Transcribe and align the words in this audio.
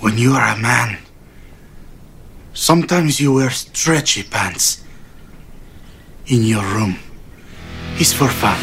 When 0.00 0.18
you 0.18 0.32
are 0.32 0.54
a 0.54 0.58
man, 0.58 0.98
sometimes 2.52 3.20
you 3.20 3.32
wear 3.34 3.50
stretchy 3.50 4.22
pants 4.22 4.82
in 6.26 6.42
your 6.44 6.64
room. 6.64 6.98
It's 7.98 8.12
for 8.12 8.28
fun. 8.28 8.58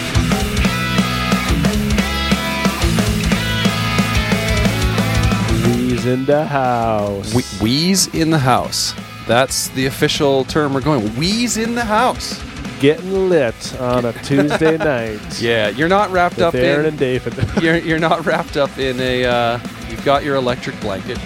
Wheeze 5.65 6.05
in 6.05 6.25
the 6.25 6.45
house. 6.45 7.33
We- 7.33 7.43
wheeze 7.61 8.07
in 8.07 8.29
the 8.31 8.39
house. 8.39 8.93
That's 9.27 9.69
the 9.69 9.85
official 9.85 10.43
term 10.45 10.73
we're 10.73 10.81
going. 10.81 11.07
Wheeze 11.15 11.55
in 11.57 11.75
the 11.75 11.85
house. 11.85 12.39
Getting 12.81 13.29
lit 13.29 13.79
on 13.79 14.03
a 14.05 14.11
Tuesday 14.23 14.77
night. 14.93 15.41
Yeah, 15.41 15.69
you're 15.69 15.87
not 15.87 16.11
wrapped 16.11 16.35
With 16.37 16.45
up 16.47 16.55
Aaron 16.55 16.81
in. 16.81 16.85
and 16.87 16.99
David. 16.99 17.33
You're 17.63 17.77
you're 17.77 17.99
not 17.99 18.25
wrapped 18.25 18.57
up 18.57 18.77
in 18.77 18.99
a. 18.99 19.23
Uh, 19.25 19.59
you've 19.93 20.03
got 20.05 20.23
your 20.23 20.35
electric 20.37 20.79
blanket. 20.81 21.19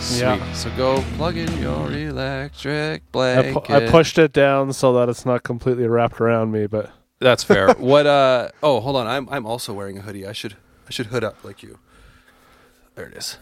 Sweet. 0.00 0.20
Yeah. 0.22 0.52
So 0.54 0.70
go 0.78 1.02
plug 1.18 1.36
in 1.36 1.54
your 1.60 1.92
electric 1.92 3.02
I, 3.02 3.06
blanket. 3.12 3.64
pu- 3.64 3.74
I 3.74 3.86
pushed 3.90 4.16
it 4.18 4.32
down 4.32 4.72
so 4.72 4.94
that 4.94 5.10
it's 5.10 5.26
not 5.26 5.42
completely 5.42 5.86
wrapped 5.86 6.18
around 6.22 6.50
me, 6.50 6.66
but 6.66 6.90
That's 7.20 7.44
fair. 7.44 7.74
what? 7.78 8.06
Uh. 8.06 8.48
Oh, 8.62 8.80
hold 8.80 8.96
on. 8.96 9.06
I'm 9.06 9.28
I'm 9.28 9.44
also 9.44 9.74
wearing 9.74 9.98
a 9.98 10.00
hoodie. 10.02 10.26
I 10.26 10.32
should 10.32 10.54
I 10.88 10.90
should 10.90 11.06
hood 11.06 11.22
up 11.22 11.44
like 11.44 11.62
you. 11.62 11.78
There 12.94 13.04
it 13.06 13.14
is. 13.14 13.36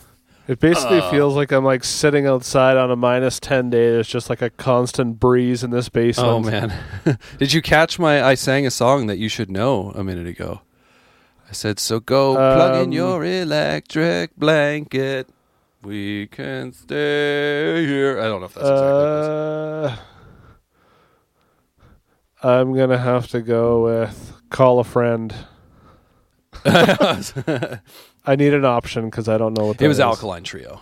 it 0.49 0.59
basically 0.59 0.99
Uh. 0.99 1.11
feels 1.13 1.37
like 1.37 1.53
I'm 1.53 1.65
like 1.65 1.85
sitting 1.85 2.27
outside 2.27 2.77
on 2.77 2.91
a 2.91 2.97
minus 2.97 3.39
10 3.39 3.71
day. 3.71 3.91
There's 3.93 4.09
just 4.09 4.29
like 4.29 4.43
a 4.43 4.51
constant 4.51 5.21
breeze 5.21 5.63
in 5.63 5.71
this 5.71 5.89
basement. 5.89 6.29
Oh 6.29 6.41
man, 6.41 6.75
did 7.39 7.53
you 7.53 7.63
catch 7.63 8.01
my? 8.01 8.21
I 8.25 8.35
sang 8.35 8.67
a 8.67 8.71
song 8.73 9.07
that 9.07 9.19
you 9.19 9.29
should 9.29 9.51
know 9.51 9.93
a 9.95 10.03
minute 10.03 10.27
ago. 10.27 10.63
I 11.49 11.53
said, 11.53 11.79
"So 11.79 12.01
go 12.01 12.35
plug 12.35 12.75
in 12.83 12.89
Um, 12.89 12.93
your 12.93 13.25
electric 13.25 14.37
blanket. 14.37 15.29
We 15.83 16.27
can 16.27 16.73
stay 16.73 17.85
here." 17.87 18.19
I 18.21 18.25
don't 18.25 18.41
know 18.41 18.47
if 18.47 18.55
that's 18.55 18.69
exactly. 18.69 19.93
Uh, 19.93 19.97
I'm 22.43 22.75
going 22.75 22.91
to 22.91 22.99
have 22.99 23.29
to 23.29 23.41
go 23.41 23.85
with 23.85 24.33
call 24.51 24.79
a 24.81 24.85
friend. 24.85 25.35
what 26.63 26.89
it 26.89 27.01
was. 27.01 27.35
I 28.27 28.35
need 28.37 28.55
an 28.55 28.65
option 28.65 29.09
because 29.09 29.29
I 29.29 29.39
don't 29.39 29.57
know 29.57 29.67
what 29.67 29.79
that 29.79 29.85
it 29.85 29.89
was 29.89 29.99
is. 29.99 30.01
Alkaline 30.01 30.43
Trio. 30.43 30.81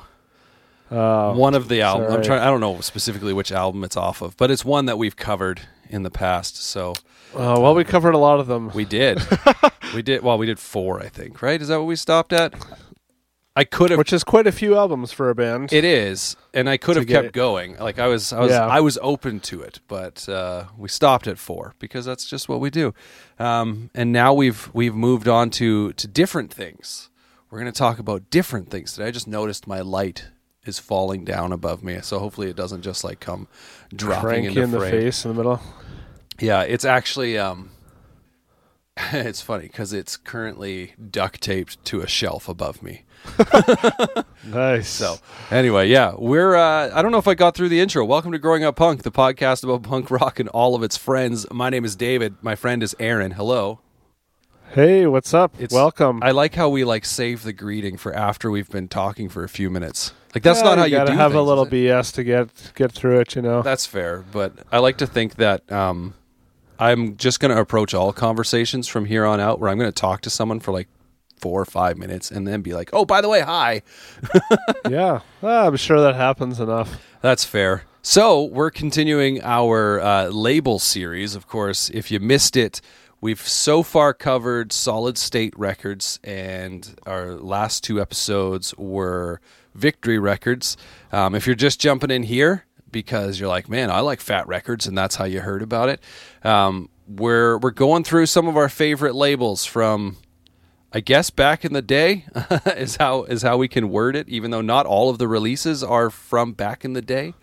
Uh, 0.91 1.35
one 1.35 1.55
of 1.55 1.69
the 1.69 1.81
album. 1.83 2.11
I'm 2.13 2.23
trying. 2.23 2.41
I 2.41 2.47
don't 2.47 2.61
know 2.61 2.81
specifically 2.81 3.33
which 3.33 3.53
album 3.53 3.85
it's 3.85 3.97
off 3.97 4.23
of, 4.23 4.37
but 4.37 4.51
it's 4.51 4.65
one 4.65 4.87
that 4.87 4.97
we've 4.99 5.17
covered 5.17 5.63
in 5.89 6.03
the 6.03 6.11
past. 6.11 6.63
So 6.63 6.95
uh, 7.35 7.59
well, 7.61 7.75
we 7.75 7.85
covered 7.85 8.15
a 8.15 8.19
lot 8.19 8.41
of 8.41 8.47
them. 8.47 8.71
we 8.75 8.85
did. 8.85 9.21
we 9.95 10.03
did. 10.03 10.23
Well, 10.23 10.39
we 10.39 10.47
did 10.47 10.59
four, 10.59 11.01
I 11.01 11.09
think. 11.09 11.43
Right? 11.43 11.61
Is 11.61 11.69
that 11.69 11.79
what 11.79 11.87
we 11.87 11.97
stopped 11.97 12.33
at? 12.33 12.55
I 13.57 13.63
could 13.63 13.91
have 13.91 13.99
which 13.99 14.13
is 14.13 14.25
quite 14.25 14.49
a 14.49 14.53
few 14.53 14.77
albums 14.77 15.13
for 15.13 15.31
a 15.31 15.35
band. 15.35 15.73
It 15.73 15.85
is, 15.85 16.35
and 16.53 16.69
I 16.69 16.77
could 16.77 16.97
have 16.97 17.07
kept 17.07 17.27
it. 17.29 17.33
going. 17.33 17.77
Like 17.77 18.01
I 18.01 18.09
was, 18.09 18.33
I 18.33 18.41
was, 18.41 18.51
Yeah. 18.51 18.67
I 18.67 18.81
was 18.81 18.99
open 19.01 19.39
to 19.41 19.63
it, 19.63 19.79
but 19.87 20.29
uh, 20.29 20.65
we 20.77 20.89
stopped 20.89 21.29
at 21.29 21.39
four 21.39 21.75
because 21.79 22.05
that's 22.05 22.27
just 22.27 22.49
what 22.49 22.59
we 22.59 22.69
do. 22.69 22.95
Um, 23.39 23.91
and 23.95 24.11
now 24.13 24.35
we've 24.35 24.71
we've 24.75 24.95
moved 24.95 25.29
on 25.29 25.51
to 25.51 25.93
to 25.93 26.09
different 26.09 26.53
things. 26.53 27.11
We're 27.49 27.61
going 27.61 27.73
to 27.73 27.79
talk 27.79 28.01
about 28.01 28.29
different 28.31 28.71
things 28.71 28.95
today. 28.95 29.07
I 29.07 29.11
just 29.13 29.29
noticed 29.29 29.69
my 29.69 29.81
light 29.83 30.27
is 30.67 30.81
falling 30.81 31.25
down 31.25 31.53
above 31.53 31.85
me, 31.85 32.01
so 32.03 32.19
hopefully 32.19 32.49
it 32.49 32.57
doesn't 32.57 32.83
just 32.83 33.05
like 33.05 33.21
come 33.21 33.47
dropping 33.95 34.21
Crank 34.23 34.55
you 34.57 34.63
in 34.63 34.73
the 34.73 34.81
face 34.81 35.25
in 35.25 35.31
the 35.31 35.37
middle. 35.37 35.61
Yeah, 36.41 36.63
it's 36.63 36.85
actually 36.85 37.39
um, 37.39 37.71
it's 39.13 39.41
funny 39.41 39.67
because 39.67 39.93
it's 39.93 40.17
currently 40.17 40.95
duct 41.11 41.41
taped 41.41 41.85
to 41.87 42.01
a 42.01 42.07
shelf 42.07 42.49
above 42.49 42.83
me. 42.83 43.03
Nice. 44.47 44.91
So 44.91 45.17
anyway, 45.51 45.89
yeah, 45.89 46.13
we're. 46.19 46.55
Uh, 46.55 46.91
I 46.95 47.01
don't 47.01 47.11
know 47.11 47.17
if 47.19 47.27
I 47.27 47.33
got 47.33 47.55
through 47.57 47.71
the 47.71 47.81
intro. 47.81 48.05
Welcome 48.05 48.31
to 48.33 48.39
Growing 48.39 48.63
Up 48.63 48.77
Punk, 48.77 49.03
the 49.03 49.11
podcast 49.11 49.65
about 49.65 49.83
punk 49.83 50.11
rock 50.11 50.39
and 50.39 50.51
all 50.51 50.75
of 50.75 50.83
its 50.83 50.99
friends. 50.99 51.47
My 51.51 51.71
name 51.71 51.83
is 51.83 51.97
David. 51.97 52.35
My 52.43 52.55
friend 52.55 52.83
is 52.83 52.95
Aaron. 53.01 53.31
Hello. 53.33 53.81
hey, 54.75 55.07
what's 55.07 55.33
up? 55.33 55.55
It's 55.59 55.73
Welcome. 55.73 56.21
I 56.23 56.33
like 56.33 56.57
how 56.57 56.69
we 56.69 56.85
like 56.85 57.07
save 57.07 57.43
the 57.43 57.55
greeting 57.55 57.97
for 57.97 58.13
after 58.13 58.51
we've 58.51 58.69
been 58.69 58.87
talking 58.87 59.31
for 59.31 59.45
a 59.45 59.49
few 59.49 59.71
minutes. 59.71 60.13
Like 60.35 60.43
that's 60.43 60.59
Yeah, 60.59 60.65
not 60.67 60.77
how 60.79 60.85
you 60.85 60.91
gotta 60.91 61.13
do 61.13 61.17
have 61.17 61.35
a 61.35 61.41
little? 61.41 61.65
BS 61.65 62.13
to 62.17 62.23
get 62.25 62.49
get 62.75 62.93
through 62.93 63.21
it. 63.21 63.35
You 63.35 63.41
know. 63.41 63.63
That's 63.63 63.87
fair, 63.87 64.27
but 64.31 64.53
I 64.71 64.79
like 64.81 64.99
to 64.99 65.07
think 65.07 65.37
that 65.37 65.73
um, 65.73 66.13
I'm 66.85 67.17
just 67.17 67.41
going 67.41 67.55
to 67.55 67.61
approach 67.61 67.95
all 67.95 68.13
conversations 68.13 68.89
from 68.89 69.07
here 69.07 69.25
on 69.25 69.41
out, 69.41 69.59
where 69.59 69.71
I'm 69.71 69.79
going 69.79 69.91
to 69.91 70.01
talk 70.01 70.21
to 70.23 70.31
someone 70.31 70.61
for 70.61 70.71
like 70.71 70.89
four 71.39 71.59
or 71.59 71.65
five 71.65 71.97
minutes, 71.97 72.31
and 72.31 72.47
then 72.47 72.61
be 72.61 72.75
like, 72.75 72.91
"Oh, 72.93 73.07
by 73.07 73.23
the 73.23 73.29
way, 73.31 73.41
hi." 73.41 73.81
yeah, 74.91 75.21
Ah, 75.43 75.67
I'm 75.67 75.77
sure 75.77 76.01
that 76.03 76.15
happens 76.15 76.61
enough. 76.61 77.03
That's 77.23 77.43
fair. 77.45 77.85
So 78.03 78.45
we're 78.45 78.71
continuing 78.71 79.43
our 79.43 79.99
uh, 79.99 80.27
label 80.29 80.79
series. 80.79 81.35
Of 81.35 81.47
course, 81.47 81.89
if 81.89 82.11
you 82.11 82.21
missed 82.21 82.55
it, 82.55 82.83
we've 83.23 83.41
so 83.41 83.83
far 83.83 84.13
covered 84.13 84.71
Solid 84.71 85.17
State 85.17 85.59
Records, 85.59 86.21
and 86.23 86.97
our 87.07 87.33
last 87.33 87.83
two 87.83 87.99
episodes 87.99 88.75
were 88.77 89.41
Victory 89.75 90.19
Records. 90.19 90.77
Um, 91.13 91.35
if 91.35 91.47
you're 91.47 91.57
just 91.57 91.81
jumping 91.81 92.11
in 92.11 92.25
here 92.25 92.67
because 92.95 93.41
you're 93.41 93.49
like, 93.49 93.69
man, 93.69 93.91
I 93.91 94.01
like 94.01 94.21
Fat 94.21 94.47
Records, 94.47 94.87
and 94.87 94.97
that's 94.97 95.17
how 95.17 95.25
you 95.25 95.41
heard 95.41 95.61
about 95.61 95.91
it, 95.91 96.01
um, 96.45 96.89
we're 97.07 97.59
we're 97.59 97.71
going 97.71 98.05
through 98.05 98.25
some 98.25 98.49
of 98.49 98.57
our 98.57 98.71
favorite 98.71 99.15
labels 99.15 99.67
from 99.67 100.17
I 100.91 101.01
guess 101.01 101.29
back 101.29 101.65
in 101.65 101.73
the 101.75 101.83
day 101.83 102.25
is 102.77 102.97
how 102.97 103.25
is 103.25 103.43
how 103.43 103.59
we 103.59 103.69
can 103.69 103.91
word 103.91 104.17
it, 104.17 104.29
even 104.29 104.53
though 104.53 104.63
not 104.63 104.87
all 104.87 105.11
of 105.11 105.19
the 105.19 105.29
releases 105.29 105.83
are 105.83 106.09
from 106.09 106.53
back 106.53 106.85
in 106.85 106.95
the 106.95 107.03
day. 107.03 107.35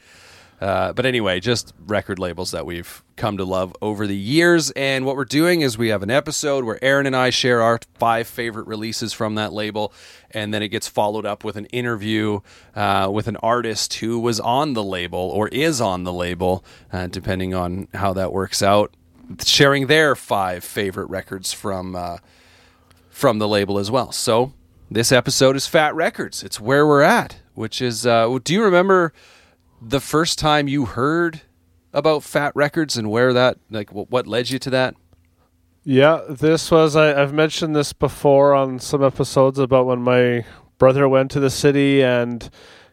Uh, 0.61 0.93
but 0.93 1.07
anyway, 1.07 1.39
just 1.39 1.73
record 1.87 2.19
labels 2.19 2.51
that 2.51 2.65
we've 2.67 3.03
come 3.15 3.37
to 3.37 3.43
love 3.43 3.75
over 3.81 4.05
the 4.05 4.15
years. 4.15 4.69
And 4.71 5.05
what 5.05 5.15
we're 5.15 5.25
doing 5.25 5.61
is 5.61 5.77
we 5.77 5.89
have 5.89 6.03
an 6.03 6.11
episode 6.11 6.63
where 6.63 6.81
Aaron 6.83 7.07
and 7.07 7.15
I 7.15 7.31
share 7.31 7.61
our 7.63 7.79
five 7.95 8.27
favorite 8.27 8.67
releases 8.67 9.11
from 9.11 9.35
that 9.35 9.51
label, 9.51 9.91
and 10.29 10.53
then 10.53 10.61
it 10.61 10.67
gets 10.69 10.87
followed 10.87 11.25
up 11.25 11.43
with 11.43 11.55
an 11.55 11.65
interview 11.67 12.41
uh, 12.75 13.09
with 13.11 13.27
an 13.27 13.37
artist 13.37 13.95
who 13.95 14.19
was 14.19 14.39
on 14.39 14.73
the 14.73 14.83
label 14.83 15.19
or 15.19 15.47
is 15.47 15.81
on 15.81 16.03
the 16.03 16.13
label, 16.13 16.63
uh, 16.93 17.07
depending 17.07 17.55
on 17.55 17.87
how 17.95 18.13
that 18.13 18.31
works 18.31 18.61
out, 18.61 18.95
sharing 19.43 19.87
their 19.87 20.15
five 20.15 20.63
favorite 20.63 21.09
records 21.09 21.51
from. 21.51 21.95
Uh, 21.95 22.17
from 23.09 23.37
the 23.37 23.47
label 23.47 23.77
as 23.77 23.91
well. 23.91 24.11
So 24.11 24.53
this 24.89 25.11
episode 25.11 25.55
is 25.55 25.67
Fat 25.67 25.93
Records. 25.93 26.41
It's 26.41 26.59
where 26.59 26.87
we're 26.87 27.03
at, 27.03 27.37
which 27.53 27.79
is. 27.81 28.05
Uh, 28.07 28.39
do 28.43 28.53
you 28.53 28.63
remember 28.63 29.13
the 29.81 29.99
first 29.99 30.37
time 30.39 30.67
you 30.67 30.85
heard 30.85 31.41
about 31.93 32.23
Fat 32.23 32.51
Records 32.55 32.97
and 32.97 33.09
where 33.09 33.33
that, 33.33 33.57
like, 33.69 33.89
what 33.91 34.27
led 34.27 34.49
you 34.49 34.59
to 34.59 34.69
that? 34.69 34.95
Yeah, 35.83 36.21
this 36.29 36.69
was 36.69 36.95
I, 36.95 37.19
I've 37.19 37.33
mentioned 37.33 37.75
this 37.75 37.91
before 37.91 38.53
on 38.53 38.77
some 38.79 39.03
episodes 39.03 39.57
about 39.57 39.87
when 39.87 40.01
my 40.01 40.45
brother 40.77 41.09
went 41.09 41.31
to 41.31 41.39
the 41.39 41.49
city 41.49 42.03
and 42.03 42.47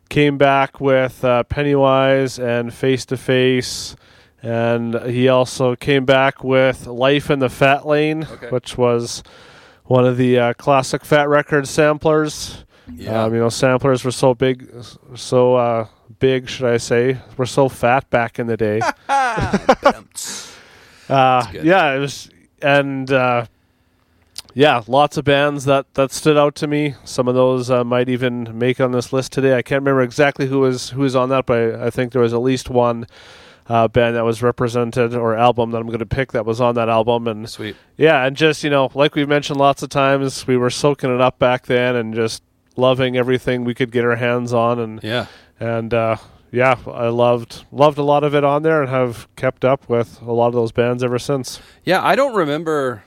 came 0.08 0.38
back 0.38 0.80
with 0.80 1.22
uh, 1.22 1.42
Pennywise 1.44 2.38
and 2.38 2.72
Face 2.72 3.04
to 3.06 3.18
Face, 3.18 3.94
and 4.42 4.94
he 5.02 5.28
also 5.28 5.76
came 5.76 6.06
back 6.06 6.42
with 6.42 6.86
Life 6.86 7.30
in 7.30 7.40
the 7.40 7.50
Fat 7.50 7.86
Lane, 7.86 8.24
Okay. 8.24 8.48
which 8.48 8.78
was 8.78 9.22
one 9.84 10.06
of 10.06 10.16
the 10.16 10.38
uh, 10.38 10.52
classic 10.54 11.04
Fat 11.04 11.28
Record 11.28 11.68
samplers. 11.68 12.64
Yeah. 12.90 13.24
Um, 13.24 13.34
you 13.34 13.40
know, 13.40 13.50
samplers 13.50 14.02
were 14.02 14.10
so 14.10 14.32
big, 14.32 14.72
so 15.14 15.56
uh, 15.56 15.86
big, 16.18 16.48
should 16.48 16.66
I 16.66 16.76
say? 16.78 17.14
We 17.14 17.20
were 17.36 17.46
so 17.46 17.68
fat 17.68 18.08
back 18.10 18.38
in 18.38 18.46
the 18.46 18.56
day. 18.56 18.80
Uh, 21.08 21.46
yeah, 21.62 21.94
it 21.94 21.98
was, 22.00 22.28
and 22.60 23.10
uh, 23.10 23.46
yeah, 24.52 24.82
lots 24.86 25.16
of 25.16 25.24
bands 25.24 25.64
that 25.64 25.86
that 25.94 26.12
stood 26.12 26.36
out 26.36 26.54
to 26.56 26.66
me. 26.66 26.96
Some 27.04 27.28
of 27.28 27.34
those 27.34 27.70
uh, 27.70 27.82
might 27.82 28.10
even 28.10 28.58
make 28.58 28.78
on 28.78 28.92
this 28.92 29.10
list 29.10 29.32
today. 29.32 29.56
I 29.56 29.62
can't 29.62 29.80
remember 29.80 30.02
exactly 30.02 30.48
who 30.48 30.60
was 30.60 30.90
who 30.90 31.00
was 31.00 31.16
on 31.16 31.30
that, 31.30 31.46
but 31.46 31.56
I, 31.80 31.86
I 31.86 31.90
think 31.90 32.12
there 32.12 32.20
was 32.20 32.34
at 32.34 32.42
least 32.42 32.68
one 32.68 33.06
uh, 33.68 33.88
band 33.88 34.16
that 34.16 34.24
was 34.26 34.42
represented 34.42 35.14
or 35.14 35.34
album 35.34 35.70
that 35.70 35.78
I'm 35.78 35.86
going 35.86 35.98
to 36.00 36.04
pick 36.06 36.32
that 36.32 36.44
was 36.44 36.60
on 36.60 36.74
that 36.74 36.90
album. 36.90 37.26
And 37.26 37.48
Sweet. 37.48 37.76
yeah, 37.96 38.26
and 38.26 38.36
just 38.36 38.62
you 38.62 38.68
know, 38.68 38.90
like 38.94 39.14
we've 39.14 39.26
mentioned 39.28 39.58
lots 39.58 39.82
of 39.82 39.88
times, 39.88 40.46
we 40.46 40.58
were 40.58 40.68
soaking 40.68 41.14
it 41.14 41.22
up 41.22 41.38
back 41.38 41.64
then 41.64 41.96
and 41.96 42.14
just 42.14 42.42
loving 42.76 43.16
everything 43.16 43.64
we 43.64 43.74
could 43.74 43.90
get 43.90 44.04
our 44.04 44.16
hands 44.16 44.52
on 44.52 44.78
and 44.78 45.02
Yeah. 45.02 45.24
And 45.60 45.92
uh, 45.94 46.16
yeah, 46.50 46.76
I 46.86 47.08
loved 47.08 47.64
loved 47.72 47.98
a 47.98 48.02
lot 48.02 48.24
of 48.24 48.34
it 48.34 48.44
on 48.44 48.62
there 48.62 48.80
and 48.82 48.90
have 48.90 49.28
kept 49.36 49.64
up 49.64 49.88
with 49.88 50.20
a 50.22 50.32
lot 50.32 50.48
of 50.48 50.54
those 50.54 50.72
bands 50.72 51.02
ever 51.04 51.18
since. 51.18 51.60
Yeah, 51.84 52.04
I 52.04 52.14
don't 52.16 52.34
remember 52.34 53.04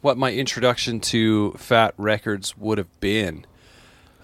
what 0.00 0.16
my 0.16 0.32
introduction 0.32 1.00
to 1.00 1.52
Fat 1.52 1.94
Records 1.96 2.56
would 2.56 2.78
have 2.78 3.00
been. 3.00 3.44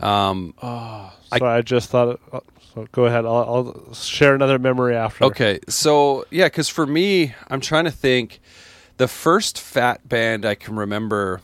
Um, 0.00 0.54
I- 0.62 1.10
So 1.38 1.46
I, 1.46 1.62
just 1.62 1.90
thought. 1.90 2.20
Uh, 2.32 2.40
so 2.74 2.86
go 2.92 3.06
ahead. 3.06 3.24
I'll, 3.24 3.74
I'll 3.88 3.94
share 3.94 4.34
another 4.34 4.58
memory 4.58 4.96
after. 4.96 5.24
Okay, 5.24 5.60
so 5.68 6.24
yeah, 6.30 6.46
because 6.46 6.68
for 6.68 6.86
me, 6.86 7.34
I'm 7.48 7.60
trying 7.60 7.84
to 7.84 7.90
think. 7.90 8.40
The 8.96 9.08
first 9.08 9.58
fat 9.60 10.08
band 10.08 10.44
I 10.46 10.54
can 10.54 10.76
remember 10.76 11.40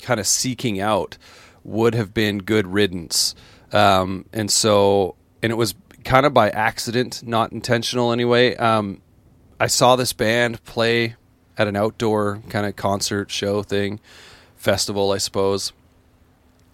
kind 0.00 0.18
of 0.18 0.26
seeking 0.26 0.80
out 0.80 1.18
would 1.62 1.94
have 1.94 2.14
been 2.14 2.38
Good 2.38 2.66
Riddance. 2.66 3.34
um, 3.72 4.24
and 4.32 4.50
so 4.50 5.15
and 5.42 5.52
it 5.52 5.56
was 5.56 5.74
kind 6.04 6.24
of 6.24 6.32
by 6.32 6.50
accident, 6.50 7.22
not 7.26 7.52
intentional 7.52 8.12
anyway. 8.12 8.54
Um, 8.56 9.02
I 9.58 9.66
saw 9.66 9.96
this 9.96 10.12
band 10.12 10.62
play 10.64 11.16
at 11.58 11.66
an 11.66 11.76
outdoor 11.76 12.42
kind 12.48 12.66
of 12.66 12.76
concert 12.76 13.30
show 13.30 13.62
thing, 13.62 14.00
festival, 14.56 15.12
I 15.12 15.18
suppose. 15.18 15.72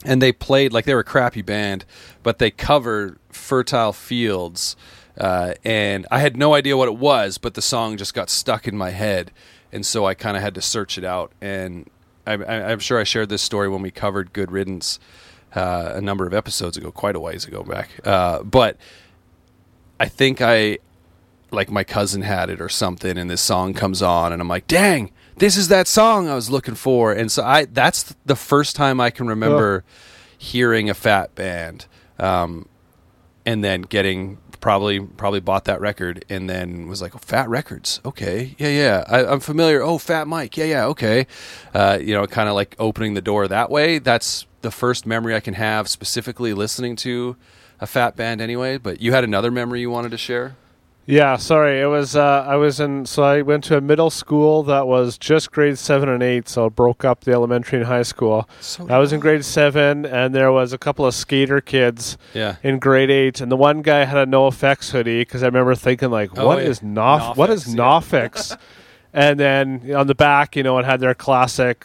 And 0.05 0.21
they 0.21 0.33
played 0.33 0.73
like 0.73 0.85
they 0.85 0.95
were 0.95 1.01
a 1.01 1.05
crappy 1.05 1.43
band, 1.43 1.85
but 2.23 2.39
they 2.39 2.51
covered 2.51 3.19
"Fertile 3.31 3.93
Fields," 3.93 4.75
uh, 5.17 5.55
and 5.65 6.07
I 6.11 6.19
had 6.19 6.37
no 6.37 6.55
idea 6.55 6.77
what 6.77 6.89
it 6.89 6.97
was, 6.97 7.39
but 7.39 7.55
the 7.55 7.63
song 7.63 7.97
just 7.97 8.13
got 8.13 8.29
stuck 8.29 8.67
in 8.67 8.77
my 8.77 8.91
head, 8.91 9.31
and 9.71 9.87
so 9.87 10.05
I 10.05 10.15
kind 10.15 10.37
of 10.37 10.43
had 10.43 10.57
to 10.57 10.63
search 10.63 10.99
it 10.99 11.05
out. 11.05 11.31
And 11.41 11.89
I, 12.27 12.35
I'm 12.35 12.81
sure 12.81 12.99
I 12.99 13.05
shared 13.05 13.29
this 13.29 13.43
story 13.43 13.69
when 13.69 13.81
we 13.81 13.93
covered 13.93 14.33
"Good 14.33 14.51
Riddance" 14.51 14.99
uh, 15.55 15.93
a 15.95 16.01
number 16.01 16.27
of 16.27 16.35
episodes 16.35 16.77
ago, 16.77 16.91
quite 16.91 17.17
a 17.17 17.21
ways 17.21 17.45
ago 17.45 17.63
back. 17.63 17.91
Uh, 18.05 18.43
but 18.43 18.77
I 20.01 20.09
think 20.09 20.41
I 20.41 20.79
like 21.51 21.71
my 21.71 21.85
cousin 21.85 22.23
had 22.23 22.49
it 22.49 22.61
or 22.61 22.69
something 22.69 23.19
and 23.19 23.31
this 23.31 23.43
song 23.43 23.75
comes 23.75 24.03
on 24.03 24.33
and 24.33 24.41
I'm 24.41 24.49
like, 24.49 24.67
"Dang, 24.67 25.11
this 25.37 25.57
is 25.57 25.69
that 25.69 25.87
song 25.87 26.29
I 26.29 26.35
was 26.35 26.51
looking 26.51 26.75
for." 26.75 27.13
And 27.13 27.31
so 27.31 27.45
I 27.45 27.67
that's 27.67 28.15
the 28.25 28.37
first 28.37 28.75
time 28.75 29.01
I 29.01 29.11
can 29.11 29.27
remember 29.27 29.85
hearing 30.37 30.91
a 30.91 30.95
fat 30.95 31.35
band. 31.35 31.87
Um, 32.19 32.69
and 33.45 33.63
then 33.65 33.83
getting 33.83 34.39
probably 34.63 35.01
probably 35.01 35.41
bought 35.41 35.67
that 35.67 35.81
record 35.83 36.25
and 36.31 36.49
then 36.49 36.89
was 36.89 37.03
like, 37.03 37.15
oh, 37.15 37.19
Fat 37.19 37.51
Records, 37.51 38.01
okay, 38.07 38.55
yeah, 38.57 38.69
yeah, 38.69 39.05
I, 39.07 39.27
I'm 39.27 39.41
familiar. 39.41 39.83
Oh, 39.83 39.99
Fat 39.99 40.27
Mike, 40.27 40.57
yeah, 40.57 40.65
yeah, 40.65 40.87
okay. 40.87 41.27
Uh, 41.75 41.99
you 42.01 42.15
know, 42.15 42.27
kind 42.27 42.49
of 42.49 42.55
like 42.55 42.75
opening 42.79 43.13
the 43.13 43.21
door 43.21 43.47
that 43.47 43.71
way. 43.71 43.99
That's 43.99 44.47
the 44.63 44.71
first 44.71 45.05
memory 45.05 45.35
I 45.35 45.41
can 45.41 45.55
have 45.55 45.89
specifically 45.89 46.55
listening 46.55 46.97
to 46.97 47.37
a 47.81 47.87
fat 47.87 48.17
band 48.17 48.41
anyway. 48.41 48.79
But 48.79 49.03
you 49.03 49.13
had 49.13 49.25
another 49.25 49.51
memory 49.51 49.81
you 49.81 49.91
wanted 49.91 50.13
to 50.13 50.19
share. 50.19 50.57
Yeah, 51.05 51.37
sorry. 51.37 51.81
It 51.81 51.87
was 51.87 52.15
uh, 52.15 52.45
I 52.49 52.55
was 52.55 52.79
in 52.79 53.07
so 53.07 53.25
I 53.25 53.43
went 53.43 53.65
to 53.65 53.77
a 53.77 53.81
middle 53.81 54.09
school 54.09 54.63
that 54.65 54.87
was 54.87 55.19
just 55.19 55.51
grade 55.51 55.77
seven 55.77 56.09
and 56.09 56.23
eight, 56.23 56.49
so 56.49 56.67
it 56.67 56.77
broke 56.77 57.05
up 57.05 57.23
the 57.25 57.33
elementary 57.33 57.79
and 57.81 57.89
high 57.89 58.03
school. 58.05 58.49
So 58.61 58.87
I 58.89 58.99
was 58.99 59.13
in 59.13 59.19
grade 59.19 59.45
seven, 59.45 60.07
and 60.07 60.33
there 60.33 60.53
was 60.53 60.73
a 60.73 60.79
couple 60.79 61.05
of 61.05 61.13
skater 61.15 61.61
kids 61.61 62.17
Yeah. 62.35 62.57
in 62.63 62.79
grade 62.79 63.11
eight, 63.11 63.41
and 63.41 63.51
the 63.51 63.57
one 63.57 63.83
guy 63.83 64.05
had 64.05 64.17
a 64.19 64.27
NOFX 64.27 64.93
hoodie 64.93 65.23
because 65.23 65.43
I 65.43 65.47
remember 65.47 65.75
thinking 65.75 66.11
like, 66.11 66.31
Oh, 66.39 66.47
"What 66.47 66.59
yeah. 66.63 66.69
is 66.69 66.81
Nof? 66.81 67.37
What 67.37 67.51
is 67.51 67.65
Nofix, 67.67 67.73
yeah. 67.73 68.29
Nofix?" 68.29 68.59
and 69.13 69.41
then 69.41 69.93
on 69.95 70.07
the 70.07 70.15
back, 70.15 70.55
you 70.55 70.63
know, 70.63 70.79
it 70.79 70.85
had 70.85 71.01
their 71.01 71.15
classic 71.15 71.85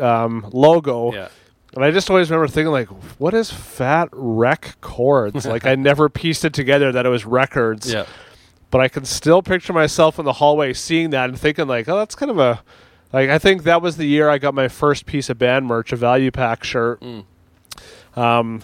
um, 0.00 0.44
logo. 0.52 1.12
Yeah. 1.12 1.28
And 1.76 1.84
I 1.84 1.90
just 1.90 2.10
always 2.10 2.30
remember 2.30 2.48
thinking 2.48 2.72
like, 2.72 2.88
"What 3.18 3.32
is 3.32 3.52
Fat 3.52 4.08
Wreck 4.10 4.76
Chords?" 4.80 5.46
like 5.46 5.64
I 5.66 5.76
never 5.76 6.08
pieced 6.08 6.44
it 6.44 6.52
together 6.52 6.90
that 6.90 7.06
it 7.06 7.10
was 7.10 7.24
records 7.24 7.92
Yeah. 7.92 8.06
But 8.70 8.80
I 8.80 8.88
can 8.88 9.04
still 9.04 9.42
picture 9.42 9.72
myself 9.72 10.18
in 10.18 10.24
the 10.24 10.34
hallway 10.34 10.72
seeing 10.72 11.10
that 11.10 11.28
and 11.28 11.38
thinking 11.38 11.66
like, 11.66 11.88
oh, 11.88 11.96
that's 11.96 12.14
kind 12.14 12.30
of 12.30 12.38
a 12.38 12.62
like 13.12 13.30
I 13.30 13.38
think 13.38 13.62
that 13.64 13.82
was 13.82 13.96
the 13.96 14.06
year 14.06 14.28
I 14.28 14.38
got 14.38 14.54
my 14.54 14.68
first 14.68 15.06
piece 15.06 15.30
of 15.30 15.38
band 15.38 15.66
merch, 15.66 15.92
a 15.92 15.96
value 15.96 16.30
pack 16.30 16.64
shirt. 16.64 17.00
Mm. 17.00 17.24
Um, 18.16 18.62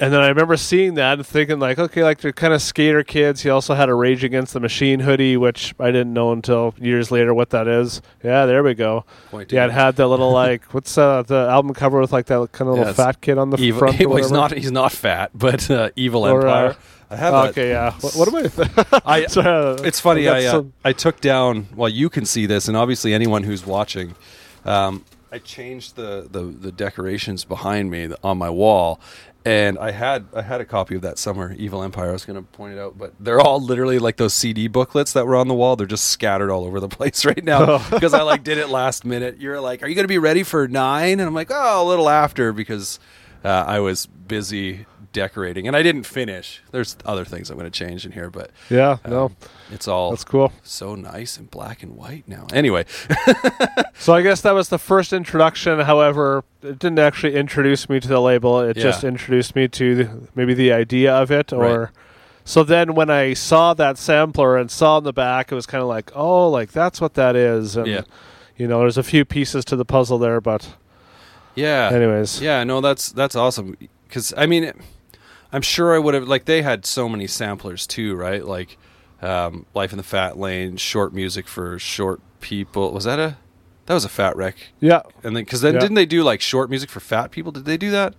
and 0.00 0.12
then 0.12 0.20
I 0.20 0.28
remember 0.28 0.56
seeing 0.56 0.94
that 0.94 1.18
and 1.18 1.26
thinking 1.26 1.58
like, 1.58 1.78
okay, 1.78 2.04
like 2.04 2.20
they're 2.20 2.32
kind 2.32 2.54
of 2.54 2.62
skater 2.62 3.02
kids. 3.02 3.42
He 3.42 3.50
also 3.50 3.74
had 3.74 3.88
a 3.88 3.94
Rage 3.94 4.22
Against 4.22 4.52
the 4.52 4.60
Machine 4.60 5.00
hoodie, 5.00 5.36
which 5.36 5.74
I 5.80 5.86
didn't 5.86 6.12
know 6.12 6.30
until 6.30 6.72
years 6.78 7.10
later 7.10 7.34
what 7.34 7.50
that 7.50 7.66
is. 7.66 8.00
Yeah, 8.22 8.46
there 8.46 8.62
we 8.62 8.74
go. 8.74 9.04
Point 9.30 9.50
Yeah, 9.50 9.64
it 9.66 9.72
had 9.72 9.96
that 9.96 10.06
little 10.06 10.30
like 10.44 10.64
what's 10.72 10.96
uh, 10.96 11.22
the 11.22 11.48
album 11.50 11.74
cover 11.74 12.00
with 12.00 12.12
like 12.12 12.26
that 12.26 12.52
kind 12.52 12.70
of 12.70 12.76
Yeah, 12.76 12.82
little 12.82 12.94
fat 12.94 13.20
kid 13.20 13.38
on 13.38 13.50
the 13.50 13.58
Evil, 13.58 13.80
front. 13.80 14.00
well, 14.06 14.16
he's 14.16 14.30
not. 14.30 14.52
He's 14.52 14.72
not 14.72 14.92
fat, 14.92 15.32
but 15.34 15.68
uh, 15.68 15.90
evil 15.96 16.24
Or, 16.24 16.46
uh, 16.46 16.66
empire. 16.66 16.76
I 17.10 17.16
have 17.16 17.32
that. 17.32 17.50
Okay, 17.50 17.70
yeah. 17.70 17.92
What, 18.00 18.14
what 18.14 18.28
am 18.28 18.36
I? 18.36 19.00
I, 19.04 19.26
Sorry, 19.26 19.46
uh, 19.46 19.82
it's 19.82 20.00
funny. 20.00 20.28
I've 20.28 20.42
I 20.42 20.46
uh, 20.46 20.50
some- 20.50 20.72
I 20.84 20.92
took 20.92 21.20
down. 21.20 21.68
Well, 21.74 21.88
you 21.88 22.08
can 22.10 22.24
see 22.26 22.46
this, 22.46 22.68
and 22.68 22.76
obviously 22.76 23.14
anyone 23.14 23.42
who's 23.44 23.66
watching. 23.66 24.14
Um, 24.64 25.04
I 25.30 25.38
changed 25.38 25.96
the, 25.96 26.26
the 26.30 26.42
the 26.42 26.72
decorations 26.72 27.44
behind 27.44 27.90
me 27.90 28.10
on 28.24 28.38
my 28.38 28.48
wall, 28.50 28.98
and 29.44 29.78
I 29.78 29.90
had 29.90 30.26
I 30.34 30.42
had 30.42 30.60
a 30.60 30.64
copy 30.64 30.94
of 30.96 31.02
that 31.02 31.18
somewhere. 31.18 31.54
Evil 31.58 31.82
Empire. 31.82 32.10
I 32.10 32.12
was 32.12 32.24
going 32.24 32.36
to 32.36 32.42
point 32.42 32.74
it 32.74 32.78
out, 32.78 32.98
but 32.98 33.12
they're 33.20 33.40
all 33.40 33.60
literally 33.60 33.98
like 33.98 34.16
those 34.16 34.34
CD 34.34 34.68
booklets 34.68 35.12
that 35.12 35.26
were 35.26 35.36
on 35.36 35.48
the 35.48 35.54
wall. 35.54 35.76
They're 35.76 35.86
just 35.86 36.04
scattered 36.04 36.50
all 36.50 36.64
over 36.64 36.80
the 36.80 36.88
place 36.98 37.24
right 37.24 37.44
now 37.44 37.78
because 37.90 38.14
I 38.14 38.22
like 38.22 38.42
did 38.42 38.58
it 38.58 38.68
last 38.68 39.04
minute. 39.04 39.38
You're 39.38 39.60
like, 39.60 39.82
"Are 39.82 39.86
you 39.88 39.94
going 39.94 40.04
to 40.04 40.08
be 40.08 40.18
ready 40.18 40.42
for 40.42 40.66
nine? 40.68 41.20
And 41.20 41.22
I'm 41.22 41.34
like, 41.34 41.50
"Oh, 41.50 41.82
a 41.82 41.86
little 41.86 42.08
after," 42.08 42.52
because 42.52 42.98
uh, 43.44 43.48
I 43.48 43.80
was 43.80 44.06
busy 44.06 44.86
decorating, 45.12 45.66
and 45.66 45.76
I 45.76 45.82
didn't 45.82 46.04
finish. 46.04 46.62
There's 46.70 46.96
other 47.04 47.24
things 47.24 47.50
I'm 47.50 47.58
going 47.58 47.70
to 47.70 47.76
change 47.78 48.04
in 48.06 48.12
here, 48.12 48.30
but 48.30 48.50
yeah, 48.70 48.98
no, 49.06 49.26
um, 49.26 49.36
it's 49.70 49.88
all 49.88 50.10
that's 50.10 50.24
cool. 50.24 50.52
so 50.62 50.94
nice 50.94 51.36
and 51.36 51.50
black 51.50 51.82
and 51.82 51.96
white 51.96 52.26
now. 52.28 52.46
Anyway, 52.52 52.84
So 53.98 54.14
I 54.14 54.22
guess 54.22 54.40
that 54.42 54.52
was 54.52 54.68
the 54.68 54.78
first 54.78 55.12
introduction. 55.12 55.80
However, 55.80 56.44
it 56.62 56.78
didn't 56.78 56.98
actually 57.00 57.34
introduce 57.34 57.88
me 57.88 57.98
to 58.00 58.08
the 58.08 58.20
label. 58.20 58.60
It 58.60 58.76
Yeah. 58.76 58.84
just 58.84 59.02
introduced 59.04 59.56
me 59.56 59.66
to 59.68 59.94
the, 59.94 60.10
maybe 60.34 60.54
the 60.54 60.72
idea 60.72 61.12
of 61.14 61.30
it. 61.32 61.52
Or 61.52 61.80
Right. 61.80 61.88
so 62.44 62.62
then 62.62 62.94
when 62.94 63.10
I 63.10 63.34
saw 63.34 63.74
that 63.74 63.98
sampler 63.98 64.56
and 64.56 64.70
saw 64.70 64.98
in 64.98 65.04
the 65.04 65.12
back, 65.12 65.50
it 65.50 65.54
was 65.56 65.66
kind 65.66 65.82
of 65.82 65.88
like, 65.88 66.12
oh, 66.14 66.48
like 66.48 66.70
that's 66.72 67.00
what 67.00 67.14
that 67.14 67.34
is. 67.34 67.76
And 67.76 67.86
Yeah. 67.88 68.02
you 68.56 68.68
know, 68.68 68.78
there's 68.80 68.98
a 68.98 69.02
few 69.02 69.24
pieces 69.24 69.64
to 69.66 69.76
the 69.76 69.84
puzzle 69.84 70.18
there, 70.18 70.40
but 70.40 70.68
yeah, 71.54 71.90
anyways, 71.92 72.40
yeah, 72.40 72.62
no, 72.62 72.80
that's 72.80 73.10
that's 73.10 73.34
awesome. 73.34 73.76
Because 74.06 74.32
I 74.36 74.46
mean, 74.46 74.72
I'm 75.52 75.62
sure 75.62 75.94
I 75.94 75.98
would 75.98 76.14
have 76.14 76.28
like 76.28 76.44
they 76.44 76.62
had 76.62 76.84
so 76.84 77.08
many 77.08 77.26
samplers 77.26 77.86
too, 77.86 78.14
right? 78.14 78.44
Like 78.44 78.76
um, 79.22 79.66
Life 79.74 79.92
in 79.92 79.96
the 79.96 80.02
Fat 80.04 80.38
Lane, 80.38 80.76
short 80.76 81.12
music 81.14 81.48
for 81.48 81.78
short 81.78 82.20
people. 82.40 82.92
Was 82.92 83.04
that 83.04 83.18
a 83.18 83.36
that 83.86 83.94
was 83.94 84.04
a 84.04 84.08
Fat 84.10 84.36
Wreck? 84.36 84.56
yeah. 84.80 85.00
And 85.24 85.34
then 85.34 85.44
because 85.44 85.60
then 85.62 85.74
Yeah. 85.74 85.80
didn't 85.80 85.94
they 85.94 86.06
do 86.06 86.22
like 86.22 86.40
short 86.40 86.68
music 86.70 86.90
for 86.90 87.00
fat 87.00 87.30
people? 87.30 87.52
Did 87.52 87.64
they 87.64 87.76
do 87.78 87.90
that? 87.92 88.14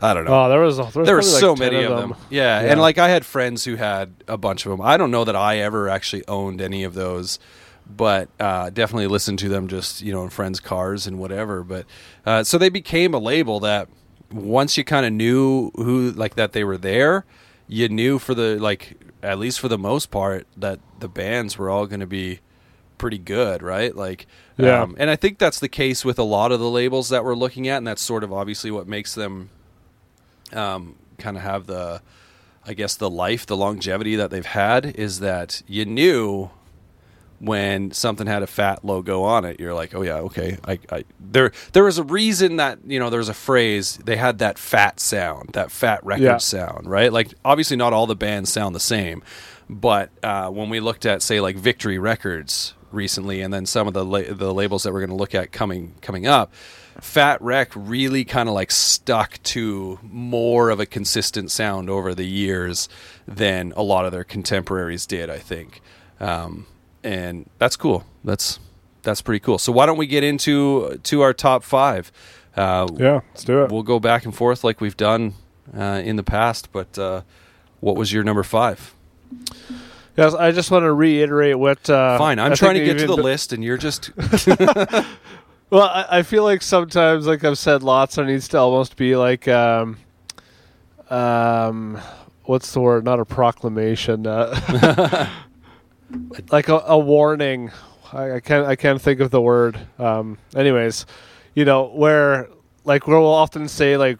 I 0.00 0.12
don't 0.14 0.24
know. 0.26 0.44
Oh, 0.44 0.48
there 0.48 0.60
was 0.60 0.76
there, 0.76 0.84
was 0.86 0.94
there 0.94 1.02
were 1.02 1.20
probably 1.22 1.32
like 1.32 1.40
so 1.40 1.56
many 1.56 1.82
of 1.84 1.96
them. 1.96 2.14
Yeah. 2.30 2.62
Yeah. 2.62 2.70
and 2.72 2.80
like 2.80 2.98
I 2.98 3.08
had 3.08 3.24
friends 3.26 3.64
who 3.64 3.76
had 3.76 4.14
a 4.28 4.36
bunch 4.38 4.64
of 4.66 4.70
them. 4.70 4.80
I 4.80 4.96
don't 4.96 5.10
know 5.10 5.24
that 5.24 5.36
I 5.36 5.58
ever 5.58 5.88
actually 5.88 6.26
owned 6.28 6.60
any 6.60 6.84
of 6.84 6.94
those, 6.94 7.38
but 7.86 8.28
uh, 8.40 8.70
definitely 8.70 9.06
listened 9.06 9.38
to 9.40 9.48
them 9.48 9.68
just 9.68 10.02
you 10.02 10.12
know 10.12 10.22
in 10.24 10.30
friends' 10.30 10.60
cars 10.60 11.06
and 11.06 11.18
whatever. 11.18 11.62
But 11.62 11.86
uh, 12.24 12.44
so 12.44 12.58
they 12.58 12.68
became 12.70 13.14
a 13.14 13.18
label 13.18 13.60
that 13.60 13.88
once 14.32 14.76
you 14.76 14.84
kind 14.84 15.06
of 15.06 15.12
knew 15.12 15.70
who 15.76 16.10
like 16.12 16.34
that 16.36 16.52
they 16.52 16.64
were 16.64 16.78
there, 16.78 17.24
you 17.68 17.88
knew 17.88 18.18
for 18.18 18.34
the 18.34 18.58
like 18.60 18.96
at 19.22 19.38
least 19.38 19.60
for 19.60 19.68
the 19.68 19.78
most 19.78 20.10
part 20.10 20.46
that 20.56 20.78
the 21.00 21.08
bands 21.08 21.58
were 21.58 21.68
all 21.70 21.86
going 21.86 22.00
to 22.00 22.06
be 22.06 22.40
pretty 22.98 23.18
good, 23.18 23.62
right? 23.62 23.94
Like, 23.94 24.26
Yeah. 24.56 24.82
um, 24.82 24.96
and 24.98 25.10
I 25.10 25.16
think 25.16 25.38
that's 25.38 25.58
the 25.60 25.68
case 25.68 26.04
with 26.04 26.18
a 26.18 26.22
lot 26.22 26.52
of 26.52 26.60
the 26.60 26.70
labels 26.70 27.08
that 27.10 27.24
we're 27.24 27.34
looking 27.34 27.66
at, 27.68 27.78
and 27.78 27.86
that's 27.86 28.02
sort 28.02 28.24
of 28.24 28.32
obviously 28.32 28.70
what 28.70 28.86
makes 28.86 29.14
them 29.14 29.50
um, 30.52 30.94
kind 31.18 31.36
of 31.36 31.42
have 31.42 31.66
the, 31.66 32.00
I 32.64 32.74
guess, 32.74 32.94
the 32.96 33.10
life, 33.10 33.46
the 33.46 33.56
longevity 33.56 34.16
that 34.16 34.30
they've 34.30 34.46
had 34.46 34.86
is 34.86 35.20
that 35.20 35.62
you 35.66 35.84
knew 35.84 36.50
when 37.38 37.90
something 37.92 38.26
had 38.26 38.42
a 38.42 38.46
fat 38.46 38.84
logo 38.84 39.22
on 39.22 39.44
it, 39.44 39.60
you're 39.60 39.74
like, 39.74 39.94
oh 39.94 40.02
yeah, 40.02 40.16
okay. 40.18 40.58
I, 40.64 40.78
I 40.90 41.04
there 41.20 41.52
there 41.72 41.84
was 41.84 41.98
a 41.98 42.04
reason 42.04 42.56
that 42.56 42.78
you 42.86 42.98
know 42.98 43.10
there 43.10 43.18
was 43.18 43.28
a 43.28 43.34
phrase 43.34 43.98
they 44.04 44.16
had 44.16 44.38
that 44.38 44.58
fat 44.58 45.00
sound, 45.00 45.50
that 45.52 45.70
fat 45.70 46.04
record 46.04 46.22
Yeah. 46.24 46.36
sound, 46.38 46.86
right? 46.88 47.12
Like 47.12 47.34
obviously 47.44 47.76
not 47.76 47.92
all 47.92 48.06
the 48.06 48.16
bands 48.16 48.50
sound 48.52 48.74
the 48.74 48.80
same, 48.80 49.22
but 49.68 50.10
uh, 50.22 50.48
when 50.48 50.70
we 50.70 50.80
looked 50.80 51.04
at 51.06 51.22
say 51.22 51.40
like 51.40 51.56
Victory 51.56 51.98
Records 51.98 52.74
recently, 52.92 53.40
and 53.42 53.52
then 53.52 53.66
some 53.66 53.86
of 53.88 53.94
the 53.94 54.04
la- 54.04 54.22
the 54.32 54.54
labels 54.54 54.84
that 54.84 54.92
we're 54.92 55.00
going 55.00 55.10
to 55.10 55.16
look 55.16 55.34
at 55.34 55.52
coming 55.52 55.94
coming 56.00 56.26
up, 56.26 56.54
Fat 57.00 57.42
Wreck 57.42 57.70
really 57.74 58.24
kind 58.24 58.48
of 58.48 58.54
like 58.54 58.70
stuck 58.70 59.42
to 59.42 59.98
more 60.02 60.70
of 60.70 60.80
a 60.80 60.86
consistent 60.86 61.50
sound 61.50 61.90
over 61.90 62.14
the 62.14 62.24
years 62.24 62.88
than 63.28 63.72
a 63.76 63.82
lot 63.82 64.06
of 64.06 64.12
their 64.12 64.24
contemporaries 64.24 65.04
did. 65.04 65.28
I 65.28 65.38
think, 65.38 65.82
um, 66.20 66.66
and 67.06 67.48
that's 67.58 67.76
cool. 67.76 68.04
That's 68.24 68.58
that's 69.02 69.22
pretty 69.22 69.40
cool. 69.40 69.58
So 69.58 69.72
why 69.72 69.86
don't 69.86 69.96
we 69.96 70.06
get 70.06 70.24
into 70.24 70.98
to 71.04 71.20
our 71.20 71.32
top 71.32 71.62
five? 71.62 72.10
Uh, 72.56 72.86
Yeah, 72.96 73.20
let's 73.30 73.44
do 73.44 73.62
it. 73.62 73.70
We'll 73.70 73.82
go 73.82 74.00
back 74.00 74.24
and 74.24 74.34
forth 74.34 74.64
like 74.64 74.80
we've 74.80 74.96
done 74.96 75.34
uh, 75.76 76.00
in 76.04 76.16
the 76.16 76.22
past. 76.22 76.72
But 76.72 76.98
uh, 76.98 77.22
what 77.80 77.96
was 77.96 78.12
your 78.12 78.24
number 78.24 78.42
five? 78.42 78.94
Yes, 80.16 80.34
I 80.34 80.50
just 80.50 80.70
want 80.70 80.84
to 80.84 80.92
reiterate 80.92 81.58
what. 81.58 81.88
Uh, 81.88 82.18
Fine, 82.18 82.38
I'm 82.38 82.52
I 82.52 82.54
trying 82.54 82.74
to 82.74 82.84
get 82.84 82.98
to 82.98 83.06
the 83.06 83.16
list, 83.16 83.52
and 83.52 83.62
you're 83.62 83.76
just 83.76 84.10
Well, 85.68 85.82
I, 85.82 86.06
I 86.18 86.22
feel 86.22 86.44
like 86.44 86.62
sometimes, 86.62 87.26
like 87.26 87.42
I've 87.44 87.58
said, 87.58 87.82
lots 87.82 88.14
there 88.16 88.24
needs 88.24 88.48
to 88.48 88.58
almost 88.58 88.96
be 88.96 89.16
like, 89.16 89.48
um, 89.48 89.98
um, 91.10 92.00
what's 92.44 92.72
the 92.72 92.80
word? 92.80 93.04
Not 93.04 93.18
a 93.18 93.24
proclamation, 93.24 94.26
uh, 94.26 95.28
like 96.50 96.68
a, 96.68 96.78
a 96.86 96.98
warning. 96.98 97.70
I, 98.12 98.34
I 98.36 98.40
can't. 98.40 98.66
I 98.66 98.76
can't 98.76 99.00
think 99.00 99.20
of 99.20 99.30
the 99.30 99.40
word. 99.40 99.78
Um, 99.98 100.38
anyways, 100.54 101.06
you 101.54 101.64
know 101.64 101.84
where 101.88 102.48
like 102.84 103.06
where 103.06 103.18
we'll 103.18 103.28
often 103.28 103.68
say 103.68 103.96
like 103.96 104.18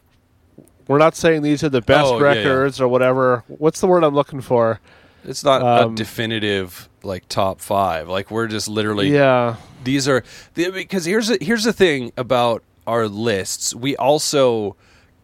we're 0.88 0.98
not 0.98 1.14
saying 1.16 1.42
these 1.42 1.62
are 1.64 1.68
the 1.68 1.80
best 1.82 2.06
Oh, 2.06 2.18
yeah, 2.18 2.32
yeah. 2.32 2.38
records 2.38 2.80
or 2.80 2.88
whatever. 2.88 3.44
What's 3.48 3.80
the 3.80 3.86
word 3.86 4.04
I'm 4.04 4.14
looking 4.14 4.40
for? 4.40 4.80
It's 5.24 5.42
not 5.44 5.62
Um, 5.62 5.92
a 5.92 5.96
definitive 5.96 6.88
like 7.02 7.28
top 7.28 7.60
five. 7.60 8.08
Like 8.08 8.30
we're 8.30 8.46
just 8.48 8.68
literally 8.68 9.12
yeah, 9.12 9.56
these 9.84 10.08
are 10.08 10.22
the, 10.54 10.70
because 10.70 11.04
here's 11.04 11.30
a, 11.30 11.38
here's 11.40 11.64
the 11.64 11.72
thing 11.72 12.12
about 12.16 12.62
our 12.86 13.08
lists. 13.08 13.74
We 13.74 13.96
also 13.96 14.76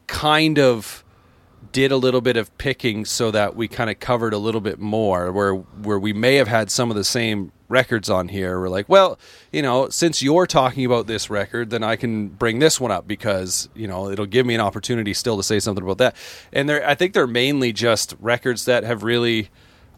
kind 0.09 0.59
of 0.59 1.04
did 1.73 1.91
a 1.91 1.97
little 1.97 2.21
bit 2.21 2.37
of 2.37 2.57
picking 2.59 3.05
so 3.05 3.31
that 3.31 3.57
we 3.57 3.67
kind 3.67 3.91
of 3.91 3.99
covered 3.99 4.33
a 4.33 4.38
little 4.38 4.61
bit 4.61 4.79
more 4.79 5.33
where 5.33 5.55
where 5.55 5.99
we 5.99 6.12
may 6.12 6.37
have 6.37 6.49
had 6.49 6.71
some 6.71 6.91
of 6.91 6.97
the 6.97 7.05
same 7.05 7.52
records 7.69 8.11
on 8.11 8.29
here. 8.29 8.61
We're 8.61 8.69
like, 8.69 8.88
well, 8.88 9.19
you 9.50 9.62
know, 9.62 9.88
since 9.88 10.23
you're 10.23 10.47
talking 10.47 10.85
about 10.85 11.07
this 11.07 11.31
record, 11.31 11.71
then 11.71 11.83
I 11.83 11.97
can 11.97 12.29
bring 12.29 12.59
this 12.59 12.79
one 12.79 12.91
up 12.91 13.09
because, 13.09 13.69
you 13.75 13.88
know, 13.88 14.11
it'll 14.11 14.26
give 14.26 14.45
me 14.45 14.55
an 14.55 14.61
opportunity 14.61 15.14
still 15.14 15.38
to 15.38 15.43
say 15.43 15.59
something 15.59 15.83
about 15.83 15.99
that. 15.99 16.17
And 16.52 16.69
they're 16.69 16.87
I 16.87 16.95
think 16.95 17.14
they're 17.14 17.26
mainly 17.26 17.73
just 17.73 18.14
records 18.21 18.67
that 18.67 18.85
have 18.85 19.02
really 19.02 19.49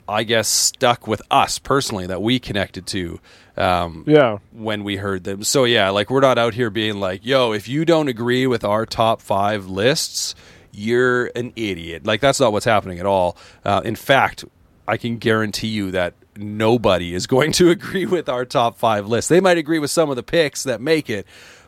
I 0.08 0.22
guess 0.22 0.48
stuck 0.48 1.06
with 1.06 1.22
us 1.30 1.58
personally 1.58 2.06
that 2.06 2.22
we 2.22 2.38
connected 2.38 2.86
to. 2.88 3.20
Um, 3.56 4.02
yeah. 4.08 4.38
when 4.50 4.82
we 4.82 4.96
heard 4.96 5.22
them. 5.22 5.44
So 5.44 5.62
yeah, 5.62 5.90
like 5.90 6.10
we're 6.10 6.20
not 6.20 6.38
out 6.38 6.54
here 6.54 6.70
being 6.70 6.98
like, 6.98 7.24
"Yo, 7.24 7.52
if 7.52 7.68
you 7.68 7.84
don't 7.84 8.08
agree 8.08 8.48
with 8.48 8.64
our 8.64 8.84
top 8.84 9.20
five 9.20 9.66
lists, 9.66 10.34
you're 10.74 11.26
an 11.36 11.52
idiot." 11.56 12.06
Like 12.06 12.20
that's 12.20 12.40
not 12.40 12.52
what's 12.52 12.64
happening 12.64 12.98
at 12.98 13.06
all. 13.06 13.36
Uh, 13.64 13.80
in 13.84 13.96
fact, 13.96 14.44
I 14.88 14.96
can 14.96 15.18
guarantee 15.18 15.68
you 15.68 15.90
that 15.92 16.14
nobody 16.36 17.14
is 17.14 17.26
going 17.26 17.52
to 17.52 17.70
agree 17.76 18.06
with 18.06 18.28
our 18.28 18.44
top 18.44 18.76
five 18.78 19.06
list. 19.06 19.28
They 19.28 19.40
might 19.40 19.58
agree 19.58 19.78
with 19.78 19.90
some 19.90 20.10
of 20.10 20.16
the 20.16 20.22
picks 20.22 20.62
that 20.64 20.80
make 20.80 21.08
it, 21.08 21.26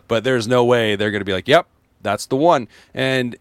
but 0.08 0.24
there's 0.24 0.46
no 0.48 0.64
way 0.64 0.96
they're 0.96 1.10
going 1.10 1.20
to 1.20 1.24
be 1.26 1.32
like, 1.32 1.48
"Yep, 1.48 1.66
that's 2.02 2.26
the 2.26 2.36
one." 2.36 2.68
And 2.94 3.36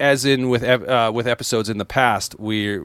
as 0.00 0.24
in 0.24 0.48
with 0.48 0.62
uh, 0.64 1.10
with 1.14 1.26
episodes 1.26 1.68
in 1.68 1.78
the 1.78 1.84
past, 1.84 2.38
we 2.38 2.78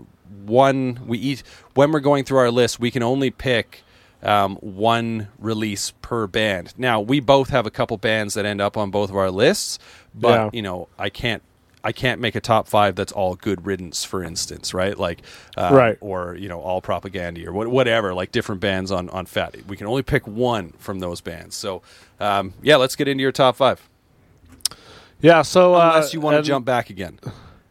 one 0.45 1.00
we 1.05 1.17
each 1.17 1.43
when 1.74 1.91
we're 1.91 2.00
going 2.00 2.24
through 2.24 2.38
our 2.38 2.51
list, 2.51 2.79
we 2.79 2.91
can 2.91 3.01
only 3.03 3.31
pick 3.31 3.83
um, 4.21 4.57
one 4.57 5.27
release 5.39 5.91
per 6.01 6.27
band. 6.27 6.74
Now 6.77 7.00
we 7.01 7.19
both 7.19 7.50
have 7.50 7.65
a 7.65 7.71
couple 7.71 7.98
bands 7.98 8.36
that 8.36 8.45
end 8.45 8.62
up 8.62 8.77
on 8.77 8.91
both 8.91 9.09
of 9.09 9.15
our 9.15 9.31
lists, 9.31 9.79
but 10.13 10.29
Yeah. 10.29 10.50
you 10.53 10.62
know 10.62 10.88
I 11.00 11.09
can't. 11.09 11.41
I 11.83 11.91
can't 11.93 12.19
make 12.19 12.36
a 12.36 12.41
top 12.41 12.67
five 12.67 12.95
that's 12.95 13.12
all 13.12 13.36
good 13.36 13.65
riddance, 13.65 14.03
for 14.03 14.21
instance, 14.24 14.74
right? 14.74 14.98
Like, 14.98 15.21
uh, 15.57 15.69
Right. 15.74 15.98
or 16.01 16.36
you 16.36 16.50
know, 16.50 16.59
all 16.59 16.81
propaganda 16.81 17.48
or 17.48 17.53
whatever. 17.53 18.13
Like 18.13 18.31
different 18.31 18.62
bands 18.62 18.91
on 18.91 19.09
on 19.12 19.25
Fat. 19.25 19.55
We 19.67 19.77
can 19.77 19.88
only 19.88 20.03
pick 20.03 20.27
one 20.27 20.74
from 20.77 21.00
those 21.00 21.21
bands. 21.21 21.55
So, 21.55 21.81
um, 22.19 22.53
yeah, 22.62 22.75
let's 22.75 22.95
get 22.95 23.07
into 23.07 23.21
your 23.21 23.31
top 23.31 23.55
five. 23.55 23.81
Yeah, 25.21 25.41
so 25.41 25.75
uh, 25.75 25.91
Unless 25.95 26.13
you 26.13 26.21
want 26.21 26.38
to 26.38 26.43
jump 26.43 26.65
back 26.65 26.89
again. 26.89 27.19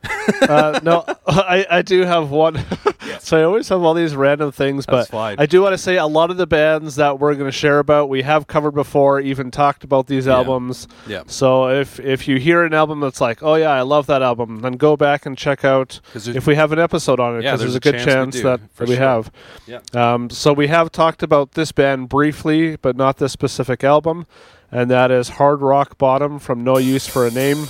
uh, 0.42 0.80
no, 0.82 1.04
I, 1.26 1.66
I 1.70 1.82
do 1.82 2.02
have 2.02 2.30
one. 2.30 2.64
so 3.20 3.38
I 3.38 3.42
always 3.44 3.68
have 3.68 3.82
all 3.82 3.94
these 3.94 4.14
random 4.14 4.52
things, 4.52 4.86
That's 4.86 5.08
but 5.08 5.10
fine. 5.10 5.36
I 5.38 5.46
do 5.46 5.62
want 5.62 5.72
to 5.74 5.78
say 5.78 5.96
a 5.96 6.06
lot 6.06 6.30
of 6.30 6.36
the 6.36 6.46
bands 6.46 6.96
that 6.96 7.18
we're 7.18 7.34
going 7.34 7.46
to 7.50 7.56
share 7.56 7.78
about 7.78 8.08
we 8.08 8.22
have 8.22 8.46
covered 8.46 8.72
before, 8.72 9.20
even 9.20 9.50
talked 9.50 9.84
about 9.84 10.06
these 10.06 10.26
Yeah. 10.26 10.34
albums. 10.36 10.86
Yeah. 11.06 11.22
So 11.26 11.68
if 11.70 11.98
if 12.00 12.28
you 12.28 12.38
hear 12.38 12.62
an 12.64 12.74
album 12.74 13.00
that's 13.00 13.20
like, 13.20 13.42
oh 13.42 13.54
yeah, 13.56 13.70
I 13.70 13.82
love 13.82 14.06
that 14.06 14.22
album, 14.22 14.60
then 14.60 14.74
go 14.74 14.96
back 14.96 15.26
and 15.26 15.36
check 15.36 15.64
out 15.64 16.00
if 16.14 16.46
we 16.46 16.54
have 16.54 16.72
an 16.72 16.78
episode 16.78 17.18
on 17.20 17.36
it 17.38 17.42
Yeah, 17.44 17.52
because 17.52 17.60
there's 17.60 17.72
there's, 17.72 17.94
a 17.96 18.04
good 18.04 18.04
chance 18.04 18.34
we 18.36 18.42
do, 18.42 18.48
that, 18.48 18.76
that 18.76 18.88
we 18.88 18.94
sure. 18.96 19.04
have. 19.04 19.32
Yeah. 19.66 19.80
Um, 19.94 20.30
so 20.30 20.52
we 20.52 20.68
have 20.68 20.92
talked 20.92 21.22
about 21.22 21.52
this 21.52 21.72
band 21.72 22.08
briefly, 22.08 22.76
but 22.76 22.96
not 22.96 23.16
this 23.18 23.32
specific 23.32 23.82
album, 23.82 24.26
and 24.70 24.90
that 24.90 25.10
is 25.10 25.30
Hard 25.30 25.60
Rock 25.62 25.98
Bottom 25.98 26.38
from 26.38 26.62
No 26.62 26.78
Use 26.78 27.06
for 27.06 27.26
a 27.26 27.30
Name. 27.30 27.66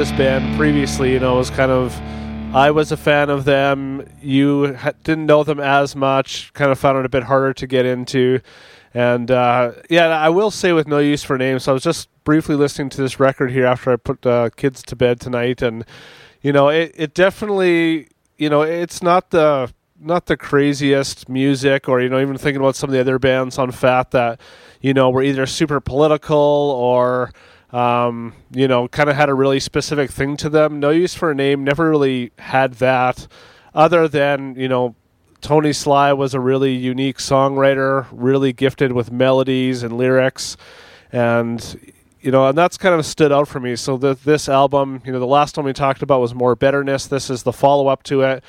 This 0.00 0.12
band 0.12 0.56
previously, 0.56 1.12
you 1.12 1.20
know, 1.20 1.36
was 1.36 1.50
kind 1.50 1.70
of 1.70 1.94
I 2.54 2.70
was 2.70 2.90
a 2.90 2.96
fan 2.96 3.28
of 3.28 3.44
them. 3.44 4.08
You 4.22 4.78
didn't 5.04 5.26
know 5.26 5.44
them 5.44 5.60
as 5.60 5.94
much. 5.94 6.54
Kind 6.54 6.72
of 6.72 6.78
found 6.78 6.96
it 6.96 7.04
a 7.04 7.10
bit 7.10 7.24
harder 7.24 7.52
to 7.52 7.66
get 7.66 7.84
into. 7.84 8.40
And 8.94 9.30
uh, 9.30 9.72
yeah, 9.90 10.06
I 10.06 10.30
will 10.30 10.50
say 10.50 10.72
with 10.72 10.88
no 10.88 11.00
use 11.00 11.22
for 11.22 11.36
names. 11.36 11.64
So 11.64 11.72
I 11.72 11.74
was 11.74 11.82
just 11.82 12.08
briefly 12.24 12.56
listening 12.56 12.88
to 12.88 13.02
this 13.02 13.20
record 13.20 13.50
here 13.50 13.66
after 13.66 13.92
I 13.92 13.96
put 13.96 14.24
uh, 14.24 14.48
kids 14.56 14.82
to 14.84 14.96
bed 14.96 15.20
tonight, 15.20 15.60
and 15.60 15.84
you 16.40 16.54
know, 16.54 16.70
it, 16.70 16.94
it 16.96 17.12
definitely 17.12 18.08
you 18.38 18.48
know, 18.48 18.62
it's 18.62 19.02
not 19.02 19.28
the 19.28 19.70
not 20.00 20.24
the 20.24 20.36
craziest 20.38 21.28
music, 21.28 21.90
or 21.90 22.00
you 22.00 22.08
know, 22.08 22.18
even 22.18 22.38
thinking 22.38 22.62
about 22.62 22.74
some 22.74 22.88
of 22.88 22.94
the 22.94 23.00
other 23.00 23.18
bands 23.18 23.58
on 23.58 23.70
Fat 23.70 24.12
that 24.12 24.40
you 24.80 24.94
know 24.94 25.10
were 25.10 25.22
either 25.22 25.44
super 25.44 25.78
political 25.78 26.38
or 26.38 27.32
um, 27.72 28.34
you 28.52 28.68
know, 28.68 28.88
kind 28.88 29.08
of 29.08 29.16
had 29.16 29.28
a 29.28 29.34
really 29.34 29.60
specific 29.60 30.10
thing 30.10 30.36
to 30.38 30.48
them. 30.48 30.80
No 30.80 30.90
use 30.90 31.14
for 31.14 31.30
a 31.30 31.34
name. 31.34 31.64
Never 31.64 31.88
really 31.88 32.32
had 32.38 32.74
that, 32.74 33.26
other 33.74 34.08
than 34.08 34.54
you 34.56 34.68
know. 34.68 34.94
Tony 35.40 35.72
Sly 35.72 36.12
was 36.12 36.34
a 36.34 36.40
really 36.40 36.74
unique 36.74 37.16
songwriter, 37.16 38.06
really 38.12 38.52
gifted 38.52 38.92
with 38.92 39.10
melodies 39.10 39.82
and 39.82 39.96
lyrics, 39.96 40.58
and 41.12 41.80
you 42.20 42.30
know, 42.30 42.48
and 42.48 42.58
that's 42.58 42.76
kind 42.76 42.94
of 42.94 43.06
stood 43.06 43.32
out 43.32 43.48
for 43.48 43.60
me. 43.60 43.76
So 43.76 43.96
the, 43.96 44.14
this 44.14 44.48
album, 44.48 45.00
you 45.04 45.12
know, 45.12 45.18
the 45.18 45.26
last 45.26 45.56
one 45.56 45.64
we 45.64 45.72
talked 45.72 46.02
about 46.02 46.20
was 46.20 46.34
more 46.34 46.54
betterness. 46.54 47.06
This 47.06 47.30
is 47.30 47.42
the 47.42 47.52
follow 47.52 47.88
up 47.88 48.02
to 48.04 48.22
it, 48.22 48.44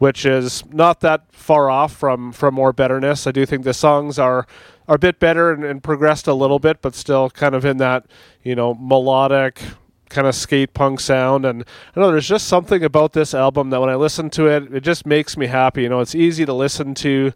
which 0.00 0.24
is 0.24 0.64
not 0.72 1.00
that 1.00 1.30
far 1.30 1.68
off 1.68 1.92
from 1.92 2.32
from 2.32 2.54
more 2.54 2.72
betterness. 2.72 3.26
I 3.26 3.32
do 3.32 3.44
think 3.44 3.64
the 3.64 3.74
songs 3.74 4.18
are 4.18 4.46
are 4.88 4.94
a 4.94 4.98
bit 4.98 5.20
better 5.20 5.52
and, 5.52 5.62
and 5.62 5.82
progressed 5.82 6.26
a 6.26 6.32
little 6.32 6.58
bit, 6.58 6.80
but 6.80 6.94
still 6.94 7.28
kind 7.28 7.54
of 7.54 7.66
in 7.66 7.76
that 7.76 8.06
you 8.42 8.54
know 8.54 8.72
melodic 8.72 9.60
kind 10.08 10.26
of 10.26 10.34
skate 10.34 10.72
punk 10.72 11.00
sound. 11.00 11.44
And 11.44 11.64
I 11.94 12.00
know 12.00 12.10
there's 12.10 12.26
just 12.26 12.48
something 12.48 12.82
about 12.82 13.12
this 13.12 13.34
album 13.34 13.68
that 13.70 13.80
when 13.80 13.90
I 13.90 13.94
listen 13.94 14.30
to 14.30 14.46
it, 14.46 14.72
it 14.72 14.80
just 14.80 15.04
makes 15.04 15.36
me 15.36 15.46
happy. 15.46 15.82
You 15.82 15.90
know, 15.90 16.00
it's 16.00 16.14
easy 16.14 16.46
to 16.46 16.54
listen 16.54 16.94
to. 16.94 17.32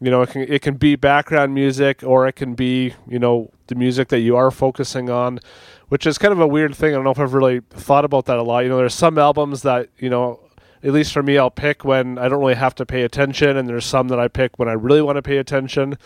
You 0.00 0.10
know, 0.10 0.22
it 0.22 0.30
can 0.30 0.42
it 0.42 0.60
can 0.60 0.74
be 0.74 0.96
background 0.96 1.54
music 1.54 2.02
or 2.02 2.26
it 2.26 2.32
can 2.32 2.54
be 2.54 2.94
you 3.08 3.20
know 3.20 3.52
the 3.68 3.76
music 3.76 4.08
that 4.08 4.20
you 4.20 4.34
are 4.34 4.50
focusing 4.50 5.08
on, 5.08 5.38
which 5.86 6.04
is 6.04 6.18
kind 6.18 6.32
of 6.32 6.40
a 6.40 6.48
weird 6.48 6.74
thing. 6.74 6.94
I 6.94 6.96
don't 6.96 7.04
know 7.04 7.12
if 7.12 7.20
I've 7.20 7.34
really 7.34 7.60
thought 7.70 8.04
about 8.04 8.24
that 8.24 8.38
a 8.38 8.42
lot. 8.42 8.64
You 8.64 8.70
know, 8.70 8.78
there's 8.78 8.92
some 8.92 9.18
albums 9.18 9.62
that 9.62 9.88
you 9.98 10.10
know 10.10 10.40
at 10.82 10.92
least 10.92 11.12
for 11.12 11.22
me, 11.22 11.38
I'll 11.38 11.50
pick 11.50 11.84
when 11.84 12.18
I 12.18 12.28
don't 12.28 12.40
really 12.40 12.54
have 12.54 12.74
to 12.76 12.86
pay 12.86 13.02
attention, 13.02 13.56
and 13.56 13.68
there's 13.68 13.84
some 13.84 14.08
that 14.08 14.20
I 14.20 14.28
pick 14.28 14.58
when 14.58 14.68
I 14.68 14.72
really 14.72 15.02
want 15.02 15.16
to 15.16 15.22
pay 15.22 15.38
attention. 15.38 15.98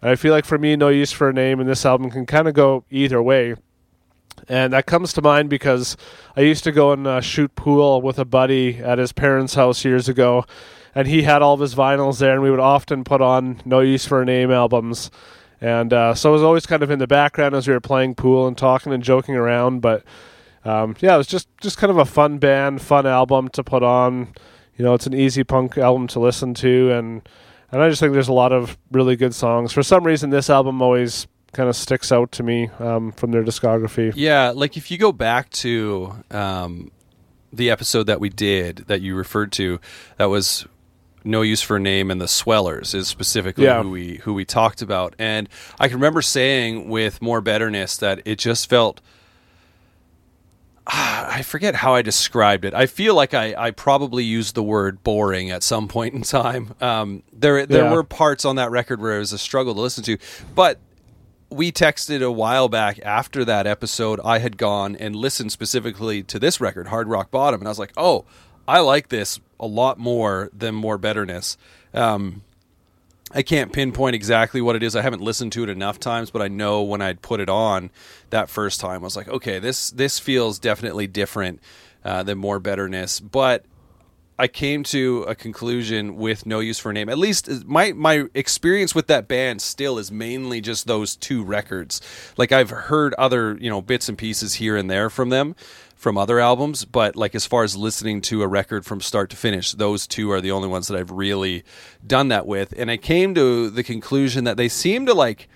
And 0.00 0.10
I 0.10 0.16
feel 0.16 0.32
like 0.32 0.44
for 0.44 0.58
me, 0.58 0.76
No 0.76 0.88
Use 0.88 1.12
for 1.12 1.28
a 1.28 1.32
Name 1.32 1.60
and 1.60 1.68
this 1.68 1.86
album 1.86 2.10
can 2.10 2.26
kind 2.26 2.48
of 2.48 2.54
go 2.54 2.84
either 2.90 3.22
way. 3.22 3.54
And 4.48 4.72
that 4.72 4.86
comes 4.86 5.12
to 5.12 5.22
mind 5.22 5.50
because 5.50 5.96
I 6.36 6.40
used 6.40 6.64
to 6.64 6.72
go 6.72 6.92
and 6.92 7.06
uh, 7.06 7.20
shoot 7.20 7.54
pool 7.54 8.02
with 8.02 8.18
a 8.18 8.24
buddy 8.24 8.78
at 8.78 8.98
his 8.98 9.12
parents' 9.12 9.54
house 9.54 9.84
years 9.84 10.08
ago, 10.08 10.44
and 10.94 11.06
he 11.06 11.22
had 11.22 11.42
all 11.42 11.54
of 11.54 11.60
his 11.60 11.74
vinyls 11.74 12.18
there, 12.18 12.32
and 12.32 12.42
we 12.42 12.50
would 12.50 12.60
often 12.60 13.04
put 13.04 13.20
on 13.20 13.60
No 13.64 13.80
Use 13.80 14.06
for 14.06 14.22
a 14.22 14.24
Name 14.24 14.50
albums. 14.50 15.10
And 15.60 15.92
uh, 15.92 16.14
so 16.14 16.30
it 16.30 16.32
was 16.32 16.42
always 16.42 16.66
kind 16.66 16.82
of 16.82 16.90
in 16.90 16.98
the 16.98 17.06
background 17.06 17.54
as 17.54 17.68
we 17.68 17.74
were 17.74 17.80
playing 17.80 18.16
pool 18.16 18.48
and 18.48 18.58
talking 18.58 18.92
and 18.92 19.02
joking 19.02 19.36
around. 19.36 19.80
But 19.80 20.02
um, 20.64 20.94
yeah, 21.00 21.14
it 21.14 21.18
was 21.18 21.26
just, 21.26 21.48
just 21.60 21.78
kind 21.78 21.90
of 21.90 21.98
a 21.98 22.04
fun 22.04 22.38
band, 22.38 22.80
fun 22.82 23.06
album 23.06 23.48
to 23.50 23.64
put 23.64 23.82
on. 23.82 24.28
You 24.76 24.84
know, 24.84 24.94
it's 24.94 25.06
an 25.06 25.14
easy 25.14 25.44
punk 25.44 25.76
album 25.78 26.06
to 26.08 26.20
listen 26.20 26.54
to, 26.54 26.90
and 26.92 27.28
and 27.70 27.82
I 27.82 27.88
just 27.88 28.00
think 28.00 28.12
there's 28.12 28.28
a 28.28 28.32
lot 28.32 28.52
of 28.52 28.76
really 28.90 29.16
good 29.16 29.34
songs. 29.34 29.72
For 29.72 29.82
some 29.82 30.04
reason, 30.04 30.30
this 30.30 30.48
album 30.50 30.80
always 30.82 31.26
kind 31.52 31.68
of 31.68 31.76
sticks 31.76 32.10
out 32.10 32.32
to 32.32 32.42
me 32.42 32.70
um, 32.78 33.12
from 33.12 33.30
their 33.32 33.42
discography. 33.44 34.12
Yeah, 34.16 34.52
like 34.54 34.76
if 34.76 34.90
you 34.90 34.96
go 34.98 35.12
back 35.12 35.50
to 35.50 36.14
um, 36.30 36.90
the 37.52 37.70
episode 37.70 38.04
that 38.04 38.20
we 38.20 38.30
did 38.30 38.78
that 38.88 39.02
you 39.02 39.14
referred 39.14 39.52
to, 39.52 39.78
that 40.16 40.26
was 40.30 40.66
no 41.24 41.42
use 41.42 41.60
for 41.62 41.76
a 41.76 41.80
name 41.80 42.10
and 42.10 42.20
the 42.20 42.26
swellers 42.26 42.94
is 42.94 43.06
specifically 43.06 43.64
Yeah. 43.64 43.82
who 43.82 43.90
we 43.90 44.16
who 44.24 44.34
we 44.34 44.44
talked 44.44 44.82
about 44.82 45.14
and 45.20 45.48
i 45.78 45.86
can 45.86 45.96
remember 45.98 46.20
saying 46.20 46.88
with 46.88 47.22
more 47.22 47.40
betterness 47.40 47.96
that 47.98 48.20
it 48.24 48.40
just 48.40 48.68
felt 48.68 49.00
i 50.86 51.42
forget 51.42 51.74
how 51.76 51.94
i 51.94 52.02
described 52.02 52.64
it 52.64 52.74
i 52.74 52.86
feel 52.86 53.14
like 53.14 53.34
i, 53.34 53.54
I 53.56 53.70
probably 53.70 54.24
used 54.24 54.54
the 54.54 54.62
word 54.62 55.02
boring 55.04 55.50
at 55.50 55.62
some 55.62 55.88
point 55.88 56.14
in 56.14 56.22
time 56.22 56.74
um, 56.80 57.22
there 57.32 57.64
there 57.66 57.84
Yeah. 57.84 57.92
were 57.92 58.02
parts 58.04 58.44
on 58.44 58.56
that 58.56 58.70
record 58.70 59.00
where 59.00 59.16
it 59.16 59.20
was 59.20 59.32
a 59.32 59.38
struggle 59.38 59.74
to 59.74 59.80
listen 59.80 60.02
to 60.04 60.18
but 60.54 60.78
we 61.50 61.70
texted 61.70 62.22
a 62.22 62.32
while 62.32 62.70
back 62.70 62.98
after 63.04 63.44
that 63.44 63.66
episode. 63.66 64.18
I 64.24 64.38
had 64.38 64.56
gone 64.56 64.96
and 64.96 65.14
listened 65.14 65.52
specifically 65.52 66.22
to 66.22 66.38
this 66.38 66.62
record, 66.62 66.86
Hard 66.86 67.08
Rock 67.08 67.30
Bottom, 67.30 67.60
and 67.60 67.68
I 67.68 67.70
was 67.70 67.78
like, 67.78 67.92
"Oh, 67.94 68.24
I 68.66 68.80
like 68.80 69.10
this 69.10 69.38
a 69.60 69.66
lot 69.66 69.98
more 69.98 70.48
than 70.54 70.74
More 70.74 70.96
Betterness." 70.96 71.58
Um, 71.92 72.40
I 73.34 73.42
can't 73.42 73.72
pinpoint 73.72 74.14
exactly 74.14 74.60
what 74.60 74.76
it 74.76 74.82
is. 74.82 74.94
I 74.94 75.02
haven't 75.02 75.22
listened 75.22 75.52
to 75.52 75.62
it 75.62 75.68
enough 75.68 75.98
times, 75.98 76.30
but 76.30 76.42
I 76.42 76.48
know 76.48 76.82
when 76.82 77.00
I'd 77.00 77.22
put 77.22 77.40
it 77.40 77.48
on 77.48 77.90
that 78.30 78.50
first 78.50 78.80
time, 78.80 79.02
I 79.02 79.04
was 79.04 79.16
like, 79.16 79.28
"Okay, 79.28 79.58
this 79.58 79.90
this 79.90 80.18
feels 80.18 80.58
definitely 80.58 81.06
different 81.06 81.60
uh, 82.04 82.22
than 82.22 82.38
More 82.38 82.58
Betterness." 82.58 83.20
But 83.20 83.64
I 84.38 84.48
came 84.48 84.82
to 84.84 85.22
a 85.28 85.34
conclusion 85.34 86.16
with 86.16 86.46
No 86.46 86.60
Use 86.60 86.78
for 86.78 86.90
a 86.90 86.92
Name. 86.92 87.08
At 87.08 87.18
least 87.18 87.48
uh, 87.48 87.60
my 87.64 87.92
my 87.92 88.26
experience 88.34 88.94
with 88.94 89.06
that 89.06 89.28
band 89.28 89.62
still 89.62 89.98
is 89.98 90.10
mainly 90.10 90.60
just 90.60 90.86
those 90.86 91.16
two 91.16 91.42
records. 91.42 92.00
Like 92.36 92.52
I've 92.52 92.70
heard 92.70 93.14
other, 93.14 93.56
you 93.60 93.70
know, 93.70 93.80
bits 93.80 94.08
and 94.08 94.18
pieces 94.18 94.54
here 94.54 94.76
and 94.76 94.90
there 94.90 95.08
from 95.08 95.30
them 95.30 95.54
from 96.02 96.18
other 96.18 96.40
albums, 96.40 96.84
but 96.84 97.14
like 97.14 97.32
as 97.32 97.46
far 97.46 97.62
as 97.62 97.76
listening 97.76 98.20
to 98.20 98.42
a 98.42 98.48
record 98.48 98.84
from 98.84 99.00
start 99.00 99.30
to 99.30 99.36
finish, 99.36 99.70
those 99.70 100.04
two 100.04 100.32
are 100.32 100.40
the 100.40 100.50
only 100.50 100.66
ones 100.66 100.88
that 100.88 100.98
I've 100.98 101.12
really 101.12 101.62
done 102.04 102.26
that 102.26 102.44
with. 102.44 102.74
And 102.76 102.90
I 102.90 102.96
came 102.96 103.36
to 103.36 103.70
the 103.70 103.84
conclusion 103.84 104.42
that 104.42 104.56
they 104.56 104.68
seem 104.68 105.06
to 105.06 105.14
like 105.14 105.48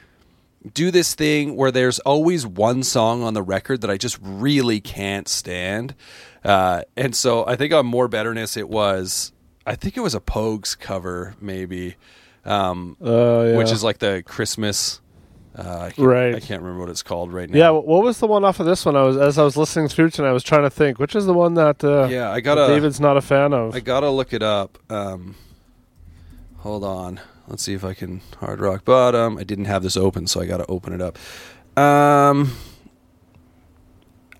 do 0.73 0.93
this 0.93 1.17
thing 1.17 1.57
where 1.57 1.73
there's 1.73 1.99
always 1.99 2.47
one 2.47 2.85
song 2.85 3.25
on 3.25 3.35
the 3.35 3.43
record 3.43 3.81
that 3.81 3.91
I 3.91 3.97
just 3.97 4.19
really 4.23 4.81
can't 4.81 5.27
stand. 5.27 5.97
Uh, 6.45 6.83
and 6.97 7.13
so 7.17 7.45
I 7.45 7.57
think 7.57 7.73
on 7.73 7.85
More 7.85 8.07
Betterness, 8.07 8.57
it 8.57 8.69
was, 8.69 9.33
I 9.67 9.75
think 9.75 9.97
it 9.97 10.01
was 10.01 10.15
a 10.15 10.21
Pogues 10.21 10.79
cover, 10.79 11.35
maybe, 11.41 11.97
um, 12.45 12.97
Uh, 13.05 13.47
yeah. 13.49 13.57
which 13.57 13.73
is 13.73 13.83
like 13.83 13.99
the 13.99 14.23
Christmas. 14.25 15.01
Uh, 15.59 15.91
I 15.99 16.03
Right. 16.03 16.35
I 16.35 16.41
can't 16.41 16.61
remember 16.61 16.81
what 16.81 16.91
it's 16.91 17.03
called 17.03 17.33
right 17.33 17.49
now. 17.49 17.59
yeah. 17.59 17.71
What 17.71 18.03
was 18.03 18.19
the 18.21 18.27
one 18.27 18.45
off 18.45 18.61
of 18.61 18.67
this 18.67 18.85
one? 18.85 18.95
I 18.95 19.03
was 19.03 19.17
as 19.17 19.39
I 19.39 19.43
was 19.45 19.57
listening 19.57 19.89
through 19.89 20.11
tonight. 20.11 20.29
I 20.29 20.33
was 20.33 20.43
trying 20.45 20.63
to 20.65 20.71
think 20.71 20.99
which 20.99 21.15
is 21.17 21.25
the 21.25 21.33
one 21.33 21.55
that 21.55 21.83
uh, 21.83 22.09
Yeah, 22.11 22.31
I 22.31 22.41
gotta. 22.41 22.67
David's 22.67 23.01
not 23.01 23.17
a 23.17 23.23
fan 23.23 23.53
of. 23.55 23.75
I 23.75 23.81
gotta 23.81 24.11
look 24.11 24.33
it 24.35 24.43
up. 24.43 24.79
Um, 24.91 25.35
hold 26.59 26.85
on. 26.85 27.21
Let's 27.49 27.63
see 27.63 27.75
if 27.75 27.85
I 27.85 27.95
can 27.95 28.21
hard 28.41 28.61
rock 28.61 28.85
bottom. 28.85 29.39
I 29.39 29.45
didn't 29.45 29.67
have 29.67 29.83
this 29.83 29.97
open, 29.97 30.27
so 30.27 30.41
I 30.41 30.47
gotta 30.47 30.67
open 30.67 30.93
it 30.93 31.01
up. 31.01 31.17
Um, 31.81 32.53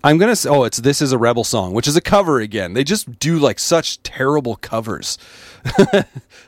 I'm 0.03 0.17
gonna. 0.17 0.33
s 0.33 0.45
oh, 0.45 0.63
it's 0.63 0.77
this 0.77 1.01
is 1.01 1.11
a 1.11 1.17
rebel 1.17 1.43
song, 1.43 1.73
which 1.73 1.87
is 1.87 1.95
a 1.95 2.01
cover 2.01 2.39
again. 2.39 2.73
They 2.73 2.83
just 2.83 3.19
do 3.19 3.37
like 3.37 3.59
such 3.59 4.01
terrible 4.03 4.55
covers. 4.55 5.17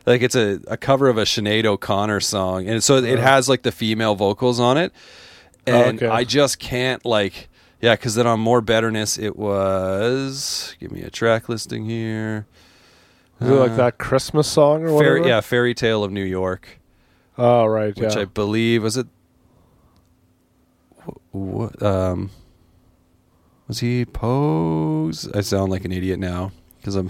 like 0.05 0.21
it's 0.21 0.35
a, 0.35 0.59
a 0.67 0.77
cover 0.77 1.07
of 1.07 1.17
a 1.17 1.23
Sinead 1.23 1.65
O'Connor 1.65 2.19
song, 2.19 2.67
and 2.67 2.83
so 2.83 2.97
it 2.97 3.19
has 3.19 3.49
like 3.49 3.63
the 3.63 3.71
female 3.71 4.15
vocals 4.15 4.59
on 4.59 4.77
it, 4.77 4.93
and 5.65 6.01
Oh, 6.01 6.05
okay. 6.05 6.15
I 6.15 6.23
just 6.23 6.59
can't 6.59 7.03
like. 7.05 7.49
Yeah, 7.81 7.95
because 7.95 8.15
then 8.15 8.27
on 8.27 8.41
more 8.41 8.59
betterness, 8.59 9.17
it 9.17 9.38
was. 9.38 10.75
Give 10.81 10.91
me 10.91 11.01
a 11.01 11.09
track 11.09 11.47
listing 11.47 11.85
here. 11.85 12.45
Is 13.39 13.49
it 13.49 13.53
like 13.53 13.77
that 13.77 13.97
Christmas 13.97 14.49
song 14.49 14.83
or 14.83 14.93
whatever? 14.93 15.17
Fairy, 15.19 15.29
yeah, 15.29 15.39
Fairy 15.39 15.73
Tale 15.73 16.03
of 16.03 16.12
New 16.12 16.25
York, 16.25 16.79
Oh 17.39 17.65
right. 17.65 17.93
Yeah. 17.95 18.03
Which 18.03 18.15
yeah. 18.15 18.23
I 18.23 18.25
believe 18.25 18.83
was 18.83 18.97
it. 18.97 19.07
What 21.31 21.81
um, 21.81 22.31
was 23.69 23.79
he 23.79 24.03
Pogues? 24.03 25.34
I 25.34 25.39
sound 25.41 25.71
like 25.71 25.86
an 25.86 25.93
idiot 25.93 26.19
now 26.19 26.51
because 26.79 26.95
I'm. 26.95 27.10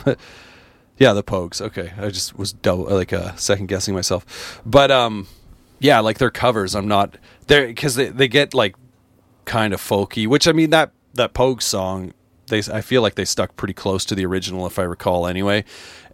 yeah, 1.00 1.14
the 1.14 1.24
Pogues. 1.24 1.62
Okay, 1.62 1.92
I 1.98 2.10
just 2.10 2.38
was 2.38 2.54
double 2.54 2.84
like 2.84 3.14
uh, 3.14 3.36
second 3.36 3.68
guessing 3.68 3.96
myself, 3.96 4.62
but 4.66 4.92
um, 4.92 5.28
yeah, 5.80 6.00
like 6.02 6.20
their 6.20 6.30
covers. 6.30 6.76
I'm 6.76 6.88
not 6.88 7.18
there 7.48 7.66
because 7.66 7.96
they 7.96 8.10
they 8.10 8.28
get 8.28 8.54
like 8.54 8.76
kind 9.46 9.74
of 9.74 9.82
folky. 9.82 10.28
Which 10.28 10.48
I 10.48 10.52
mean 10.52 10.70
that 10.70 10.92
that 11.16 11.34
Pogues 11.34 11.64
song. 11.64 12.14
They, 12.48 12.64
I 12.74 12.82
feel 12.82 13.04
like 13.04 13.14
they 13.14 13.26
stuck 13.26 13.56
pretty 13.58 13.76
close 13.76 14.04
to 14.06 14.16
the 14.16 14.26
original, 14.26 14.66
if 14.66 14.80
I 14.80 14.82
recall, 14.82 15.28
anyway. 15.28 15.66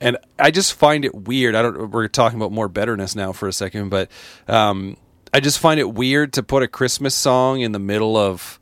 And 0.02 0.18
I 0.38 0.52
just 0.52 0.74
find 0.74 1.06
it 1.06 1.16
weird. 1.16 1.56
I 1.56 1.62
don't. 1.62 1.92
We're 1.92 2.10
talking 2.10 2.38
about 2.38 2.52
more 2.52 2.68
betterness 2.68 3.16
now 3.16 3.32
for 3.32 3.48
a 3.48 3.54
second, 3.54 3.88
but 3.88 4.12
um, 4.50 4.98
I 5.34 5.40
just 5.40 5.60
find 5.60 5.80
it 5.80 5.94
weird 5.94 6.34
to 6.34 6.44
put 6.44 6.62
a 6.62 6.68
Christmas 6.68 7.16
song 7.16 7.62
in 7.62 7.72
the 7.72 7.80
middle 7.80 8.18
of, 8.18 8.60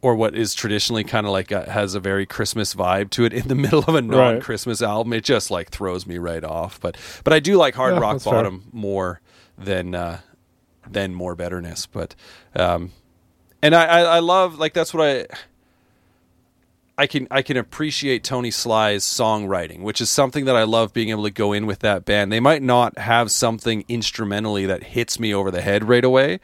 or 0.00 0.14
what 0.14 0.34
is 0.34 0.54
traditionally 0.54 1.02
kind 1.04 1.26
of 1.26 1.32
like 1.32 1.50
a, 1.50 1.68
has 1.70 1.94
a 1.94 2.00
very 2.00 2.24
Christmas 2.24 2.74
vibe 2.74 3.10
to 3.10 3.24
it 3.24 3.32
in 3.32 3.48
the 3.48 3.54
middle 3.56 3.80
of 3.80 3.94
a 3.94 4.02
non-Christmas 4.02 4.80
album. 4.82 5.12
It 5.12 5.24
just 5.24 5.50
like 5.50 5.70
throws 5.70 6.06
me 6.06 6.18
right 6.18 6.44
off. 6.44 6.80
But 6.80 6.96
but 7.24 7.32
I 7.32 7.40
do 7.40 7.56
like 7.56 7.74
Hard 7.74 7.94
Yeah, 7.94 8.00
Rock 8.00 8.12
that's 8.14 8.24
fair. 8.24 8.34
Bottom 8.34 8.64
more 8.72 9.20
than 9.56 9.94
uh, 9.94 10.20
than 10.88 11.14
more 11.14 11.34
betterness. 11.34 11.86
But 11.86 12.14
um, 12.54 12.92
and 13.62 13.74
I, 13.74 13.84
I 13.84 14.00
I 14.00 14.18
love 14.20 14.58
like 14.58 14.72
that's 14.74 14.94
what 14.94 15.06
I. 15.06 15.26
I 17.00 17.06
can 17.06 17.28
I 17.30 17.42
can 17.42 17.56
appreciate 17.56 18.24
Tony 18.24 18.50
Sly's 18.50 19.04
songwriting, 19.04 19.82
which 19.82 20.00
is 20.00 20.10
something 20.10 20.46
that 20.46 20.56
I 20.56 20.64
love 20.64 20.92
being 20.92 21.10
able 21.10 21.22
to 21.22 21.30
go 21.30 21.52
in 21.52 21.64
with 21.64 21.78
that 21.78 22.04
band. 22.04 22.32
They 22.32 22.40
might 22.40 22.60
not 22.60 22.98
have 22.98 23.30
something 23.30 23.84
instrumentally 23.86 24.66
that 24.66 24.82
hits 24.82 25.20
me 25.20 25.32
over 25.32 25.52
the 25.52 25.60
head 25.60 25.88
right 25.88 26.04
away, 26.04 26.40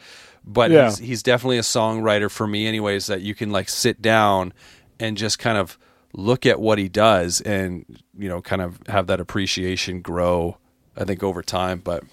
but 0.46 0.70
Yeah. 0.70 0.86
he's 0.90 0.98
he's 0.98 1.22
definitely 1.22 1.58
a 1.58 1.62
songwriter 1.62 2.30
for 2.30 2.46
me 2.46 2.66
anyways 2.66 3.06
that 3.06 3.20
you 3.22 3.34
can 3.34 3.50
like 3.50 3.68
sit 3.68 4.00
down 4.02 4.52
and 5.00 5.16
just 5.16 5.38
kind 5.38 5.58
of 5.58 5.78
look 6.12 6.46
at 6.46 6.60
what 6.60 6.78
he 6.78 6.88
does 6.88 7.40
and 7.40 7.84
you 8.16 8.28
know 8.28 8.40
kind 8.40 8.62
of 8.62 8.78
have 8.88 9.06
that 9.08 9.20
appreciation 9.20 10.00
grow. 10.00 10.56
I 10.96 11.04
think 11.04 11.22
over 11.24 11.42
time, 11.42 11.80
but 11.82 12.04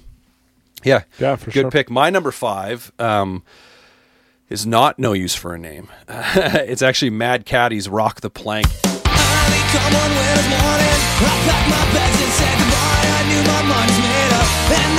yeah, 0.83 1.03
Yeah, 1.19 1.35
for 1.35 1.51
good 1.51 1.61
sure. 1.61 1.71
pick. 1.71 1.91
My 1.91 2.09
number 2.09 2.31
five 2.31 2.91
um, 2.97 3.43
is 4.49 4.65
not 4.65 4.97
no 4.97 5.13
use 5.13 5.35
for 5.35 5.53
a 5.53 5.59
name. 5.59 5.87
it's 6.09 6.81
actually 6.81 7.11
Mad 7.11 7.45
Caddies' 7.45 7.87
"Rock 7.87 8.21
the 8.21 8.31
Plank." 8.31 8.65
Come 8.81 9.95
on 9.95 10.09
winter's 10.11 10.49
morning 10.49 10.99
I 11.21 11.33
packed 11.47 11.69
my 11.69 11.83
bags 11.95 12.19
and 12.19 12.33
said 12.35 12.55
goodbye 12.59 13.07
I 13.07 13.21
knew 13.29 13.41
my 13.47 13.61
mind's 13.71 13.99
made 14.03 14.33
up 14.35 14.49
And 14.81 14.91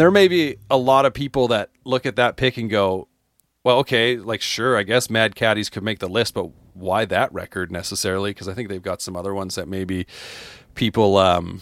There 0.00 0.10
may 0.10 0.28
be 0.28 0.56
a 0.70 0.78
lot 0.78 1.04
of 1.04 1.12
people 1.12 1.48
that 1.48 1.68
look 1.84 2.06
at 2.06 2.16
that 2.16 2.38
pick 2.38 2.56
and 2.56 2.70
go, 2.70 3.06
well, 3.62 3.80
okay, 3.80 4.16
like, 4.16 4.40
sure, 4.40 4.78
I 4.78 4.82
guess 4.82 5.10
Mad 5.10 5.34
Caddies 5.34 5.68
could 5.68 5.82
make 5.82 5.98
the 5.98 6.08
list, 6.08 6.32
but 6.32 6.48
why 6.72 7.04
that 7.04 7.30
record 7.34 7.70
necessarily? 7.70 8.30
Because 8.30 8.48
I 8.48 8.54
think 8.54 8.70
they've 8.70 8.80
got 8.80 9.02
some 9.02 9.14
other 9.14 9.34
ones 9.34 9.56
that 9.56 9.68
maybe 9.68 10.06
people 10.74 11.18
um, 11.18 11.60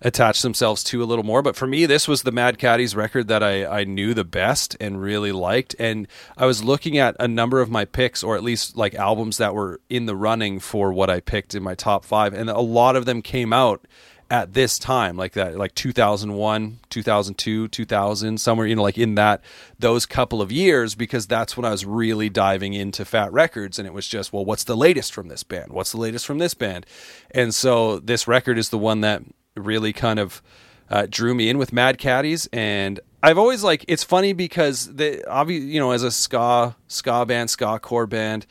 attach 0.00 0.40
themselves 0.40 0.82
to 0.84 1.02
a 1.02 1.04
little 1.04 1.22
more. 1.22 1.42
But 1.42 1.54
for 1.54 1.66
me, 1.66 1.84
this 1.84 2.08
was 2.08 2.22
the 2.22 2.32
Mad 2.32 2.56
Caddies 2.56 2.96
record 2.96 3.28
that 3.28 3.42
I, 3.42 3.66
I 3.66 3.84
knew 3.84 4.14
the 4.14 4.24
best 4.24 4.74
and 4.80 4.98
really 4.98 5.32
liked. 5.32 5.76
And 5.78 6.08
I 6.38 6.46
was 6.46 6.64
looking 6.64 6.96
at 6.96 7.14
a 7.20 7.28
number 7.28 7.60
of 7.60 7.68
my 7.68 7.84
picks, 7.84 8.24
or 8.24 8.36
at 8.36 8.42
least 8.42 8.78
like 8.78 8.94
albums 8.94 9.36
that 9.36 9.54
were 9.54 9.82
in 9.90 10.06
the 10.06 10.16
running 10.16 10.60
for 10.60 10.94
what 10.94 11.10
I 11.10 11.20
picked 11.20 11.54
in 11.54 11.62
my 11.62 11.74
top 11.74 12.06
five. 12.06 12.32
And 12.32 12.48
a 12.48 12.60
lot 12.60 12.96
of 12.96 13.04
them 13.04 13.20
came 13.20 13.52
out 13.52 13.86
at 14.28 14.54
this 14.54 14.78
time 14.78 15.16
like 15.16 15.34
that 15.34 15.56
like 15.56 15.72
2001 15.74 16.80
2002 16.90 17.68
2000 17.68 18.40
somewhere 18.40 18.66
you 18.66 18.74
know 18.74 18.82
like 18.82 18.98
in 18.98 19.14
that 19.14 19.40
those 19.78 20.04
couple 20.04 20.42
of 20.42 20.50
years 20.50 20.96
because 20.96 21.28
that's 21.28 21.56
when 21.56 21.64
i 21.64 21.70
was 21.70 21.86
really 21.86 22.28
diving 22.28 22.74
into 22.74 23.04
fat 23.04 23.32
records 23.32 23.78
and 23.78 23.86
it 23.86 23.92
was 23.92 24.08
just 24.08 24.32
well 24.32 24.44
what's 24.44 24.64
the 24.64 24.76
latest 24.76 25.12
from 25.12 25.28
this 25.28 25.42
band? 25.42 25.72
What's 25.72 25.92
the 25.92 25.98
latest 25.98 26.26
from 26.26 26.38
this 26.38 26.54
band? 26.54 26.86
And 27.30 27.54
so 27.54 27.98
this 27.98 28.28
record 28.28 28.58
is 28.58 28.70
the 28.70 28.78
one 28.78 29.00
that 29.00 29.22
really 29.56 29.92
kind 29.92 30.18
of 30.18 30.42
uh, 30.88 31.06
drew 31.08 31.34
me 31.34 31.48
in 31.48 31.58
with 31.58 31.72
mad 31.72 31.98
caddies 31.98 32.46
and 32.52 33.00
i've 33.20 33.38
always 33.38 33.64
like 33.64 33.84
it's 33.88 34.04
funny 34.04 34.32
because 34.32 34.94
the 34.94 35.28
obviously 35.28 35.68
you 35.68 35.80
know 35.80 35.90
as 35.90 36.04
a 36.04 36.12
ska 36.12 36.76
ska 36.86 37.26
band 37.26 37.50
ska 37.50 37.76
core 37.80 38.06
band 38.06 38.46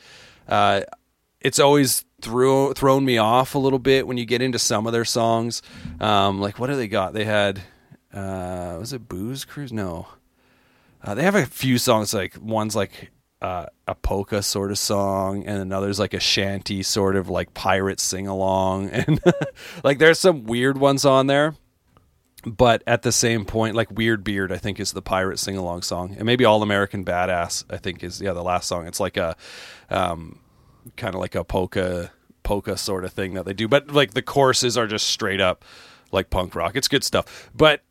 uh, 0.48 0.82
it's 1.40 1.58
always 1.58 2.04
threw 2.26 2.74
thrown 2.74 3.04
me 3.04 3.18
off 3.18 3.54
a 3.54 3.58
little 3.58 3.78
bit 3.78 4.06
when 4.06 4.16
you 4.16 4.26
get 4.26 4.42
into 4.42 4.58
some 4.58 4.86
of 4.86 4.92
their 4.92 5.04
songs. 5.04 5.62
Um, 6.00 6.40
like 6.40 6.58
what 6.58 6.66
do 6.66 6.76
they 6.76 6.88
got? 6.88 7.14
They 7.14 7.24
had 7.24 7.62
uh, 8.12 8.76
was 8.80 8.92
it 8.92 9.08
Booze 9.08 9.44
Cruise? 9.44 9.72
No, 9.72 10.08
uh, 11.04 11.14
they 11.14 11.22
have 11.22 11.36
a 11.36 11.46
few 11.46 11.78
songs 11.78 12.12
like 12.12 12.34
one's 12.40 12.74
like 12.74 13.12
uh, 13.40 13.66
a 13.86 13.94
polka 13.94 14.42
sort 14.42 14.72
of 14.72 14.78
song, 14.78 15.44
and 15.44 15.60
another's 15.60 16.00
like 16.00 16.14
a 16.14 16.20
shanty 16.20 16.82
sort 16.82 17.14
of 17.14 17.28
like 17.28 17.54
pirate 17.54 18.00
sing 18.00 18.26
along, 18.26 18.90
and 18.90 19.20
like 19.84 19.98
there's 19.98 20.18
some 20.18 20.44
weird 20.44 20.78
ones 20.78 21.04
on 21.04 21.28
there. 21.28 21.54
But 22.44 22.84
at 22.86 23.02
the 23.02 23.10
same 23.10 23.44
point, 23.44 23.74
like 23.74 23.90
Weird 23.90 24.22
Beard, 24.22 24.52
I 24.52 24.58
think 24.58 24.78
is 24.78 24.92
the 24.92 25.02
pirate 25.02 25.40
sing 25.40 25.56
along 25.56 25.82
song, 25.82 26.14
and 26.16 26.26
maybe 26.26 26.44
All 26.44 26.62
American 26.62 27.04
Badass, 27.04 27.64
I 27.70 27.76
think 27.76 28.04
is 28.04 28.20
yeah 28.20 28.32
the 28.32 28.42
last 28.42 28.68
song. 28.68 28.86
It's 28.86 29.00
like 29.00 29.16
a 29.16 29.36
um, 29.90 30.38
kind 30.96 31.14
of 31.14 31.20
like 31.20 31.34
a 31.34 31.44
polka 31.44 32.12
polka 32.46 32.76
sort 32.76 33.04
of 33.04 33.12
thing 33.12 33.34
that 33.34 33.44
they 33.44 33.52
do, 33.52 33.66
but 33.66 33.90
like 33.90 34.14
the 34.14 34.22
choruses 34.22 34.78
are 34.78 34.86
just 34.86 35.08
straight 35.08 35.40
up 35.40 35.64
like 36.12 36.30
punk 36.30 36.54
rock. 36.54 36.76
It's 36.76 36.86
good 36.86 37.02
stuff. 37.02 37.50
But 37.54 37.82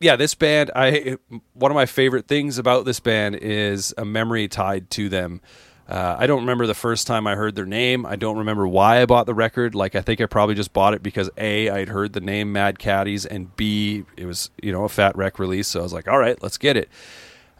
yeah, 0.00 0.16
this 0.16 0.34
band, 0.34 0.72
I 0.74 1.16
one 1.52 1.70
of 1.70 1.76
my 1.76 1.86
favorite 1.86 2.26
things 2.26 2.58
about 2.58 2.84
this 2.84 2.98
band 2.98 3.36
is 3.36 3.94
a 3.96 4.04
memory 4.04 4.48
tied 4.48 4.90
to 4.90 5.08
them. 5.08 5.40
Uh, 5.88 6.16
I 6.18 6.26
don't 6.26 6.40
remember 6.40 6.66
the 6.66 6.74
first 6.74 7.06
time 7.06 7.26
I 7.26 7.36
heard 7.36 7.54
their 7.54 7.66
name. 7.66 8.04
I 8.04 8.16
don't 8.16 8.38
remember 8.38 8.66
why 8.66 9.00
I 9.00 9.06
bought 9.06 9.26
the 9.26 9.34
record. 9.34 9.76
Like 9.76 9.94
I 9.94 10.00
think 10.00 10.20
I 10.20 10.26
probably 10.26 10.56
just 10.56 10.72
bought 10.72 10.94
it 10.94 11.02
because 11.02 11.30
a 11.36 11.70
I'd 11.70 11.88
heard 11.88 12.14
the 12.14 12.20
name 12.20 12.52
Mad 12.52 12.80
Caddies, 12.80 13.24
and 13.24 13.54
b 13.54 14.04
it 14.16 14.26
was 14.26 14.50
you 14.60 14.72
know 14.72 14.84
a 14.84 14.88
Fat 14.88 15.16
Wreck 15.16 15.38
release, 15.38 15.68
so 15.68 15.80
I 15.80 15.82
was 15.84 15.92
like, 15.92 16.08
all 16.08 16.18
right, 16.18 16.42
let's 16.42 16.58
get 16.58 16.76
it. 16.76 16.88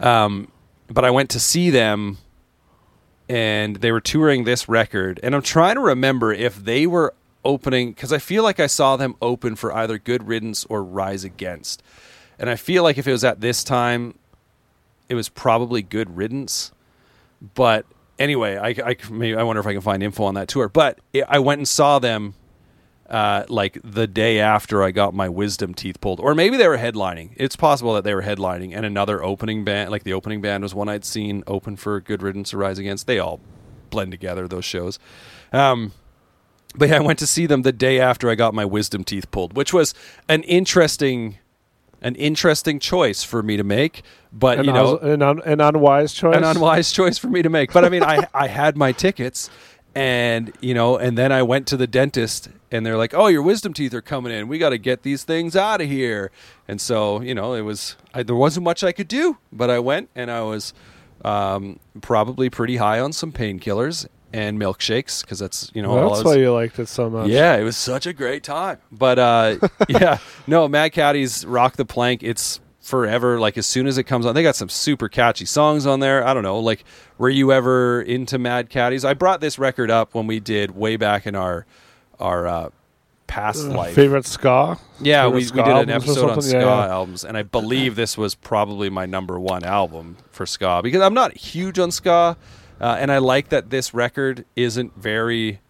Um, 0.00 0.50
but 0.88 1.04
I 1.04 1.10
went 1.10 1.30
to 1.30 1.40
see 1.40 1.70
them 1.70 2.18
and 3.28 3.76
they 3.76 3.90
were 3.90 4.00
touring 4.00 4.44
this 4.44 4.68
record 4.68 5.18
and 5.22 5.34
i'm 5.34 5.42
trying 5.42 5.74
to 5.74 5.80
remember 5.80 6.32
if 6.32 6.56
they 6.56 6.86
were 6.86 7.14
opening 7.44 7.92
because 7.92 8.12
i 8.12 8.18
feel 8.18 8.42
like 8.42 8.60
i 8.60 8.66
saw 8.66 8.96
them 8.96 9.14
open 9.22 9.56
for 9.56 9.72
either 9.74 9.98
good 9.98 10.26
riddance 10.26 10.64
or 10.66 10.82
rise 10.82 11.24
against 11.24 11.82
and 12.38 12.50
i 12.50 12.56
feel 12.56 12.82
like 12.82 12.98
if 12.98 13.06
it 13.06 13.12
was 13.12 13.24
at 13.24 13.40
this 13.40 13.64
time 13.64 14.14
it 15.08 15.14
was 15.14 15.28
probably 15.28 15.82
good 15.82 16.16
riddance 16.16 16.72
but 17.54 17.86
anyway 18.18 18.56
i, 18.56 18.68
I 18.90 18.96
maybe 19.10 19.36
i 19.36 19.42
wonder 19.42 19.60
if 19.60 19.66
i 19.66 19.72
can 19.72 19.82
find 19.82 20.02
info 20.02 20.24
on 20.24 20.34
that 20.34 20.48
tour 20.48 20.68
but 20.68 20.98
it, 21.12 21.24
i 21.28 21.38
went 21.38 21.58
and 21.58 21.68
saw 21.68 21.98
them 21.98 22.34
uh, 23.08 23.44
like 23.48 23.78
the 23.84 24.06
day 24.06 24.40
after 24.40 24.82
I 24.82 24.90
got 24.90 25.12
my 25.14 25.28
wisdom 25.28 25.74
teeth 25.74 26.00
pulled, 26.00 26.20
or 26.20 26.34
maybe 26.34 26.56
they 26.56 26.68
were 26.68 26.78
headlining. 26.78 27.30
It's 27.36 27.56
possible 27.56 27.94
that 27.94 28.04
they 28.04 28.14
were 28.14 28.22
headlining, 28.22 28.74
and 28.74 28.86
another 28.86 29.22
opening 29.22 29.64
band, 29.64 29.90
like 29.90 30.04
the 30.04 30.12
opening 30.14 30.40
band, 30.40 30.62
was 30.62 30.74
one 30.74 30.88
I'd 30.88 31.04
seen 31.04 31.44
open 31.46 31.76
for 31.76 32.00
Good 32.00 32.22
Riddance 32.22 32.54
or 32.54 32.58
Rise 32.58 32.78
Against. 32.78 33.06
They 33.06 33.18
all 33.18 33.40
blend 33.90 34.10
together 34.10 34.48
those 34.48 34.64
shows. 34.64 34.98
Um, 35.52 35.92
but 36.76 36.88
yeah, 36.88 36.96
I 36.96 37.00
went 37.00 37.18
to 37.20 37.26
see 37.26 37.46
them 37.46 37.62
the 37.62 37.72
day 37.72 38.00
after 38.00 38.30
I 38.30 38.34
got 38.34 38.54
my 38.54 38.64
wisdom 38.64 39.04
teeth 39.04 39.30
pulled, 39.30 39.54
which 39.56 39.72
was 39.72 39.94
an 40.28 40.42
interesting, 40.42 41.38
an 42.02 42.16
interesting 42.16 42.80
choice 42.80 43.22
for 43.22 43.42
me 43.42 43.56
to 43.56 43.62
make. 43.62 44.02
But 44.32 44.58
An, 44.58 44.64
you 44.64 44.72
know, 44.72 44.98
un- 44.98 45.10
an, 45.10 45.22
un- 45.22 45.42
an 45.44 45.60
unwise 45.60 46.12
choice. 46.12 46.34
an 46.36 46.42
unwise 46.42 46.90
choice 46.90 47.18
for 47.18 47.28
me 47.28 47.42
to 47.42 47.48
make. 47.48 47.72
But 47.72 47.84
I 47.84 47.88
mean, 47.90 48.02
I 48.02 48.26
I 48.34 48.48
had 48.48 48.76
my 48.76 48.90
tickets, 48.90 49.48
and 49.94 50.52
you 50.60 50.74
know, 50.74 50.96
and 50.96 51.16
then 51.16 51.32
I 51.32 51.42
went 51.42 51.66
to 51.68 51.76
the 51.76 51.86
dentist, 51.86 52.48
and 52.70 52.84
they're 52.84 52.96
like, 52.98 53.14
"Oh, 53.14 53.26
your 53.28 53.42
wisdom 53.42 53.72
teeth 53.72 53.94
are 53.94 54.02
coming 54.02 54.32
in. 54.32 54.48
We 54.48 54.58
got 54.58 54.70
to 54.70 54.78
get 54.78 55.02
these 55.02 55.24
things 55.24 55.54
out 55.56 55.80
of 55.80 55.88
here." 55.88 56.30
And 56.66 56.80
so, 56.80 57.20
you 57.20 57.34
know, 57.34 57.54
it 57.54 57.62
was 57.62 57.96
I, 58.12 58.22
there 58.22 58.36
wasn't 58.36 58.64
much 58.64 58.82
I 58.82 58.92
could 58.92 59.08
do, 59.08 59.38
but 59.52 59.70
I 59.70 59.78
went, 59.78 60.10
and 60.14 60.30
I 60.30 60.42
was 60.42 60.72
um, 61.24 61.78
probably 62.00 62.50
pretty 62.50 62.76
high 62.76 63.00
on 63.00 63.12
some 63.12 63.32
painkillers 63.32 64.06
and 64.32 64.58
milkshakes 64.60 65.20
because 65.20 65.38
that's 65.38 65.70
you 65.74 65.80
know 65.82 65.96
I 65.96 66.00
That's 66.00 66.10
was- 66.10 66.24
why 66.24 66.34
you 66.36 66.52
liked 66.52 66.78
it 66.80 66.88
so 66.88 67.08
much. 67.08 67.28
yeah, 67.28 67.56
it 67.56 67.62
was 67.62 67.76
such 67.76 68.04
a 68.06 68.12
great 68.12 68.42
time. 68.42 68.78
But 68.90 69.18
uh, 69.18 69.56
yeah, 69.88 70.18
no, 70.46 70.66
Mad 70.66 70.88
Caddies 70.92 71.44
rock 71.46 71.76
the 71.76 71.84
plank. 71.84 72.22
It's 72.24 72.58
forever. 72.84 73.40
Like 73.40 73.56
as 73.58 73.66
soon 73.66 73.86
as 73.86 73.98
it 73.98 74.04
comes 74.04 74.26
on, 74.26 74.34
they 74.34 74.42
got 74.42 74.56
some 74.56 74.68
super 74.68 75.08
catchy 75.08 75.46
songs 75.46 75.86
on 75.86 76.00
there. 76.00 76.24
I 76.26 76.34
don't 76.34 76.42
know. 76.42 76.58
Like, 76.58 76.84
were 77.18 77.30
you 77.30 77.52
ever 77.52 78.02
into 78.02 78.38
Mad 78.38 78.70
Caddies? 78.70 79.04
I 79.04 79.14
brought 79.14 79.40
this 79.40 79.58
record 79.58 79.90
up 79.90 80.14
when 80.14 80.26
we 80.26 80.38
did 80.40 80.72
way 80.72 80.96
back 80.96 81.26
in 81.26 81.34
our 81.34 81.66
our 82.20 82.46
uh, 82.46 82.70
past 83.26 83.64
life. 83.64 83.94
Favorite 83.94 84.26
ska? 84.26 84.78
Yeah, 85.00 85.24
favorite 85.24 85.52
we, 85.52 85.62
we 85.62 85.62
did 85.62 85.76
an 85.76 85.90
episode 85.90 86.30
on 86.30 86.42
ska 86.42 86.58
Yeah, 86.58 86.64
yeah. 86.64 86.92
albums, 86.92 87.24
and 87.24 87.36
I 87.36 87.42
believe 87.42 87.96
this 87.96 88.16
was 88.16 88.34
probably 88.34 88.90
my 88.90 89.06
number 89.06 89.40
one 89.40 89.64
album 89.64 90.16
for 90.30 90.46
ska 90.46 90.80
because 90.82 91.02
I'm 91.02 91.14
not 91.14 91.36
huge 91.36 91.78
on 91.78 91.90
ska, 91.90 92.36
uh, 92.80 92.96
and 93.00 93.10
I 93.10 93.18
like 93.18 93.48
that 93.48 93.70
this 93.70 93.94
record 93.94 94.44
isn't 94.56 94.96
very 94.96 95.60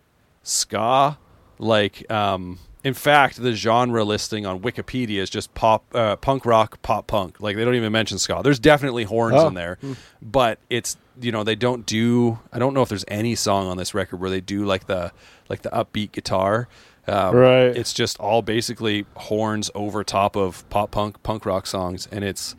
ska. 0.43 1.19
Like, 1.59 2.11
um, 2.11 2.59
in 2.85 2.95
fact, 2.95 3.43
the 3.43 3.53
genre 3.55 4.05
listing 4.05 4.45
on 4.47 4.61
Wikipedia 4.61 5.19
is 5.19 5.31
just 5.31 5.53
pop, 5.55 5.85
uh, 5.95 6.17
punk 6.17 6.45
rock, 6.47 6.81
pop 6.83 7.07
punk. 7.07 7.41
Like 7.41 7.57
they 7.57 7.65
don't 7.65 7.75
even 7.75 7.91
mention 7.93 8.19
ska. 8.19 8.41
There's 8.45 8.59
definitely 8.61 9.05
horns 9.05 9.37
Oh. 9.39 9.49
in 9.49 9.55
there, 9.55 9.79
but 10.23 10.59
it's 10.71 10.97
you 11.21 11.33
know 11.33 11.43
they 11.45 11.55
don't 11.57 11.87
do. 11.87 12.39
I 12.53 12.59
don't 12.59 12.75
know 12.75 12.83
if 12.83 12.89
there's 12.89 13.05
any 13.09 13.35
song 13.35 13.67
on 13.67 13.77
this 13.79 13.95
record 13.95 14.21
where 14.21 14.31
they 14.31 14.41
do 14.41 14.65
like 14.65 14.87
the 14.87 15.13
like 15.49 15.63
the 15.63 15.71
upbeat 15.71 16.13
guitar. 16.13 16.69
Um, 17.07 17.35
Right. 17.37 17.77
It's 17.77 17.93
just 17.93 18.19
all 18.19 18.41
basically 18.43 19.05
horns 19.17 19.71
over 19.75 20.03
top 20.05 20.37
of 20.37 20.69
pop 20.71 20.91
punk, 20.91 21.23
punk 21.23 21.45
rock 21.47 21.67
songs, 21.67 22.07
and 22.13 22.23
it's 22.25 22.55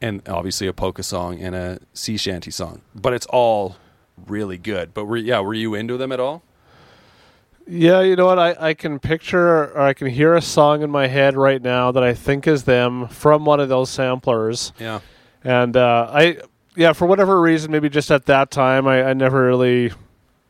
and 0.00 0.20
obviously 0.28 0.66
a 0.66 0.72
polka 0.72 1.02
song 1.02 1.40
and 1.40 1.54
a 1.54 1.78
sea 1.92 2.16
shanty 2.16 2.50
song, 2.50 2.82
but 2.94 3.12
it's 3.12 3.26
all 3.30 3.76
really 4.26 4.58
good. 4.58 4.92
But 4.94 5.04
were 5.06 5.16
yeah, 5.16 5.40
were 5.40 5.54
you 5.54 5.74
into 5.74 5.96
them 5.96 6.12
at 6.12 6.20
all? 6.20 6.42
Yeah, 7.66 8.00
you 8.02 8.14
know 8.16 8.26
what? 8.26 8.38
I, 8.38 8.56
I 8.58 8.74
can 8.74 8.98
picture 8.98 9.72
or 9.72 9.80
I 9.80 9.94
can 9.94 10.08
hear 10.08 10.34
a 10.34 10.42
song 10.42 10.82
in 10.82 10.90
my 10.90 11.06
head 11.06 11.36
right 11.36 11.62
now 11.62 11.92
that 11.92 12.02
I 12.02 12.12
think 12.12 12.46
is 12.46 12.64
them 12.64 13.08
from 13.08 13.44
one 13.44 13.60
of 13.60 13.68
those 13.68 13.88
samplers. 13.90 14.72
Yeah, 14.78 15.00
And 15.42 15.76
uh, 15.76 16.10
I, 16.12 16.38
yeah, 16.76 16.92
for 16.92 17.06
whatever 17.06 17.40
reason, 17.40 17.70
maybe 17.72 17.88
just 17.88 18.10
at 18.10 18.26
that 18.26 18.50
time, 18.50 18.86
I, 18.86 19.04
I 19.04 19.12
never 19.14 19.46
really, 19.46 19.92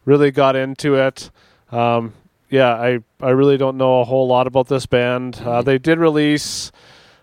really 0.04 0.30
got 0.32 0.56
into 0.56 0.96
it. 0.96 1.30
Um, 1.70 2.14
yeah, 2.50 2.74
I, 2.74 2.98
I 3.20 3.30
really 3.30 3.56
don't 3.56 3.76
know 3.76 4.00
a 4.00 4.04
whole 4.04 4.26
lot 4.26 4.46
about 4.46 4.68
this 4.68 4.86
band. 4.86 5.36
Uh, 5.44 5.62
they 5.62 5.78
did 5.78 5.98
release 5.98 6.72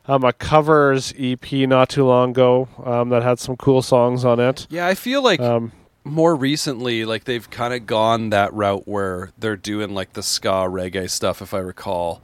um, 0.08 0.24
a 0.24 0.34
covers 0.34 1.14
EP 1.18 1.52
not 1.54 1.90
too 1.90 2.06
long 2.06 2.32
ago 2.32 2.68
um, 2.84 3.10
that 3.10 3.24
had 3.24 3.40
some 3.40 3.56
cool 3.58 3.82
songs 3.82 4.24
on 4.26 4.40
it. 4.40 4.68
yeah. 4.70 4.88
I 4.88 4.96
feel 4.96 5.22
like 5.22 5.40
Um, 5.40 5.72
more 6.04 6.36
recently, 6.36 7.06
like 7.06 7.26
they've 7.26 7.50
kind 7.50 7.74
of 7.74 7.86
gone 7.86 8.30
that 8.32 8.54
route 8.54 8.88
where 8.88 9.32
they're 9.38 9.56
doing 9.56 9.94
like 9.94 10.14
the 10.14 10.24
ska 10.24 10.50
reggae 10.68 11.10
stuff. 11.10 11.42
If 11.42 11.54
I 11.54 11.60
recall, 11.60 12.22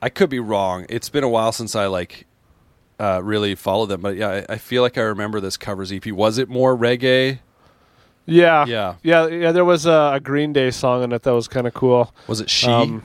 I 0.00 0.08
could 0.08 0.30
be 0.30 0.40
wrong. 0.40 0.86
It's 0.88 1.08
been 1.08 1.24
a 1.24 1.28
while 1.28 1.52
since 1.52 1.74
I 1.74 1.86
like 1.86 2.26
uh, 3.00 3.20
really 3.22 3.54
followed 3.54 3.86
them, 3.86 4.00
but 4.00 4.16
yeah, 4.16 4.44
I, 4.48 4.54
I 4.54 4.56
feel 4.58 4.82
like 4.82 4.96
I 4.96 5.02
remember 5.02 5.40
this 5.40 5.56
covers 5.56 5.90
EP. 5.92 6.06
Was 6.08 6.38
it 6.38 6.48
more 6.48 6.76
reggae? 6.76 7.40
yeah, 8.26 8.64
Yeah. 8.66 8.94
yeah, 9.02 9.26
yeah. 9.26 9.52
There 9.52 9.64
was 9.64 9.86
a, 9.86 10.12
a 10.14 10.20
Green 10.20 10.52
Day 10.52 10.70
song 10.70 11.02
in 11.02 11.12
it 11.12 11.22
that 11.22 11.34
was 11.34 11.48
kind 11.48 11.66
of 11.66 11.74
cool. 11.74 12.14
Was 12.28 12.40
it 12.40 12.48
she? 12.48 12.68
Um, 12.68 13.02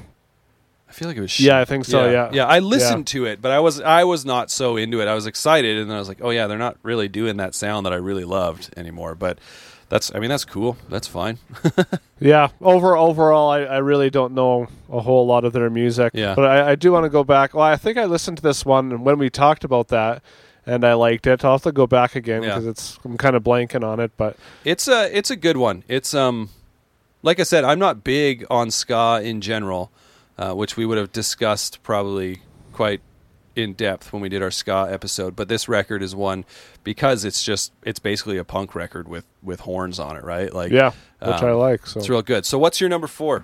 I 0.88 0.94
feel 0.94 1.08
like 1.08 1.18
it 1.18 1.22
was 1.22 1.32
she. 1.32 1.46
Yeah, 1.46 1.60
I 1.60 1.66
think 1.66 1.86
so, 1.86 2.10
yeah. 2.10 2.30
yeah. 2.32 2.46
I 2.46 2.60
listened 2.60 3.08
to 3.08 3.26
it, 3.26 3.42
but 3.42 3.52
I 3.52 3.60
was 3.60 3.82
I 3.82 4.04
was 4.04 4.26
not 4.26 4.50
so 4.52 4.78
into 4.78 5.02
it. 5.02 5.08
I 5.08 5.16
was 5.16 5.26
excited, 5.26 5.78
and 5.78 5.90
then 5.90 5.96
I 5.96 6.00
was 6.00 6.08
like, 6.08 6.20
oh 6.22 6.30
yeah, 6.30 6.48
they're 6.48 6.58
not 6.58 6.78
really 6.84 7.08
doing 7.10 7.38
that 7.38 7.56
sound 7.56 7.86
that 7.86 7.94
I 7.94 7.98
really 7.98 8.24
loved 8.24 8.74
anymore. 8.78 9.14
But 9.16 9.40
that's 9.90 10.14
I 10.14 10.20
mean 10.20 10.30
that's 10.30 10.46
cool. 10.46 10.78
That's 10.90 11.08
fine. 11.08 11.38
Yeah, 12.20 12.48
over 12.62 12.98
overall, 12.98 13.52
I, 13.52 13.60
I 13.60 13.78
really 13.78 14.10
don't 14.10 14.34
know 14.34 14.66
a 14.92 15.00
whole 15.02 15.28
lot 15.28 15.46
of 15.46 15.54
their 15.54 15.70
music. 15.70 16.14
Yeah. 16.16 16.34
but 16.34 16.46
I, 16.46 16.72
I 16.72 16.76
do 16.76 16.92
want 16.92 17.04
to 17.04 17.12
go 17.12 17.24
back. 17.24 17.54
Well, 17.54 17.64
I 17.64 17.76
think 17.76 17.96
I 18.00 18.06
listened 18.06 18.38
to 18.38 18.44
this 18.44 18.66
one 18.66 19.04
when 19.04 19.20
we 19.20 19.30
talked 19.30 19.64
about 19.64 19.90
that, 19.90 20.24
and 20.66 20.84
I 20.84 20.94
liked 20.96 21.28
it. 21.28 21.46
I'll 21.46 21.52
have 21.52 21.62
to 21.62 21.72
go 21.72 21.86
back 21.86 22.16
again 22.16 22.42
Yeah. 22.42 22.50
because 22.56 22.66
it's 22.66 23.00
I'm 23.06 23.18
kind 23.20 23.36
of 23.36 23.44
blanking 23.44 23.84
on 23.84 24.00
it. 24.00 24.12
But 24.18 24.36
It's 24.66 24.88
a 24.88 25.16
it's 25.16 25.30
a 25.30 25.36
good 25.36 25.58
one. 25.58 25.84
It's 25.88 26.16
um 26.16 26.50
like 27.22 27.40
I 27.40 27.44
said, 27.44 27.64
I'm 27.64 27.78
not 27.78 28.04
big 28.04 28.46
on 28.50 28.72
ska 28.72 29.22
in 29.24 29.40
general, 29.42 29.92
uh, 30.40 30.54
which 30.54 30.76
we 30.76 30.88
would 30.88 30.98
have 30.98 31.12
discussed 31.12 31.84
probably 31.84 32.42
quite 32.74 33.02
in 33.58 33.74
depth 33.74 34.14
when 34.14 34.22
we 34.22 34.30
did 34.30 34.42
our 34.44 34.52
ska 34.52 34.88
episode. 34.90 35.36
But 35.36 35.48
this 35.50 35.68
record 35.68 36.04
is 36.04 36.16
one 36.16 36.46
because 36.84 37.26
it's 37.26 37.44
just 37.44 37.74
it's 37.84 38.00
basically 38.00 38.38
a 38.38 38.44
punk 38.44 38.76
record 38.76 39.08
with 39.08 39.26
with 39.42 39.62
horns 39.62 40.00
on 40.00 40.16
it, 40.16 40.24
right? 40.24 40.54
Like 40.54 40.72
yeah, 40.72 40.92
which 41.20 41.42
I 41.42 41.52
um, 41.52 41.58
like. 41.58 41.86
So 41.88 42.00
It's 42.00 42.08
real 42.10 42.22
good. 42.22 42.46
So 42.46 42.58
what's 42.60 42.80
your 42.80 42.90
number 42.90 43.08
four? 43.08 43.44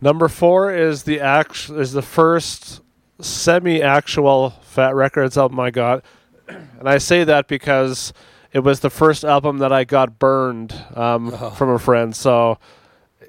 number 0.00 0.28
four 0.28 0.72
is 0.72 1.02
the 1.04 1.20
act 1.20 1.70
is 1.70 1.92
the 1.92 2.02
first 2.02 2.80
semi-actual 3.20 4.50
Fat 4.62 4.94
Records 4.94 5.36
album 5.36 5.58
I 5.58 5.70
got, 5.70 6.04
and 6.46 6.88
I 6.88 6.98
say 6.98 7.24
that 7.24 7.48
because 7.48 8.12
it 8.52 8.60
was 8.60 8.80
the 8.80 8.90
first 8.90 9.24
album 9.24 9.58
that 9.58 9.72
I 9.72 9.84
got 9.84 10.18
burned 10.18 10.72
um, 10.94 11.32
Oh. 11.34 11.50
from 11.50 11.70
a 11.70 11.78
friend. 11.78 12.14
So. 12.14 12.58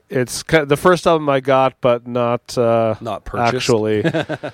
It's 0.09 0.41
ki- 0.43 0.65
the 0.65 0.75
first 0.77 1.05
album 1.05 1.29
I 1.29 1.39
got, 1.39 1.79
but 1.81 2.07
not 2.07 2.57
uh, 2.57 2.95
Not 2.99 3.25
purchased. 3.25 3.55
actually. 3.69 4.03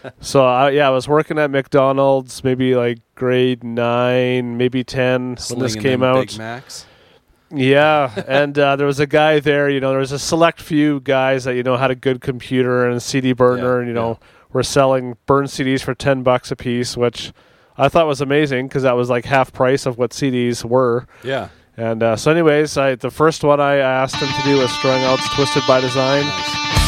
so 0.19 0.45
I, 0.45 0.71
yeah, 0.71 0.87
I 0.87 0.91
was 0.91 1.07
working 1.07 1.39
at 1.39 1.49
McDonald's, 1.49 2.43
maybe 2.43 2.75
like 2.75 2.99
grade 3.15 3.63
nine, 3.63 4.57
maybe 4.57 4.83
ten 4.83 5.37
when 5.49 5.59
this 5.59 5.75
came 5.75 6.03
out. 6.03 6.27
Big 6.27 6.37
Macs. 6.37 6.85
Yeah, 7.51 8.11
and 8.27 8.57
uh, 8.57 8.75
there 8.75 8.87
was 8.87 8.99
a 8.99 9.07
guy 9.07 9.39
there. 9.39 9.69
You 9.69 9.79
know, 9.79 9.91
there 9.91 9.99
was 9.99 10.11
a 10.11 10.19
select 10.19 10.59
few 10.59 10.99
guys 10.99 11.43
that 11.45 11.55
you 11.55 11.63
know 11.63 11.77
had 11.77 11.91
a 11.91 11.95
good 11.95 12.19
computer 12.19 12.85
and 12.85 12.97
a 12.97 12.99
CD 12.99 13.33
burner, 13.33 13.75
Yeah, 13.75 13.79
and 13.79 13.87
you 13.87 13.93
know 13.93 14.19
were 14.51 14.63
selling 14.63 15.15
burn 15.25 15.45
CDs 15.45 15.81
for 15.81 15.93
ten 15.93 16.23
bucks 16.23 16.51
a 16.51 16.55
piece, 16.55 16.97
which 16.97 17.31
I 17.77 17.87
thought 17.87 18.07
was 18.07 18.19
amazing 18.19 18.67
because 18.67 18.83
that 18.83 18.97
was 18.97 19.09
like 19.09 19.25
half 19.25 19.53
price 19.53 19.85
of 19.85 19.97
what 19.97 20.11
CDs 20.11 20.65
were. 20.65 21.07
Yeah. 21.23 21.49
And 21.77 22.01
uh, 22.01 22.15
so, 22.15 22.31
anyways, 22.31 22.77
I, 22.77 22.95
the 22.95 23.11
first 23.11 23.43
one 23.43 23.59
I 23.59 23.77
asked 23.77 24.15
him 24.15 24.29
to 24.29 24.43
do 24.43 24.59
was 24.59 24.71
Strung 24.71 25.03
Out's 25.03 25.27
"Twisted 25.35 25.63
by 25.67 25.81
Design." 25.81 26.23
Nice. 26.25 26.84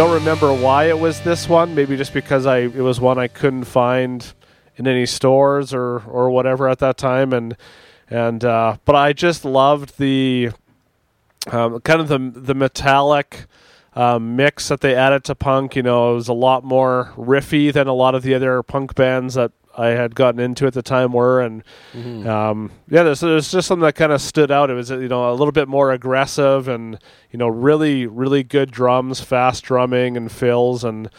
Don't 0.00 0.14
remember 0.14 0.50
why 0.54 0.84
it 0.84 0.98
was 0.98 1.20
this 1.20 1.46
one. 1.46 1.74
Maybe 1.74 1.94
just 1.94 2.14
because 2.14 2.46
I 2.46 2.60
it 2.60 2.80
was 2.80 3.02
one 3.02 3.18
I 3.18 3.28
couldn't 3.28 3.64
find 3.64 4.32
in 4.76 4.86
any 4.86 5.04
stores 5.04 5.74
or 5.74 5.98
or 6.06 6.30
whatever 6.30 6.70
at 6.70 6.78
that 6.78 6.96
time, 6.96 7.34
and 7.34 7.54
and 8.08 8.42
uh, 8.42 8.78
but 8.86 8.96
I 8.96 9.12
just 9.12 9.44
loved 9.44 9.98
the 9.98 10.52
um, 11.48 11.80
kind 11.80 12.00
of 12.00 12.08
the 12.08 12.32
the 12.34 12.54
metallic 12.54 13.44
um, 13.94 14.36
mix 14.36 14.68
that 14.68 14.80
they 14.80 14.94
added 14.94 15.22
to 15.24 15.34
punk. 15.34 15.76
You 15.76 15.82
know, 15.82 16.12
it 16.12 16.14
was 16.14 16.28
a 16.28 16.32
lot 16.32 16.64
more 16.64 17.12
riffy 17.14 17.70
than 17.70 17.86
a 17.86 17.92
lot 17.92 18.14
of 18.14 18.22
the 18.22 18.32
other 18.32 18.62
punk 18.62 18.94
bands 18.94 19.34
that 19.34 19.52
I 19.76 19.88
had 19.88 20.14
gotten 20.14 20.40
into 20.40 20.66
at 20.66 20.74
the 20.74 20.82
time 20.82 21.12
were, 21.12 21.40
and 21.40 21.62
um, 22.26 22.70
yeah, 22.88 23.02
there's, 23.02 23.20
there's 23.20 23.50
just 23.50 23.68
something 23.68 23.84
that 23.84 23.94
kind 23.94 24.12
of 24.12 24.20
stood 24.20 24.50
out. 24.50 24.70
It 24.70 24.74
was 24.74 24.90
you 24.90 25.08
know 25.08 25.30
a 25.30 25.34
little 25.34 25.52
bit 25.52 25.68
more 25.68 25.92
aggressive 25.92 26.68
and 26.68 26.98
you 27.30 27.38
know 27.38 27.48
really 27.48 28.06
really 28.06 28.42
good 28.42 28.70
drums, 28.70 29.20
fast 29.20 29.64
drumming 29.64 30.16
and 30.16 30.30
fills 30.30 30.84
and. 30.84 31.10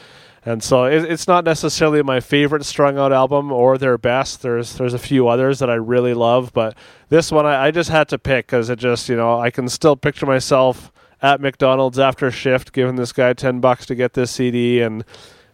And 0.43 0.63
so 0.63 0.85
it, 0.85 1.03
it's 1.03 1.27
not 1.27 1.43
necessarily 1.43 2.01
my 2.01 2.19
favorite 2.19 2.65
strung 2.65 2.97
out 2.97 3.13
album 3.13 3.51
or 3.51 3.77
their 3.77 3.99
best. 3.99 4.41
There's 4.41 4.73
there's 4.75 4.95
a 4.95 4.97
few 4.97 5.27
others 5.27 5.59
that 5.59 5.69
I 5.69 5.75
really 5.75 6.15
love, 6.15 6.51
but 6.51 6.75
this 7.09 7.31
one 7.31 7.45
I, 7.45 7.67
I 7.67 7.69
just 7.69 7.91
had 7.91 8.09
to 8.09 8.17
pick 8.17 8.47
because 8.47 8.67
it 8.71 8.79
just 8.79 9.07
you 9.07 9.15
know 9.15 9.39
I 9.39 9.51
can 9.51 9.69
still 9.69 9.95
picture 9.95 10.25
myself 10.25 10.91
at 11.21 11.41
McDonald's 11.41 11.99
after 11.99 12.31
shift 12.31 12.73
giving 12.73 12.95
this 12.95 13.13
guy 13.13 13.33
ten 13.33 13.59
bucks 13.59 13.85
to 13.85 13.93
get 13.93 14.13
this 14.13 14.31
CD 14.31 14.81
and 14.81 15.05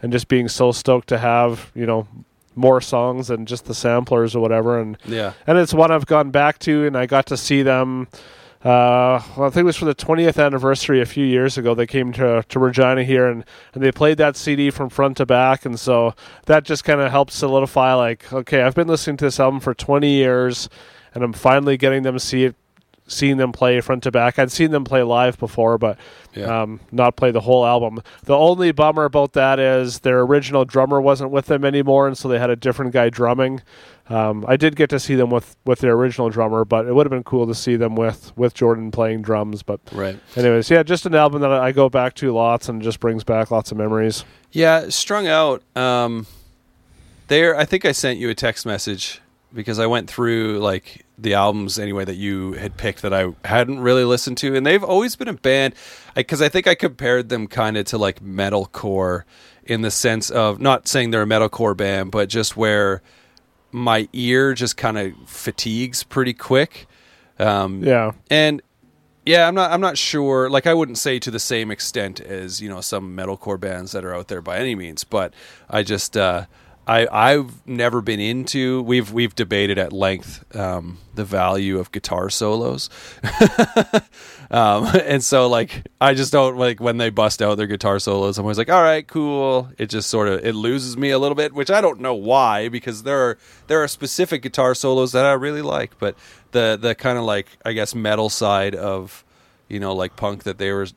and 0.02 0.14
just 0.14 0.30
being 0.30 0.48
so 0.48 0.72
stoked 0.72 1.10
to 1.10 1.18
have 1.18 1.70
you 1.76 1.86
know 1.86 2.08
more 2.58 2.82
songs 2.82 3.28
than 3.28 3.46
just 3.46 3.66
the 3.66 3.74
samplers 3.76 4.36
or 4.36 4.40
whatever. 4.42 4.80
And 4.80 4.98
Yeah. 5.06 5.34
and 5.46 5.58
it's 5.58 5.74
one 5.74 5.92
I've 5.92 6.06
gone 6.08 6.32
back 6.32 6.60
to, 6.60 6.86
and 6.86 6.98
I 6.98 7.06
got 7.06 7.26
to 7.28 7.38
see 7.38 7.62
them. 7.62 8.08
Uh, 8.66 9.22
well, 9.38 9.46
I 9.48 9.50
think 9.52 9.58
it 9.58 9.64
was 9.66 9.78
for 9.78 9.86
the 9.86 9.94
20th 9.96 10.44
anniversary 10.44 11.00
a 11.00 11.06
few 11.06 11.24
years 11.24 11.58
ago. 11.60 11.76
They 11.76 11.86
came 11.86 12.12
to 12.14 12.44
to 12.50 12.60
Regina 12.60 13.04
here, 13.04 13.28
and, 13.28 13.46
and 13.74 13.84
they 13.84 13.92
played 13.92 14.18
that 14.18 14.36
CD 14.36 14.72
from 14.72 14.90
front 14.90 15.18
to 15.18 15.26
back, 15.28 15.64
and 15.64 15.80
so 15.80 16.16
that 16.48 16.64
just 16.64 16.84
kind 16.84 17.00
of 17.00 17.12
helped 17.12 17.32
solidify. 17.32 17.94
Like, 17.94 18.34
okay, 18.34 18.64
I've 18.64 18.74
been 18.76 18.88
listening 18.88 19.18
to 19.18 19.26
this 19.26 19.40
album 19.40 19.60
for 19.60 19.74
20 19.76 20.10
years, 20.10 20.70
and 21.14 21.24
I'm 21.24 21.34
finally 21.34 21.78
getting 21.78 22.02
them 22.02 22.16
to 22.16 22.20
see 22.20 22.46
it, 22.46 22.56
seeing 23.08 23.38
them 23.38 23.52
play 23.52 23.80
front 23.82 24.04
to 24.04 24.12
back. 24.12 24.38
I'd 24.38 24.52
seen 24.52 24.72
them 24.72 24.84
play 24.84 25.02
live 25.02 25.40
before, 25.40 25.78
but 25.78 25.98
Yeah. 26.34 26.62
um, 26.64 26.80
not 26.92 27.16
play 27.16 27.32
the 27.32 27.40
whole 27.42 27.66
album. 27.66 28.02
The 28.26 28.36
only 28.36 28.72
bummer 28.72 29.06
about 29.06 29.34
that 29.34 29.60
is 29.60 30.00
their 30.00 30.20
original 30.22 30.66
drummer 30.66 31.00
wasn't 31.02 31.32
with 31.32 31.46
them 31.48 31.64
anymore, 31.66 32.08
and 32.08 32.18
so 32.18 32.28
they 32.28 32.38
had 32.38 32.50
a 32.50 32.56
different 32.56 32.92
guy 32.92 33.10
drumming. 33.10 33.62
Um, 34.10 34.46
I 34.48 34.56
did 34.58 34.76
get 34.76 34.90
to 34.92 35.00
see 35.00 35.16
them 35.16 35.30
with, 35.30 35.56
with 35.66 35.80
their 35.80 35.94
original 35.94 36.30
drummer, 36.30 36.64
but 36.64 36.86
it 36.86 36.94
would 36.96 37.06
have 37.06 37.12
been 37.12 37.24
cool 37.24 37.48
to 37.48 37.56
see 37.56 37.76
them 37.76 37.96
with, 37.96 38.32
with 38.38 38.54
Jordan 38.54 38.92
playing 38.92 39.22
drums. 39.22 39.64
But 39.64 39.80
Right. 39.92 40.18
anyways, 40.36 40.70
yeah, 40.70 40.84
just 40.84 41.06
an 41.06 41.16
album 41.16 41.42
that 41.42 41.52
I 41.52 41.72
go 41.72 41.90
back 41.90 42.14
to 42.16 42.32
lots 42.34 42.70
and 42.70 42.82
just 42.82 43.00
brings 43.00 43.24
back 43.24 43.52
lots 43.52 43.72
of 43.72 43.78
memories. 43.78 44.24
Yeah, 44.52 44.90
strung 44.90 45.28
out. 45.28 45.62
Um, 45.76 46.26
there, 47.28 47.58
I 47.58 47.66
think 47.66 47.84
I 47.84 47.92
sent 47.92 48.20
you 48.20 48.30
a 48.30 48.36
text 48.36 48.66
message 48.66 49.22
because 49.58 49.80
I 49.80 49.88
went 49.88 50.08
through 50.08 50.60
like 50.60 51.04
the 51.18 51.34
albums 51.34 51.80
anyway 51.80 52.06
that 52.06 52.14
you 52.16 52.54
had 52.54 52.78
picked 52.78 53.02
that 53.02 53.12
I 53.12 53.34
hadn't 53.44 53.80
really 53.80 54.04
listened 54.04 54.38
to, 54.38 54.56
and 54.56 54.64
they've 54.64 54.84
always 54.84 55.16
been 55.16 55.28
a 55.28 55.34
band 55.34 55.74
because 56.16 56.44
I, 56.44 56.48
think 56.48 56.68
I 56.68 56.76
compared 56.76 57.30
them 57.30 57.48
kind 57.48 57.76
of 57.76 57.88
to 57.88 57.98
like 57.98 58.22
metalcore 58.22 59.24
in 59.64 59.82
the 59.82 59.90
sense 59.90 60.30
of 60.30 60.62
not 60.62 60.88
saying 60.88 61.10
they're 61.10 61.24
a 61.24 61.26
metalcore 61.26 61.76
band, 61.76 62.12
but 62.12 62.30
just 62.30 62.56
where 62.56 63.02
my 63.72 64.08
ear 64.14 64.54
just 64.54 64.78
kind 64.78 64.96
of 65.00 65.14
fatigues 65.26 66.04
pretty 66.04 66.34
quick. 66.34 66.86
Um, 67.40 67.84
Yeah. 67.84 68.12
and 68.30 68.62
yeah, 69.26 69.48
I'm 69.48 69.56
not. 69.56 69.72
I'm 69.72 69.82
not 69.82 69.98
sure. 69.98 70.50
Like, 70.50 70.68
I 70.68 70.74
wouldn't 70.74 70.98
say 71.00 71.20
to 71.20 71.30
the 71.30 71.40
same 71.40 71.70
extent 71.70 72.22
as 72.22 72.62
you 72.62 72.70
know 72.70 72.80
some 72.80 73.18
metalcore 73.18 73.60
bands 73.60 73.92
that 73.92 74.06
are 74.06 74.16
out 74.16 74.30
there 74.30 74.42
by 74.42 74.58
any 74.60 74.74
means. 74.74 75.04
But 75.04 75.34
I 75.70 75.84
just, 75.84 76.16
uh, 76.16 76.46
I, 76.88 77.08
I've 77.12 77.68
never 77.68 78.02
been 78.02 78.22
into. 78.22 78.82
We've 78.82 79.12
we've 79.12 79.36
debated 79.36 79.78
at 79.78 79.92
length 79.92 80.44
um, 80.56 81.00
the 81.16 81.26
value 81.26 81.80
of 81.80 81.92
guitar 81.92 82.30
solos, 82.30 82.90
um, 84.52 84.86
and 85.04 85.22
so 85.22 85.50
like 85.50 85.86
I 86.00 86.14
just 86.14 86.32
don't 86.32 86.58
like 86.58 86.80
when 86.80 86.98
they 86.98 87.10
bust 87.10 87.42
out 87.42 87.56
their 87.56 87.68
guitar 87.68 88.00
solos. 88.00 88.38
I'm 88.38 88.46
always 88.46 88.58
like, 88.58 88.70
all 88.70 88.82
right, 88.82 89.06
cool. 89.06 89.70
It 89.78 89.88
just 89.90 90.10
sort 90.10 90.30
of 90.30 90.46
it 90.46 90.54
loses 90.54 90.96
me 90.96 91.10
a 91.10 91.20
little 91.20 91.36
bit, 91.36 91.54
which 91.54 91.70
I 91.70 91.82
don't 91.82 92.00
know 92.00 92.16
why 92.16 92.70
because 92.70 93.04
there 93.04 93.20
are 93.20 93.38
there 93.68 93.84
are 93.84 93.88
specific 93.90 94.42
guitar 94.42 94.74
solos 94.74 95.12
that 95.12 95.26
I 95.26 95.34
really 95.34 95.62
like, 95.62 96.00
but 96.00 96.16
the 96.52 96.78
the 96.82 96.96
kind 96.96 97.18
of 97.18 97.26
like 97.26 97.48
I 97.66 97.74
guess 97.74 97.94
metal 97.94 98.30
side 98.30 98.76
of 98.76 99.26
you 99.68 99.82
know 99.82 99.94
like 99.94 100.16
punk 100.16 100.44
that 100.44 100.58
they 100.58 100.72
were 100.72 100.88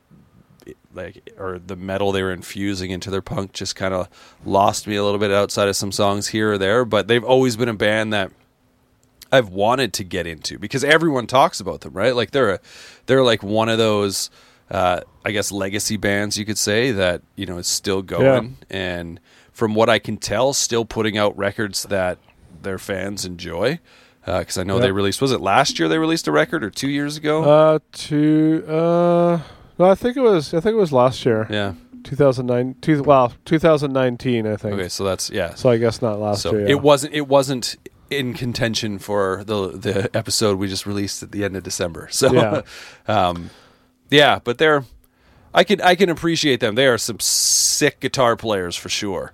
like 0.93 1.29
or 1.37 1.59
the 1.59 1.75
metal 1.75 2.11
they 2.11 2.21
were 2.23 2.31
infusing 2.31 2.91
into 2.91 3.09
their 3.09 3.21
punk 3.21 3.53
just 3.53 3.75
kind 3.75 3.93
of 3.93 4.07
lost 4.45 4.87
me 4.87 4.95
a 4.95 5.03
little 5.03 5.19
bit 5.19 5.31
outside 5.31 5.67
of 5.67 5.75
some 5.75 5.91
songs 5.91 6.27
here 6.27 6.53
or 6.53 6.57
there 6.57 6.85
but 6.85 7.07
they've 7.07 7.23
always 7.23 7.55
been 7.55 7.69
a 7.69 7.73
band 7.73 8.11
that 8.13 8.31
I've 9.31 9.49
wanted 9.49 9.93
to 9.93 10.03
get 10.03 10.27
into 10.27 10.59
because 10.59 10.83
everyone 10.83 11.25
talks 11.27 11.59
about 11.59 11.81
them 11.81 11.93
right? 11.93 12.15
Like 12.15 12.31
they're 12.31 12.51
a 12.55 12.59
they're 13.05 13.23
like 13.23 13.41
one 13.43 13.69
of 13.69 13.77
those 13.77 14.29
uh, 14.69 15.01
I 15.25 15.31
guess 15.31 15.51
legacy 15.51 15.97
bands 15.97 16.37
you 16.37 16.45
could 16.45 16.57
say 16.57 16.91
that 16.91 17.21
you 17.35 17.45
know 17.45 17.57
is 17.57 17.67
still 17.67 18.01
going 18.01 18.57
and 18.69 19.19
from 19.51 19.73
what 19.75 19.89
I 19.89 19.99
can 19.99 20.17
tell 20.17 20.53
still 20.53 20.85
putting 20.85 21.17
out 21.17 21.37
records 21.37 21.83
that 21.83 22.17
their 22.61 22.77
fans 22.77 23.25
enjoy 23.25 23.79
because 24.25 24.57
I 24.57 24.63
know 24.63 24.75
Yeah. 24.75 24.81
they 24.81 24.91
released 24.91 25.21
was 25.21 25.31
it 25.31 25.41
last 25.41 25.79
year 25.79 25.87
they 25.87 25.97
released 25.97 26.27
a 26.27 26.31
record 26.31 26.63
or 26.63 26.69
two 26.69 26.89
years 26.89 27.17
ago? 27.17 27.43
Uh, 27.43 27.79
to 27.93 28.65
uh, 28.67 29.39
no, 29.81 29.89
I 29.91 29.95
think 29.95 30.15
it 30.17 30.21
was 30.21 30.53
I 30.53 30.59
think 30.59 30.73
it 30.73 30.79
was 30.79 30.91
last 30.93 31.25
year, 31.25 31.47
yeah 31.49 31.73
2009. 32.03 32.75
Two, 32.81 33.03
well, 33.03 33.31
2019, 33.45 34.47
I 34.47 34.55
think. 34.55 34.73
okay 34.73 34.89
so 34.89 35.03
that's 35.03 35.29
yeah 35.29 35.53
So 35.55 35.69
I 35.69 35.77
guess 35.77 36.01
not 36.01 36.19
last 36.19 36.41
So 36.41 36.51
year. 36.51 36.61
yeah. 36.61 36.69
it 36.71 36.81
wasn't 36.81 37.13
it 37.13 37.27
wasn't 37.27 37.75
in 38.09 38.33
contention 38.33 38.99
for 38.99 39.43
the 39.45 39.69
the 39.69 40.09
episode 40.17 40.57
we 40.57 40.67
just 40.67 40.85
released 40.85 41.21
at 41.23 41.31
the 41.31 41.43
end 41.43 41.55
of 41.55 41.63
December. 41.63 42.07
So 42.11 42.33
Yeah. 42.33 42.61
um 43.07 43.49
yeah, 44.09 44.39
but 44.43 44.57
they're 44.57 44.83
I 45.53 45.63
can 45.63 45.79
I 45.81 45.95
can 45.95 46.09
appreciate 46.09 46.59
them. 46.59 46.75
They 46.75 46.87
are 46.87 46.97
some 46.97 47.19
sick 47.19 47.99
guitar 47.99 48.35
players 48.35 48.75
for 48.75 48.89
sure. 48.89 49.31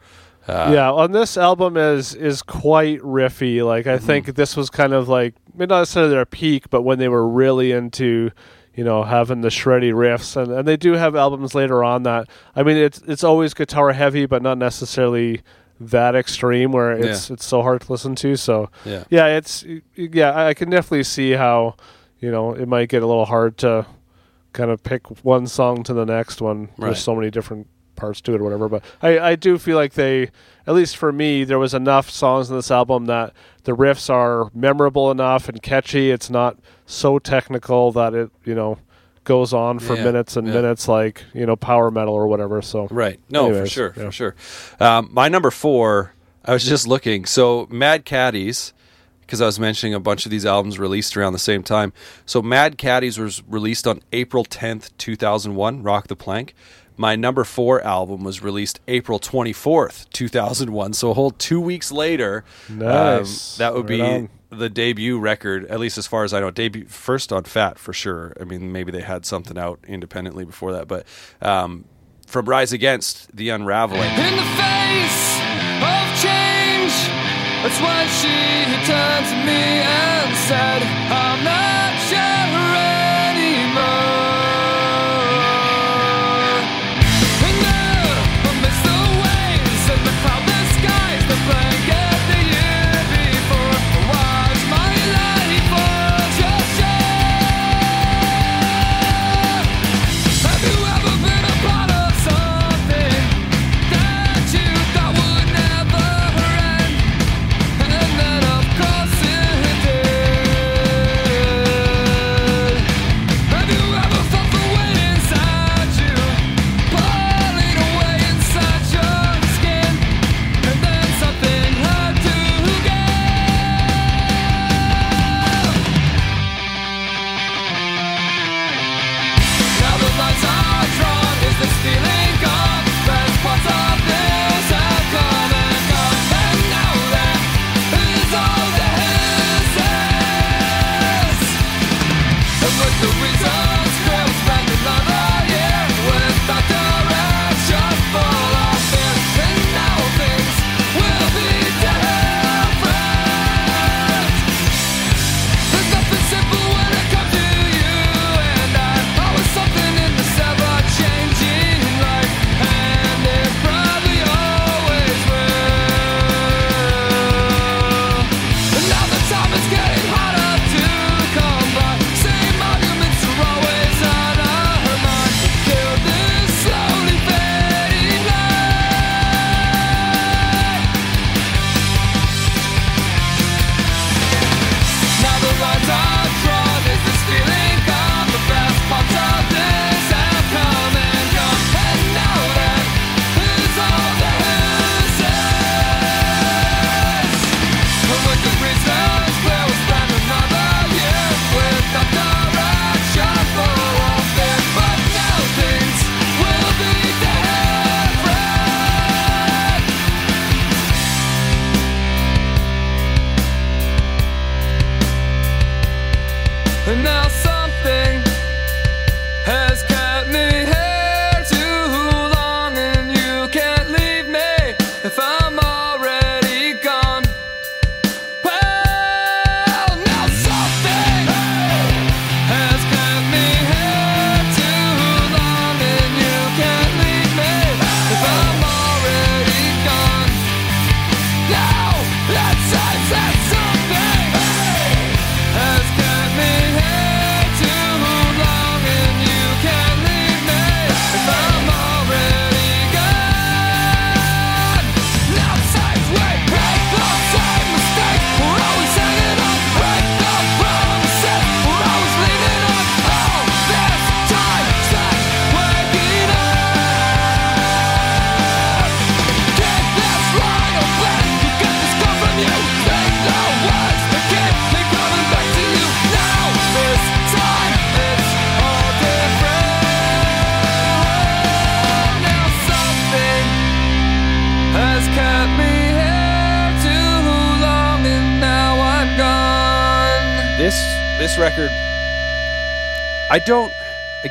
Uh, 0.47 0.71
yeah, 0.74 0.91
on 0.91 1.11
this 1.11 1.38
album 1.38 1.76
is 1.78 2.15
is 2.15 2.41
quite 2.41 2.99
riffy. 3.01 3.65
Like 3.65 3.86
I 3.88 3.97
think 3.97 4.36
this 4.36 4.55
was 4.55 4.69
kind 4.69 4.93
of 4.93 5.07
like 5.09 5.36
maybe 5.53 5.69
not 5.69 5.80
necessarily 5.80 6.11
their 6.11 6.26
peak, 6.26 6.69
but 6.69 6.84
when 6.84 6.99
they 6.99 7.09
were 7.09 7.28
really 7.28 7.71
into 7.71 8.32
you 8.78 8.84
know 8.86 9.03
having 9.03 9.41
the 9.41 9.49
shreddy 9.49 9.91
riffs, 9.91 10.38
and, 10.41 10.51
and 10.53 10.65
they 10.67 10.78
do 10.78 10.93
have 10.93 11.15
albums 11.15 11.53
later 11.53 11.84
on 11.84 12.03
that. 12.03 12.30
I 12.55 12.63
mean, 12.63 12.78
it's 12.78 13.01
it's 13.07 13.23
always 13.25 13.53
guitar 13.53 13.91
heavy, 13.91 14.25
but 14.25 14.41
not 14.41 14.57
necessarily 14.57 15.41
that 15.80 16.15
extreme 16.15 16.71
where 16.71 16.91
it's 16.93 17.30
it's 17.30 17.45
so 17.45 17.61
hard 17.61 17.82
to 17.82 17.91
listen 17.91 18.15
to. 18.15 18.36
So 18.38 18.69
Yeah. 18.86 19.03
yeah, 19.09 19.25
it's 19.38 19.65
yeah, 19.95 20.32
I 20.32 20.47
I 20.49 20.53
can 20.53 20.69
definitely 20.69 21.03
see 21.03 21.32
how 21.32 21.75
you 22.19 22.32
know 22.32 22.53
it 22.53 22.67
might 22.67 22.88
get 22.89 23.03
a 23.03 23.07
little 23.07 23.25
hard 23.25 23.57
to 23.57 23.86
kind 24.53 24.71
of 24.71 24.82
pick 24.84 25.07
one 25.23 25.47
song 25.47 25.84
to 25.84 25.93
the 25.93 26.05
next 26.05 26.39
one. 26.41 26.69
Right. 26.78 26.88
There's 26.88 26.99
so 27.03 27.15
many 27.15 27.30
different 27.30 27.67
parts 27.95 28.21
to 28.21 28.34
it 28.36 28.41
or 28.41 28.43
whatever. 28.43 28.69
But 28.69 28.84
I, 29.01 29.19
I 29.19 29.36
do 29.36 29.57
feel 29.57 29.75
like 29.75 29.93
they, 29.93 30.30
at 30.67 30.73
least 30.75 30.97
for 30.97 31.11
me, 31.11 31.43
there 31.43 31.59
was 31.59 31.73
enough 31.73 32.09
songs 32.09 32.49
in 32.49 32.55
this 32.55 32.69
album 32.71 33.05
that 33.05 33.34
the 33.63 33.73
riffs 33.75 34.09
are 34.09 34.49
memorable 34.53 35.09
enough 35.11 35.49
and 35.49 35.61
catchy. 35.61 36.11
It's 36.11 36.30
not 36.30 36.57
so 36.88 37.19
technical 37.19 37.91
that 37.91 38.15
it, 38.15 38.31
you 38.45 38.55
know, 38.55 38.79
goes 39.25 39.53
on 39.53 39.77
for 39.77 39.95
Yeah, 39.95 40.05
minutes 40.05 40.35
and 40.38 40.47
yeah. 40.47 40.53
minutes 40.53 40.88
like, 40.88 41.23
you 41.33 41.45
know, 41.45 41.55
power 41.55 41.91
metal 41.91 42.13
or 42.15 42.27
whatever. 42.27 42.61
So 42.63 42.88
Right. 42.89 43.19
No, 43.29 43.53
for 43.53 43.67
sure, 43.67 43.93
yeah. 43.95 44.05
for 44.05 44.11
sure. 44.11 44.35
Um, 44.79 45.09
my 45.11 45.27
number 45.27 45.51
four, 45.51 46.13
I 46.45 46.53
was 46.53 46.63
just 46.65 46.88
looking. 46.88 47.25
So 47.25 47.67
Mad 47.69 48.05
Caddies, 48.05 48.73
because 49.21 49.41
I 49.41 49.45
was 49.45 49.59
mentioning 49.59 49.93
a 49.93 49.99
bunch 49.99 50.25
of 50.25 50.31
these 50.31 50.45
albums 50.45 50.79
released 50.79 51.17
around 51.17 51.33
the 51.33 51.39
same 51.39 51.61
time. 51.61 51.91
So 52.25 52.41
Mad 52.41 52.77
Caddies 52.77 53.19
was 53.19 53.43
released 53.49 53.85
on 53.85 54.01
April 54.13 54.45
10th, 54.45 54.91
2001, 54.97 55.83
Rock 55.83 56.07
the 56.07 56.15
Plank. 56.15 56.55
My 56.95 57.15
number 57.17 57.43
four 57.43 57.83
album 57.83 58.23
was 58.23 58.41
released 58.41 58.79
April 58.88 59.19
24th, 59.19 60.09
2001. 60.13 60.93
So 60.93 61.11
a 61.11 61.13
whole 61.13 61.29
two 61.31 61.59
weeks 61.59 61.91
later. 61.91 62.43
um, 62.69 62.79
Nice. 62.79 63.57
that 63.57 63.73
would 63.75 63.81
Right 63.89 63.97
be 63.97 64.01
on. 64.01 64.29
The 64.49 64.69
debut 64.69 65.19
record, 65.19 65.65
at 65.65 65.79
least 65.79 65.97
as 65.97 66.07
far 66.07 66.23
as 66.23 66.33
I 66.33 66.39
know. 66.39 66.51
Debut 66.51 66.85
first 66.85 67.33
on 67.33 67.43
Fat 67.43 67.77
for 67.77 67.93
sure. 67.93 68.33
I 68.39 68.43
mean, 68.43 68.71
maybe 68.71 68.91
they 68.91 69.01
had 69.01 69.25
something 69.25 69.57
out 69.57 69.79
independently 69.87 70.45
before 70.45 70.71
that, 70.73 70.87
but 70.87 71.05
um, 71.41 71.85
from 72.25 72.45
Rise 72.45 72.73
Against, 72.73 73.35
The 73.35 73.49
Unraveling. 73.49 74.01
In 74.01 74.35
the 74.35 74.49
face 74.55 75.39
of 75.83 76.05
change, 76.23 76.95
that's 77.63 77.79
when 77.81 78.07
she 78.19 78.37
turned 78.85 79.27
to 79.27 79.35
me 79.45 79.83
and 79.83 80.35
said, 80.47 80.81
I'm 81.11 81.43
not 81.43 81.96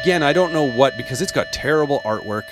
again 0.07 0.23
I 0.23 0.33
don't 0.33 0.53
know 0.53 0.71
what 0.71 0.97
because 0.97 1.21
it's 1.21 1.33
got 1.33 1.53
terrible 1.53 1.99
artwork. 2.05 2.45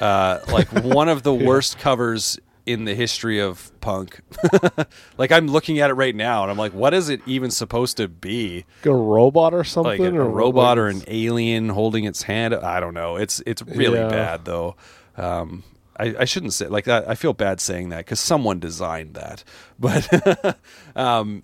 Uh, 0.00 0.40
like 0.50 0.66
one 0.82 1.10
of 1.10 1.22
the 1.24 1.34
worst 1.34 1.78
covers 1.78 2.38
in 2.64 2.86
the 2.86 2.94
history 2.94 3.38
of 3.38 3.70
punk. 3.82 4.20
Like 5.18 5.30
I'm 5.32 5.46
looking 5.48 5.78
at 5.78 5.90
it 5.90 5.94
right 5.94 6.14
now 6.14 6.42
and 6.42 6.50
I'm 6.50 6.56
like 6.56 6.72
what 6.72 6.94
is 6.94 7.08
it 7.10 7.20
even 7.26 7.50
supposed 7.50 7.98
to 7.98 8.08
be? 8.08 8.64
Like 8.80 8.86
a 8.86 8.94
robot 8.94 9.52
or 9.52 9.62
something, 9.62 10.02
like 10.02 10.12
a, 10.12 10.16
or 10.16 10.22
a 10.22 10.28
robot 10.28 10.78
or 10.78 10.88
an 10.88 11.02
alien 11.06 11.68
holding 11.68 12.04
its 12.04 12.22
hand? 12.22 12.54
I 12.54 12.80
don't 12.80 12.94
know. 12.94 13.16
It's 13.16 13.42
it's 13.46 13.60
really 13.62 13.98
Yeah. 13.98 14.08
bad 14.08 14.44
though. 14.46 14.76
Um, 15.18 15.64
I, 15.98 16.14
I 16.20 16.24
shouldn't 16.24 16.54
say 16.54 16.66
like 16.68 16.84
that 16.84 17.08
I 17.08 17.14
feel 17.14 17.32
bad 17.34 17.60
saying 17.60 17.90
that 17.90 17.98
because 17.98 18.20
someone 18.20 18.58
designed 18.58 19.14
that. 19.14 19.44
But 19.78 20.56
um, 20.96 21.42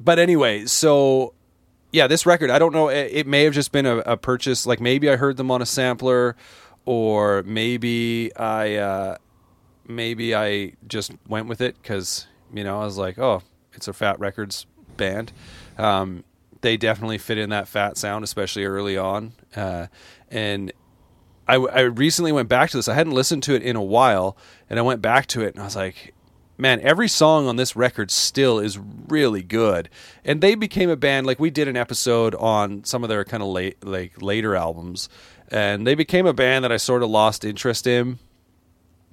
but 0.00 0.18
anyway, 0.18 0.64
so 0.66 1.34
yeah, 1.92 2.06
this 2.06 2.26
record, 2.26 2.50
I 2.50 2.58
don't 2.58 2.72
know. 2.72 2.88
It, 2.88 3.10
it 3.12 3.26
may 3.26 3.44
have 3.44 3.54
just 3.54 3.72
been 3.72 3.86
a, 3.86 3.98
a 3.98 4.16
purchase. 4.16 4.66
Like 4.66 4.80
maybe 4.80 5.08
I 5.10 5.16
heard 5.16 5.36
them 5.36 5.50
on 5.50 5.62
a 5.62 5.66
sampler, 5.66 6.36
or 6.84 7.42
maybe 7.44 8.34
I 8.36 8.76
uh, 8.76 9.16
maybe 9.86 10.34
I 10.34 10.72
just 10.86 11.12
went 11.28 11.48
with 11.48 11.60
it 11.60 11.80
because 11.80 12.26
you 12.52 12.64
know 12.64 12.80
I 12.80 12.84
was 12.84 12.98
like, 12.98 13.18
oh, 13.18 13.42
it's 13.72 13.88
a 13.88 13.92
Fat 13.92 14.20
Records 14.20 14.66
band. 14.96 15.32
Um, 15.78 16.24
they 16.60 16.76
definitely 16.76 17.18
fit 17.18 17.38
in 17.38 17.50
that 17.50 17.68
fat 17.68 17.96
sound, 17.96 18.24
especially 18.24 18.64
early 18.64 18.96
on. 18.96 19.32
Uh, 19.54 19.86
and 20.28 20.72
I, 21.46 21.54
I 21.54 21.80
recently 21.82 22.32
went 22.32 22.48
back 22.48 22.70
to 22.70 22.76
this. 22.76 22.88
I 22.88 22.94
hadn't 22.94 23.12
listened 23.12 23.42
to 23.44 23.54
it 23.54 23.62
in 23.62 23.76
a 23.76 23.82
while, 23.82 24.36
and 24.68 24.78
I 24.78 24.82
went 24.82 25.00
back 25.00 25.26
to 25.28 25.42
it, 25.42 25.54
and 25.54 25.62
I 25.62 25.64
was 25.64 25.76
like, 25.76 26.14
man, 26.58 26.80
every 26.82 27.08
song 27.08 27.46
on 27.46 27.56
this 27.56 27.76
record 27.76 28.10
still 28.10 28.58
is 28.58 28.78
really 28.78 29.42
good. 29.42 29.88
And 30.24 30.40
they 30.40 30.56
became 30.56 30.90
a 30.90 30.96
band 30.96 31.26
like 31.26 31.38
we 31.38 31.50
did 31.50 31.68
an 31.68 31.76
episode 31.76 32.34
on 32.34 32.84
some 32.84 33.04
of 33.04 33.08
their 33.08 33.24
kind 33.24 33.42
of 33.42 33.48
late 33.48 33.82
like 33.84 34.20
later 34.20 34.54
albums, 34.56 35.08
and 35.50 35.86
they 35.86 35.94
became 35.94 36.26
a 36.26 36.34
band 36.34 36.64
that 36.64 36.72
I 36.72 36.76
sort 36.76 37.02
of 37.02 37.08
lost 37.08 37.44
interest 37.44 37.86
in. 37.86 38.18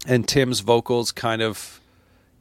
And 0.08 0.28
Tim's 0.28 0.60
vocals 0.60 1.12
kind 1.12 1.42
of 1.42 1.80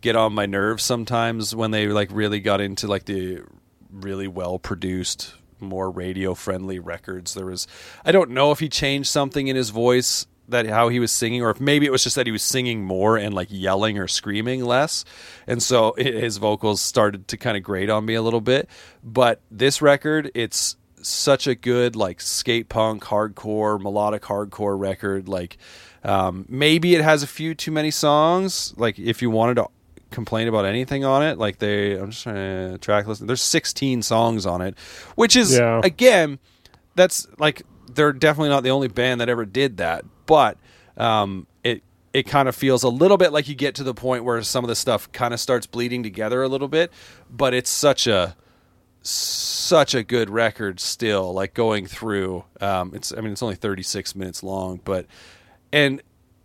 get 0.00 0.16
on 0.16 0.34
my 0.34 0.44
nerves 0.44 0.82
sometimes 0.82 1.54
when 1.54 1.70
they 1.70 1.86
like 1.88 2.10
really 2.12 2.40
got 2.40 2.60
into 2.60 2.86
like 2.86 3.04
the 3.04 3.42
really 3.90 4.28
well 4.28 4.58
produced 4.58 5.34
more 5.60 5.90
radio 5.90 6.34
friendly 6.34 6.78
records 6.78 7.32
there 7.32 7.46
was 7.46 7.66
i 8.04 8.12
don't 8.12 8.28
know 8.28 8.50
if 8.50 8.58
he 8.58 8.68
changed 8.68 9.08
something 9.08 9.48
in 9.48 9.56
his 9.56 9.70
voice 9.70 10.26
that 10.48 10.66
how 10.66 10.88
he 10.88 10.98
was 11.00 11.10
singing 11.10 11.42
or 11.42 11.50
if 11.50 11.60
maybe 11.60 11.86
it 11.86 11.92
was 11.92 12.02
just 12.04 12.16
that 12.16 12.26
he 12.26 12.32
was 12.32 12.42
singing 12.42 12.84
more 12.84 13.16
and 13.16 13.34
like 13.34 13.48
yelling 13.50 13.98
or 13.98 14.06
screaming 14.08 14.64
less. 14.64 15.04
And 15.46 15.62
so 15.62 15.94
his 15.98 16.36
vocals 16.36 16.80
started 16.80 17.28
to 17.28 17.36
kind 17.36 17.56
of 17.56 17.62
grate 17.62 17.90
on 17.90 18.04
me 18.04 18.14
a 18.14 18.22
little 18.22 18.40
bit. 18.40 18.68
But 19.02 19.40
this 19.50 19.80
record 19.82 20.30
it's 20.34 20.76
such 21.02 21.46
a 21.46 21.54
good 21.54 21.96
like 21.96 22.20
skate 22.20 22.68
punk 22.68 23.04
hardcore 23.04 23.80
melodic 23.80 24.22
hardcore 24.22 24.78
record. 24.78 25.28
Like 25.28 25.56
um, 26.02 26.44
maybe 26.48 26.94
it 26.94 27.02
has 27.02 27.22
a 27.22 27.26
few 27.26 27.54
too 27.54 27.72
many 27.72 27.90
songs. 27.90 28.74
Like 28.76 28.98
if 28.98 29.22
you 29.22 29.30
wanted 29.30 29.54
to 29.56 29.68
complain 30.10 30.46
about 30.46 30.64
anything 30.64 31.04
on 31.04 31.24
it 31.24 31.38
like 31.38 31.58
they 31.58 31.98
i'm 31.98 32.10
just 32.12 32.22
trying 32.22 32.70
to 32.70 32.78
track 32.78 33.04
listen 33.04 33.26
there's 33.26 33.42
16 33.42 34.00
songs 34.00 34.46
on 34.46 34.60
it 34.60 34.78
which 35.16 35.34
is 35.34 35.56
Yeah. 35.58 35.80
again 35.82 36.38
that's 36.94 37.26
like 37.40 37.62
they're 37.92 38.12
definitely 38.12 38.50
not 38.50 38.62
the 38.62 38.70
only 38.70 38.86
band 38.86 39.20
that 39.20 39.28
ever 39.28 39.44
did 39.44 39.78
that 39.78 40.04
but 40.26 40.56
um 40.96 41.46
it 41.62 41.82
it 42.12 42.22
kind 42.24 42.48
of 42.48 42.54
feels 42.54 42.82
a 42.84 42.88
little 42.88 43.16
bit 43.16 43.32
like 43.32 43.48
you 43.48 43.54
get 43.54 43.74
to 43.74 43.82
the 43.82 43.94
point 43.94 44.24
where 44.24 44.40
some 44.42 44.64
of 44.64 44.68
the 44.68 44.76
stuff 44.76 45.10
kind 45.12 45.34
of 45.34 45.40
starts 45.40 45.66
bleeding 45.66 46.02
together 46.02 46.42
a 46.42 46.48
little 46.48 46.68
bit 46.68 46.92
but 47.30 47.52
it's 47.52 47.70
such 47.70 48.06
a 48.06 48.36
such 49.02 49.94
a 49.94 50.02
good 50.02 50.30
record 50.30 50.80
still 50.80 51.34
like 51.34 51.52
going 51.52 51.86
through 51.86 52.44
um 52.62 52.92
it's 52.94 53.12
i 53.12 53.20
mean 53.20 53.32
it's 53.32 53.42
only 53.42 53.54
36 53.54 54.14
minutes 54.14 54.42
long 54.42 54.80
but 54.84 55.06
and 55.72 56.00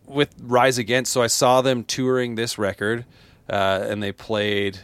with 0.05 0.35
rise 0.41 0.77
against 0.77 1.13
so 1.13 1.21
i 1.21 1.27
saw 1.27 1.61
them 1.61 1.85
touring 1.85 2.35
this 2.35 2.57
record 2.57 3.05
uh 3.49 3.85
and 3.87 4.03
they 4.03 4.11
played 4.11 4.77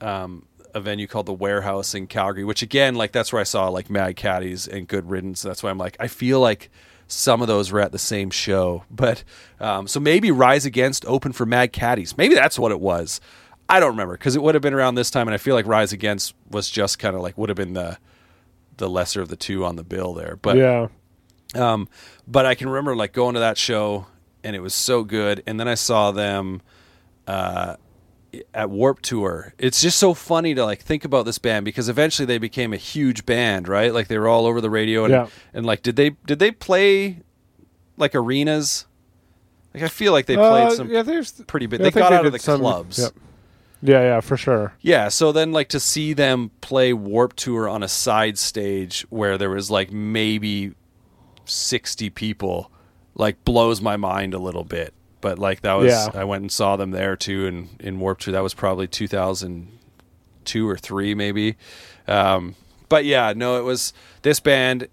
um 0.00 0.44
a 0.74 0.80
venue 0.80 1.06
called 1.06 1.26
the 1.26 1.32
warehouse 1.32 1.94
in 1.94 2.06
calgary 2.08 2.44
which 2.44 2.62
again 2.62 2.96
like 2.96 3.12
that's 3.12 3.32
where 3.32 3.40
i 3.40 3.44
saw 3.44 3.68
like 3.68 3.88
mad 3.90 4.16
caddies 4.16 4.66
and 4.66 4.88
good 4.88 5.08
riddance. 5.08 5.42
That's 5.42 5.62
why 5.62 5.70
i'm 5.70 5.78
like 5.78 5.96
i 6.00 6.08
feel 6.08 6.40
like 6.40 6.70
some 7.10 7.42
of 7.42 7.48
those 7.48 7.72
were 7.72 7.80
at 7.80 7.92
the 7.92 7.98
same 7.98 8.30
show. 8.30 8.84
But 8.90 9.24
um 9.58 9.86
so 9.86 10.00
maybe 10.00 10.30
rise 10.30 10.64
against 10.64 11.04
open 11.06 11.32
for 11.32 11.46
mad 11.46 11.72
caddies. 11.72 12.16
Maybe 12.16 12.34
that's 12.34 12.58
what 12.58 12.72
it 12.72 12.80
was. 12.80 13.20
I 13.68 13.78
don't 13.80 13.90
remember 13.90 14.14
because 14.14 14.36
it 14.36 14.42
would 14.42 14.54
have 14.54 14.62
been 14.62 14.74
around 14.74 14.96
this 14.96 15.12
time 15.12 15.28
and 15.28 15.34
i 15.34 15.38
feel 15.38 15.54
like 15.54 15.64
rise 15.66 15.92
against 15.92 16.34
was 16.50 16.68
just 16.68 16.98
kind 16.98 17.14
of 17.14 17.22
like 17.22 17.38
would 17.38 17.48
have 17.48 17.56
been 17.56 17.74
the 17.74 17.98
the 18.78 18.90
lesser 18.90 19.20
of 19.20 19.28
the 19.28 19.36
two 19.36 19.64
on 19.64 19.76
the 19.76 19.84
bill 19.84 20.14
there. 20.14 20.36
But 20.36 20.56
yeah, 20.56 20.88
um, 21.54 21.88
but 22.26 22.46
I 22.46 22.54
can 22.54 22.68
remember 22.68 22.96
like 22.96 23.12
going 23.12 23.34
to 23.34 23.40
that 23.40 23.58
show 23.58 24.06
and 24.42 24.56
it 24.56 24.60
was 24.60 24.74
so 24.74 25.04
good. 25.04 25.42
And 25.46 25.58
then 25.58 25.68
I 25.68 25.74
saw 25.74 26.10
them 26.10 26.62
uh, 27.26 27.76
at 28.54 28.70
Warp 28.70 29.00
Tour. 29.02 29.54
It's 29.58 29.80
just 29.80 29.98
so 29.98 30.14
funny 30.14 30.54
to 30.54 30.64
like 30.64 30.80
think 30.80 31.04
about 31.04 31.24
this 31.24 31.38
band 31.38 31.64
because 31.64 31.88
eventually 31.88 32.26
they 32.26 32.38
became 32.38 32.72
a 32.72 32.76
huge 32.76 33.26
band, 33.26 33.68
right? 33.68 33.92
Like 33.92 34.08
they 34.08 34.18
were 34.18 34.28
all 34.28 34.46
over 34.46 34.60
the 34.60 34.70
radio 34.70 35.04
and 35.04 35.12
Yeah. 35.12 35.26
and 35.54 35.66
like 35.66 35.82
did 35.82 35.96
they 35.96 36.10
did 36.26 36.38
they 36.38 36.50
play 36.50 37.20
like 37.96 38.14
arenas? 38.14 38.86
Like 39.74 39.82
I 39.84 39.88
feel 39.88 40.12
like 40.12 40.26
they 40.26 40.36
played 40.36 40.66
Uh, 40.68 40.70
some 40.74 40.90
yeah, 40.90 41.02
there's 41.02 41.32
pretty 41.46 41.66
big. 41.66 41.80
yeah, 41.80 41.84
they 41.90 41.90
got 42.00 42.12
out 42.12 42.26
of 42.26 42.32
the 42.32 42.38
some- 42.38 42.60
clubs. 42.60 42.98
Yep. 42.98 43.12
Yeah, 43.82 44.00
yeah, 44.02 44.20
for 44.20 44.36
sure. 44.36 44.74
Yeah, 44.82 45.08
so 45.08 45.32
then 45.32 45.52
like 45.52 45.68
to 45.70 45.80
see 45.80 46.12
them 46.12 46.50
play 46.60 46.92
Warp 46.92 47.34
Tour 47.34 47.66
on 47.68 47.82
a 47.82 47.88
side 47.88 48.36
stage 48.38 49.06
where 49.08 49.38
there 49.38 49.48
was 49.48 49.70
like 49.70 49.90
maybe 49.90 50.72
60 51.46 52.10
people 52.10 52.70
like 53.14 53.42
blows 53.44 53.80
my 53.80 53.96
mind 53.96 54.34
a 54.34 54.38
little 54.38 54.64
bit. 54.64 54.92
But 55.20 55.38
like 55.38 55.60
that 55.62 55.74
was 55.74 55.92
Yeah. 55.92 56.08
I 56.14 56.24
went 56.24 56.42
and 56.42 56.52
saw 56.52 56.76
them 56.76 56.90
there 56.90 57.16
too 57.16 57.46
in 57.46 57.68
in 57.78 58.00
Warp 58.00 58.20
Tour. 58.20 58.32
That 58.32 58.42
was 58.42 58.54
probably 58.54 58.86
2002 58.86 60.68
or 60.68 60.76
3 60.76 61.14
maybe. 61.14 61.56
Um 62.06 62.54
but 62.88 63.04
yeah, 63.04 63.32
no 63.36 63.58
it 63.58 63.62
was 63.62 63.92
this 64.22 64.40
band 64.40 64.88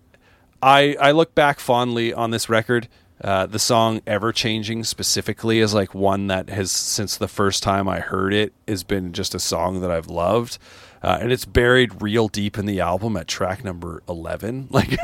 I 0.62 0.96
I 1.00 1.12
look 1.12 1.36
back 1.36 1.60
fondly 1.60 2.14
on 2.14 2.32
this 2.32 2.50
record. 2.50 2.88
Uh, 3.20 3.48
the 3.48 3.58
song 3.58 4.00
"Ever 4.06 4.32
Changing" 4.32 4.84
specifically 4.84 5.58
is 5.60 5.74
like 5.74 5.96
one 5.96 6.28
that 6.28 6.50
has 6.50 6.72
since 6.72 7.18
the 7.18 7.28
first 7.28 7.64
time 7.64 7.90
I 7.90 8.00
heard 8.00 8.32
it 8.32 8.54
has 8.68 8.84
been 8.84 9.12
just 9.12 9.34
a 9.34 9.40
song 9.40 9.82
that 9.82 9.90
I've 9.90 10.06
loved, 10.08 10.60
uh, 11.04 11.18
and 11.22 11.32
it's 11.32 11.46
buried 11.46 12.02
real 12.02 12.28
deep 12.28 12.58
in 12.58 12.66
the 12.66 12.80
album 12.80 13.16
at 13.18 13.28
track 13.28 13.64
number 13.64 14.02
eleven. 14.08 14.68
Like 14.72 14.98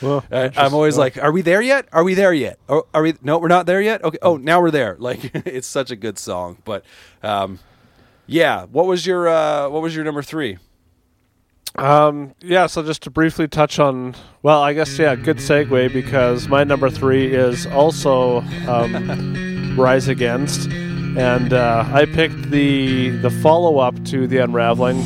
Well, 0.00 0.24
I, 0.32 0.50
I'm 0.56 0.74
always 0.74 0.96
like, 0.96 1.18
"Are 1.18 1.32
we 1.32 1.42
there 1.42 1.60
yet? 1.62 1.86
Are 1.92 2.04
we 2.04 2.14
there 2.14 2.32
yet? 2.32 2.58
Or 2.68 2.86
are 2.94 3.02
we? 3.02 3.14
No, 3.22 3.38
we're 3.38 3.48
not 3.48 3.66
there 3.66 3.80
yet. 3.80 4.02
Okay. 4.04 4.18
Oh, 4.22 4.36
now 4.36 4.60
we're 4.60 4.70
there. 4.70 4.96
Like 5.10 5.30
it's 5.34 5.66
such 5.68 5.90
a 5.90 5.96
good 5.96 6.18
song. 6.18 6.58
But 6.64 6.84
um, 7.22 7.58
yeah, 8.26 8.64
what 8.66 8.86
was 8.86 9.06
your 9.06 9.28
uh, 9.28 9.68
what 9.68 9.82
was 9.82 9.94
your 9.94 10.04
number 10.04 10.22
three? 10.22 10.58
Um, 11.76 12.34
yeah, 12.40 12.66
so 12.66 12.82
just 12.82 13.02
to 13.04 13.10
briefly 13.10 13.46
touch 13.46 13.78
on, 13.78 14.16
well, 14.42 14.60
I 14.60 14.72
guess, 14.72 14.98
yeah, 14.98 15.14
good 15.14 15.36
segue 15.36 15.92
because 15.92 16.48
my 16.48 16.64
number 16.64 16.90
three 16.90 17.32
is 17.32 17.64
also 17.66 18.40
um, 18.66 19.76
Rise 19.78 20.08
Against. 20.08 20.68
And 21.16 21.52
uh, 21.52 21.88
I 21.92 22.06
picked 22.06 22.50
the 22.50 23.10
the 23.10 23.30
follow 23.30 23.78
up 23.78 24.04
to 24.06 24.26
The 24.26 24.38
Unraveling. 24.38 25.00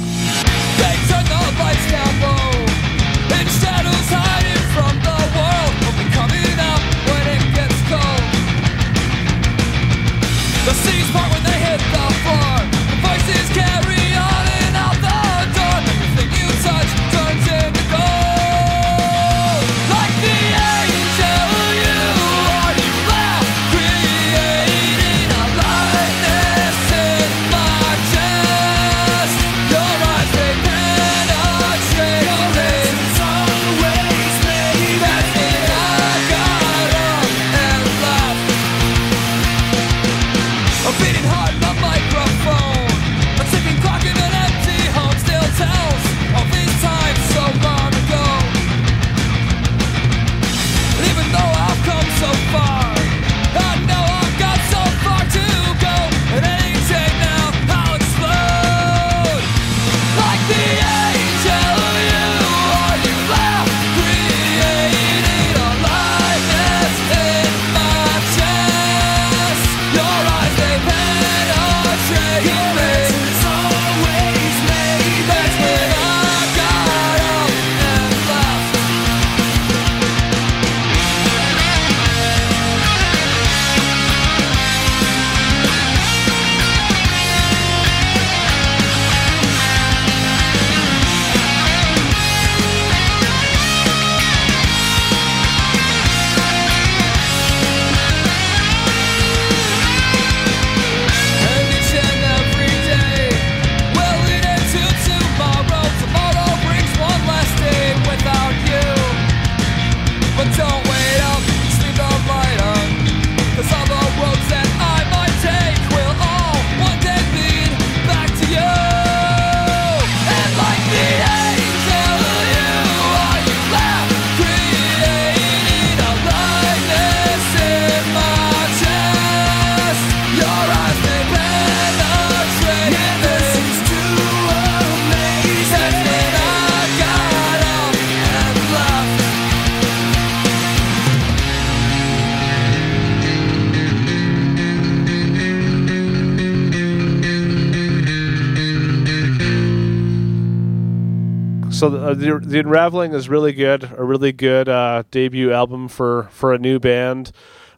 So 151.85 152.14
the, 152.14 152.14
the 152.14 152.39
the 152.39 152.61
unraveling 152.61 153.12
is 153.12 153.28
really 153.28 153.53
good, 153.53 153.91
a 153.97 154.03
really 154.03 154.32
good 154.32 154.68
uh, 154.68 155.03
debut 155.11 155.53
album 155.53 155.89
for 155.89 156.28
for 156.32 156.55
a 156.55 156.59
new 156.59 156.78
band. 156.78 157.32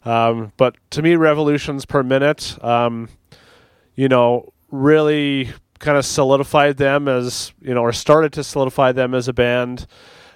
Um, 0.05 0.53
but 0.55 0.75
to 0.91 1.01
me, 1.01 1.15
revolutions 1.15 1.85
per 1.85 2.03
minute, 2.03 2.57
um, 2.63 3.09
you 3.95 4.07
know, 4.07 4.53
really 4.71 5.51
kind 5.79 5.97
of 5.97 6.05
solidified 6.05 6.77
them 6.77 7.07
as 7.07 7.51
you 7.61 7.73
know, 7.73 7.81
or 7.81 7.91
started 7.91 8.31
to 8.33 8.43
solidify 8.43 8.93
them 8.93 9.13
as 9.13 9.27
a 9.27 9.33
band. 9.33 9.87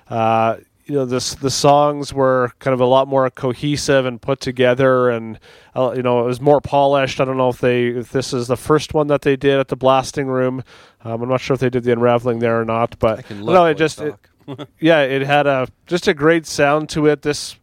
Uh, 0.09 0.57
you 0.86 0.95
know, 0.95 1.05
this 1.05 1.36
the 1.36 1.49
songs 1.49 2.13
were 2.13 2.51
kind 2.59 2.74
of 2.74 2.82
a 2.82 2.86
lot 2.86 3.07
more 3.07 3.30
cohesive 3.30 4.05
and 4.05 4.22
put 4.22 4.41
together, 4.41 5.09
and 5.09 5.39
uh, 5.74 5.93
you 5.95 6.03
know, 6.03 6.19
it 6.19 6.26
was 6.26 6.41
more 6.41 6.59
polished. 6.59 7.22
I 7.22 7.26
don't 7.26 7.38
know 7.38 7.49
if 7.49 7.59
they 7.61 7.88
if 7.88 8.11
this 8.11 8.34
is 8.34 8.47
the 8.47 8.57
first 8.57 8.93
one 8.93 9.07
that 9.07 9.22
they 9.22 9.38
did 9.38 9.59
at 9.59 9.69
the 9.69 9.78
Blasting 9.78 10.28
Room. 10.28 10.63
Um, 11.04 11.22
I'm 11.24 11.30
not 11.30 11.41
sure 11.41 11.56
if 11.56 11.60
they 11.60 11.70
did 11.70 11.84
the 11.84 11.91
unraveling 11.93 12.39
there 12.39 12.60
or 12.62 12.66
not, 12.66 12.97
but 12.99 13.30
no, 13.32 13.66
it 13.66 13.76
just 13.76 13.99
it, 14.02 14.16
yeah, 14.80 15.02
it 15.02 15.22
had 15.24 15.47
a 15.47 15.68
just 15.88 16.08
a 16.08 16.14
great 16.14 16.45
sound 16.45 16.89
to 16.89 17.08
it. 17.08 17.22
This 17.24 17.56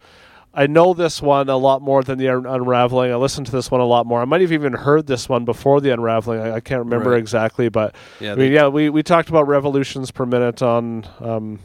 I 0.55 0.66
know 0.66 0.93
this 0.93 1.22
one 1.22 1.49
a 1.49 1.57
lot 1.57 1.82
more 1.82 2.03
than 2.03 2.18
the 2.18 2.28
un- 2.30 2.47
unraveling. 2.47 3.12
I 3.12 3.16
listened 3.16 3.47
to 3.47 3.53
this 3.53 3.70
one 3.70 3.80
a 3.80 3.84
lot 3.84 4.07
more. 4.07 4.20
I 4.20 4.24
might 4.24 4.41
have 4.41 4.51
even 4.51 4.72
heard 4.72 5.07
this 5.07 5.28
one 5.28 5.45
before 5.45 5.80
the 5.80 5.91
unraveling. 5.91 6.41
I, 6.41 6.55
I 6.55 6.61
can't 6.61 6.80
remember 6.80 7.11
Right. 7.11 7.18
exactly, 7.20 7.68
but 7.68 7.95
Yeah, 8.18 8.32
I 8.32 8.34
mean, 8.34 8.51
yeah, 8.53 8.66
we, 8.66 8.89
we 8.91 9.03
talked 9.05 9.28
about 9.28 9.47
revolutions 9.47 10.11
per 10.11 10.26
minute 10.26 10.61
on 10.62 11.07
um, 11.20 11.61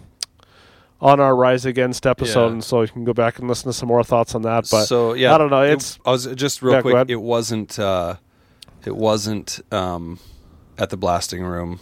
on 1.01 1.19
our 1.19 1.35
Rise 1.35 1.65
Against 1.65 2.05
episode, 2.05 2.47
Yeah. 2.47 2.51
and 2.53 2.63
so 2.63 2.81
you 2.81 2.87
can 2.87 3.03
go 3.03 3.13
back 3.13 3.39
and 3.39 3.47
listen 3.47 3.65
to 3.69 3.73
some 3.73 3.87
more 3.87 4.03
thoughts 4.03 4.35
on 4.35 4.43
that. 4.43 4.67
But 4.69 4.85
so 4.85 5.13
yeah, 5.13 5.33
I 5.33 5.37
don't 5.39 5.49
know. 5.49 5.63
it- 5.63 5.73
It's 5.73 5.97
I 6.05 6.11
was 6.11 6.27
just 6.35 6.61
real 6.61 6.75
Yeah, 6.75 6.81
quick. 6.81 7.09
It 7.09 7.15
wasn't. 7.21 7.79
Uh, 7.79 8.17
it 8.85 8.95
wasn't 8.95 9.59
um, 9.71 10.19
at 10.77 10.89
the 10.89 10.97
blasting 10.97 11.43
room. 11.43 11.79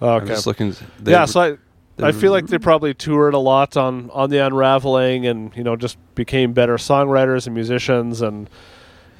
oh, 0.00 0.16
I'm 0.18 0.26
just 0.26 0.46
looking. 0.46 0.74
they- 1.00 1.12
yeah, 1.12 1.24
so 1.26 1.40
I, 1.40 2.04
I 2.04 2.12
feel 2.12 2.32
like 2.32 2.46
they 2.46 2.58
probably 2.58 2.94
toured 2.94 3.34
a 3.34 3.38
lot 3.38 3.76
on 3.76 4.10
on 4.10 4.30
the 4.30 4.38
unraveling, 4.38 5.26
and 5.26 5.54
you 5.56 5.62
know 5.64 5.76
just 5.76 5.96
became 6.14 6.52
better 6.52 6.76
songwriters 6.76 7.46
and 7.46 7.54
musicians, 7.54 8.20
and 8.22 8.48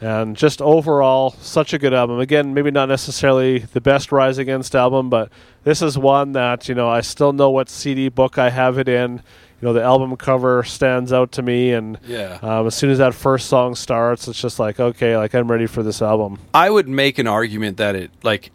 and 0.01 0.37
just 0.37 0.61
overall 0.61 1.31
such 1.41 1.73
a 1.73 1.79
good 1.79 1.95
album. 1.95 2.19
Again, 2.19 2.55
maybe 2.55 2.71
not 2.73 2.89
necessarily 2.89 3.59
the 3.61 3.81
best 3.81 4.11
Rise 4.11 4.39
Against 4.39 4.75
album, 4.75 5.11
but 5.11 5.31
this 5.65 5.81
is 5.83 5.97
one 5.97 6.33
that 6.33 6.69
you 6.69 6.75
know 6.75 6.89
I 6.89 7.03
still 7.03 7.33
know 7.33 7.51
what 7.51 7.69
CD 7.69 8.09
book 8.09 8.39
I 8.39 8.51
have 8.51 8.79
it 8.79 8.89
in. 8.89 9.23
You 9.61 9.69
know 9.69 9.73
the 9.75 9.83
album 9.83 10.17
cover 10.17 10.65
stands 10.65 11.13
out 11.13 11.31
to 11.33 11.43
me, 11.43 11.71
and 11.73 11.97
Yeah. 12.05 12.39
um, 12.43 12.67
as 12.67 12.75
soon 12.75 12.91
as 12.91 12.99
that 12.99 13.15
first 13.15 13.47
song 13.49 13.77
starts, 13.77 14.27
it's 14.27 14.41
just 14.41 14.59
like 14.59 14.81
okay, 14.81 15.17
like 15.17 15.35
I'm 15.35 15.49
ready 15.49 15.67
for 15.67 15.85
this 15.85 16.03
album. 16.03 16.41
I 16.53 16.69
would 16.71 16.89
make 16.89 17.19
an 17.21 17.29
argument 17.29 17.77
that 17.77 17.95
it 17.95 18.11
like, 18.25 18.51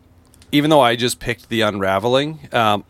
even 0.51 0.69
though 0.69 0.81
I 0.81 0.95
just 0.95 1.19
picked 1.19 1.49
the 1.49 1.61
unraveling, 1.61 2.49
um, 2.51 2.83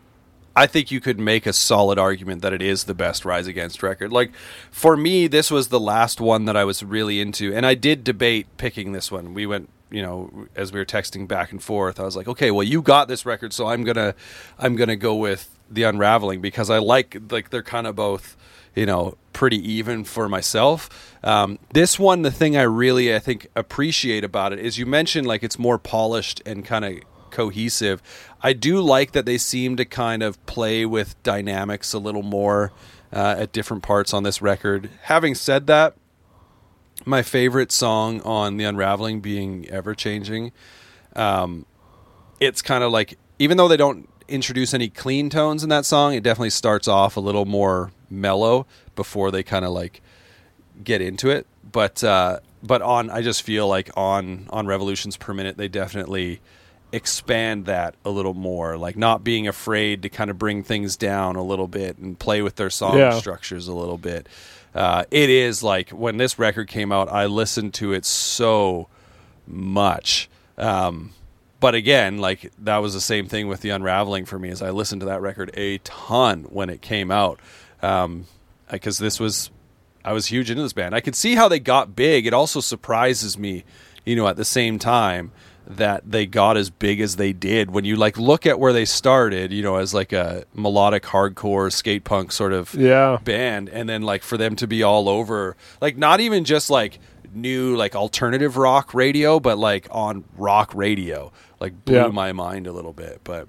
I 0.55 0.65
think 0.65 0.89
you 0.89 0.99
could 0.99 1.19
make 1.19 1.45
a 1.45 1.53
solid 1.53 1.99
argument 1.99 2.41
that 2.41 2.51
it 2.51 2.63
is 2.63 2.85
the 2.85 2.95
best 2.95 3.25
Rise 3.25 3.45
Against 3.45 3.83
record. 3.83 4.11
Like 4.11 4.31
for 4.71 4.97
me, 4.97 5.27
this 5.27 5.51
was 5.51 5.67
the 5.67 5.79
last 5.79 6.19
one 6.19 6.45
that 6.45 6.57
I 6.57 6.63
was 6.63 6.81
really 6.81 7.21
into, 7.21 7.53
and 7.53 7.65
I 7.65 7.75
did 7.75 8.03
debate 8.03 8.47
picking 8.57 8.91
this 8.91 9.11
one. 9.11 9.35
We 9.35 9.45
went, 9.45 9.69
you 9.91 10.01
know, 10.01 10.47
as 10.55 10.71
we 10.71 10.79
were 10.79 10.85
texting 10.85 11.27
back 11.27 11.51
and 11.51 11.61
forth. 11.61 11.99
I 11.99 12.03
was 12.03 12.15
like, 12.15 12.27
okay, 12.27 12.49
well, 12.49 12.63
you 12.63 12.81
got 12.81 13.07
this 13.07 13.23
record, 13.23 13.53
so 13.53 13.67
I'm 13.67 13.83
gonna, 13.83 14.15
I'm 14.57 14.75
gonna 14.75 14.95
go 14.95 15.15
with 15.15 15.55
the 15.69 15.83
unraveling 15.83 16.41
because 16.41 16.71
I 16.71 16.79
like 16.79 17.17
like 17.29 17.51
they're 17.51 17.61
kind 17.61 17.85
of 17.85 17.95
both 17.95 18.35
you 18.77 18.85
know 18.85 19.17
pretty 19.33 19.57
even 19.71 20.03
for 20.03 20.29
myself 20.29 21.17
um, 21.23 21.57
this 21.73 21.99
one 21.99 22.21
the 22.21 22.31
thing 22.31 22.55
i 22.55 22.61
really 22.61 23.13
i 23.13 23.19
think 23.19 23.47
appreciate 23.55 24.23
about 24.23 24.53
it 24.53 24.59
is 24.59 24.77
you 24.77 24.85
mentioned 24.85 25.25
like 25.25 25.43
it's 25.43 25.57
more 25.57 25.79
polished 25.79 26.41
and 26.45 26.63
kind 26.63 26.85
of 26.85 26.93
cohesive 27.31 28.01
i 28.41 28.53
do 28.53 28.79
like 28.79 29.11
that 29.11 29.25
they 29.25 29.37
seem 29.37 29.75
to 29.75 29.85
kind 29.85 30.23
of 30.23 30.43
play 30.45 30.85
with 30.85 31.21
dynamics 31.23 31.93
a 31.93 31.99
little 31.99 32.23
more 32.23 32.71
uh, 33.13 33.35
at 33.39 33.51
different 33.51 33.83
parts 33.83 34.13
on 34.13 34.23
this 34.23 34.41
record 34.41 34.89
having 35.03 35.33
said 35.33 35.67
that 35.67 35.95
my 37.05 37.21
favorite 37.21 37.71
song 37.71 38.21
on 38.21 38.57
the 38.57 38.63
unraveling 38.63 39.21
being 39.21 39.67
ever 39.69 39.93
changing 39.93 40.51
um, 41.15 41.65
it's 42.39 42.61
kind 42.61 42.83
of 42.83 42.91
like 42.91 43.17
even 43.39 43.57
though 43.57 43.67
they 43.67 43.77
don't 43.77 44.09
introduce 44.27 44.73
any 44.73 44.89
clean 44.89 45.29
tones 45.29 45.63
in 45.63 45.69
that 45.69 45.85
song, 45.85 46.13
it 46.13 46.23
definitely 46.23 46.49
starts 46.49 46.87
off 46.87 47.17
a 47.17 47.19
little 47.19 47.45
more 47.45 47.91
mellow 48.09 48.65
before 48.95 49.31
they 49.31 49.43
kind 49.43 49.65
of 49.65 49.71
like 49.71 50.01
get 50.83 51.01
into 51.01 51.29
it. 51.29 51.47
But 51.69 52.03
uh, 52.03 52.39
but 52.63 52.81
on 52.81 53.09
I 53.09 53.21
just 53.21 53.41
feel 53.41 53.67
like 53.67 53.89
on 53.95 54.47
on 54.49 54.67
revolutions 54.67 55.17
per 55.17 55.33
minute 55.33 55.57
they 55.57 55.67
definitely 55.67 56.41
expand 56.91 57.65
that 57.65 57.95
a 58.05 58.09
little 58.09 58.33
more, 58.33 58.77
like 58.77 58.95
not 58.95 59.23
being 59.23 59.47
afraid 59.47 60.01
to 60.03 60.09
kind 60.09 60.29
of 60.29 60.37
bring 60.37 60.63
things 60.63 60.95
down 60.95 61.35
a 61.35 61.43
little 61.43 61.67
bit 61.67 61.97
and 61.97 62.17
play 62.17 62.41
with 62.41 62.55
their 62.55 62.69
song 62.69 62.97
Yeah. 62.97 63.17
structures 63.19 63.67
a 63.67 63.73
little 63.73 63.97
bit. 63.97 64.27
Uh, 64.73 65.03
it 65.11 65.29
is 65.29 65.63
like 65.63 65.89
when 65.89 66.17
this 66.17 66.37
record 66.39 66.67
came 66.67 66.91
out, 66.91 67.11
I 67.11 67.25
listened 67.25 67.73
to 67.75 67.93
it 67.93 68.05
so 68.05 68.87
much. 69.47 70.29
Um, 70.57 71.11
but 71.59 71.73
again, 71.75 72.19
like 72.19 72.51
that 72.59 72.77
was 72.77 72.93
the 72.93 73.01
same 73.01 73.27
thing 73.27 73.47
with 73.47 73.61
the 73.61 73.69
unraveling 73.71 74.25
for 74.25 74.37
me. 74.37 74.49
As 74.49 74.61
I 74.61 74.69
listened 74.69 75.01
to 75.01 75.07
that 75.07 75.21
record 75.21 75.51
a 75.55 75.79
ton 75.79 76.43
when 76.49 76.69
it 76.69 76.81
came 76.81 77.09
out, 77.11 77.39
because 77.81 78.97
this 78.99 79.19
was 79.19 79.49
I 80.05 80.13
was 80.13 80.27
huge 80.27 80.49
into 80.49 80.61
this 80.63 80.73
band. 80.73 80.95
I 80.95 81.01
could 81.01 81.15
see 81.15 81.35
how 81.35 81.47
they 81.47 81.59
got 81.59 81.95
big. 81.95 82.25
It 82.27 82.33
also 82.33 82.61
surprises 82.61 83.37
me, 83.37 83.65
you 84.05 84.15
know, 84.15 84.27
at 84.27 84.37
the 84.37 84.45
same 84.45 84.79
time 84.79 85.31
that 85.69 86.09
they 86.09 86.25
got 86.25 86.55
as 86.55 86.69
big 86.69 87.01
as 87.01 87.17
they 87.17 87.33
did. 87.33 87.71
When 87.71 87.83
you 87.83 87.97
like 87.97 88.17
look 88.17 88.45
at 88.45 88.57
where 88.59 88.71
they 88.71 88.85
started, 88.85 89.51
you 89.51 89.61
know, 89.61 89.75
as 89.75 89.93
like 89.93 90.13
a 90.13 90.45
melodic 90.53 91.03
hardcore 91.03 91.71
skate 91.71 92.05
punk 92.05 92.31
sort 92.31 92.53
of 92.53 92.73
Yeah. 92.73 93.17
band 93.23 93.67
and 93.69 93.89
then 93.89 94.01
like 94.01 94.23
for 94.23 94.37
them 94.37 94.55
to 94.57 94.67
be 94.67 94.81
all 94.81 95.09
over 95.09 95.57
like 95.81 95.97
not 95.97 96.19
even 96.21 96.45
just 96.45 96.69
like 96.69 96.99
new 97.33 97.75
like 97.75 97.95
alternative 97.95 98.55
rock 98.55 98.93
radio 98.93 99.39
but 99.39 99.57
like 99.57 99.87
on 99.91 100.23
rock 100.37 100.73
radio 100.73 101.31
like 101.59 101.83
blew 101.85 101.95
Yeah. 101.97 102.07
my 102.07 102.31
mind 102.31 102.65
a 102.65 102.71
little 102.71 102.93
bit 102.93 103.19
but 103.25 103.47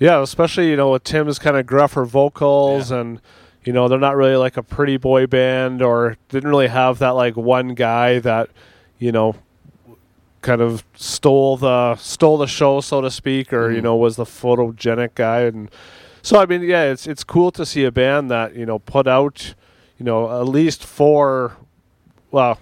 Yeah, 0.00 0.20
especially 0.22 0.68
you 0.70 0.76
know 0.76 0.90
with 0.90 1.04
Tim's 1.04 1.38
kind 1.38 1.56
of 1.56 1.64
gruffer 1.66 2.04
vocals 2.04 2.90
Yeah. 2.90 2.98
and 3.00 3.20
you 3.64 3.72
know 3.72 3.86
they're 3.86 4.00
not 4.00 4.16
really 4.16 4.34
like 4.36 4.56
a 4.56 4.62
pretty 4.64 4.96
boy 4.96 5.26
band 5.28 5.80
or 5.82 6.16
didn't 6.28 6.50
really 6.50 6.66
have 6.66 6.98
that 6.98 7.10
like 7.10 7.36
one 7.36 7.74
guy 7.74 8.18
that 8.18 8.50
you 8.98 9.12
know 9.12 9.36
kind 10.44 10.60
of 10.60 10.84
stole 10.94 11.56
the 11.56 11.96
stole 11.96 12.36
the 12.38 12.46
show 12.46 12.80
so 12.80 13.00
to 13.00 13.10
speak 13.10 13.52
or 13.52 13.70
you 13.72 13.80
Mhm. 13.80 13.84
know 13.84 13.96
was 13.96 14.16
the 14.16 14.24
photogenic 14.24 15.14
guy 15.14 15.40
and 15.40 15.70
so 16.22 16.38
I 16.38 16.46
mean 16.46 16.62
yeah 16.62 16.84
it's 16.84 17.06
it's 17.06 17.24
cool 17.24 17.50
to 17.52 17.64
see 17.66 17.84
a 17.84 17.90
band 17.90 18.30
that 18.30 18.54
you 18.54 18.66
know 18.66 18.78
put 18.78 19.08
out 19.08 19.54
you 19.98 20.04
know 20.04 20.30
at 20.40 20.46
least 20.48 20.84
four 20.84 21.56
well 22.30 22.58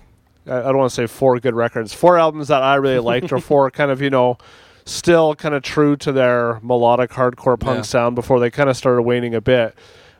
I 0.47 0.59
I 0.59 0.63
don't 0.63 0.79
want 0.79 0.91
to 0.91 0.95
say 0.95 1.07
four 1.07 1.39
good 1.41 1.55
records 1.55 1.93
four 1.93 2.17
albums 2.19 2.49
that 2.49 2.63
I 2.63 2.77
really 2.77 3.01
liked 3.01 3.33
or 3.33 3.41
four 3.41 3.71
kind 3.81 3.91
of 3.91 4.01
you 4.01 4.11
know 4.11 4.39
still 4.85 5.35
kind 5.35 5.55
of 5.55 5.63
true 5.63 5.97
to 5.97 6.13
their 6.13 6.59
melodic 6.63 7.11
hardcore 7.11 7.59
punk 7.59 7.79
Yeah. 7.79 7.83
sound 7.83 8.15
before 8.15 8.39
they 8.41 8.51
kind 8.51 8.69
of 8.71 8.77
started 8.77 9.03
waning 9.03 9.35
a 9.35 9.41
bit. 9.41 9.75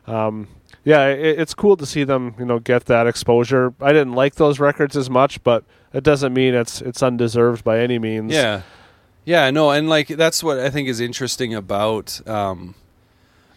Um, 0.07 0.47
yeah, 0.83 1.07
it, 1.07 1.39
it's 1.39 1.53
cool 1.53 1.77
to 1.77 1.85
see 1.85 2.03
them, 2.03 2.35
you 2.37 2.45
know, 2.45 2.59
get 2.59 2.85
that 2.85 3.07
exposure. 3.07 3.73
I 3.81 3.93
didn't 3.93 4.13
like 4.13 4.35
those 4.35 4.59
records 4.59 4.95
as 4.97 5.09
much, 5.09 5.43
but 5.43 5.63
it 5.93 6.03
doesn't 6.03 6.33
mean 6.33 6.53
it's 6.53 6.81
it's 6.81 7.01
undeserved 7.03 7.63
by 7.63 7.79
any 7.79 7.99
means. 7.99 8.33
yeah 8.33 8.61
yeah 9.25 9.49
no 9.51 9.71
and 9.71 9.87
like 9.87 10.07
that's 10.09 10.43
what 10.43 10.59
i 10.59 10.69
think 10.69 10.89
is 10.89 10.99
interesting 10.99 11.53
about 11.55 12.19
um 12.27 12.75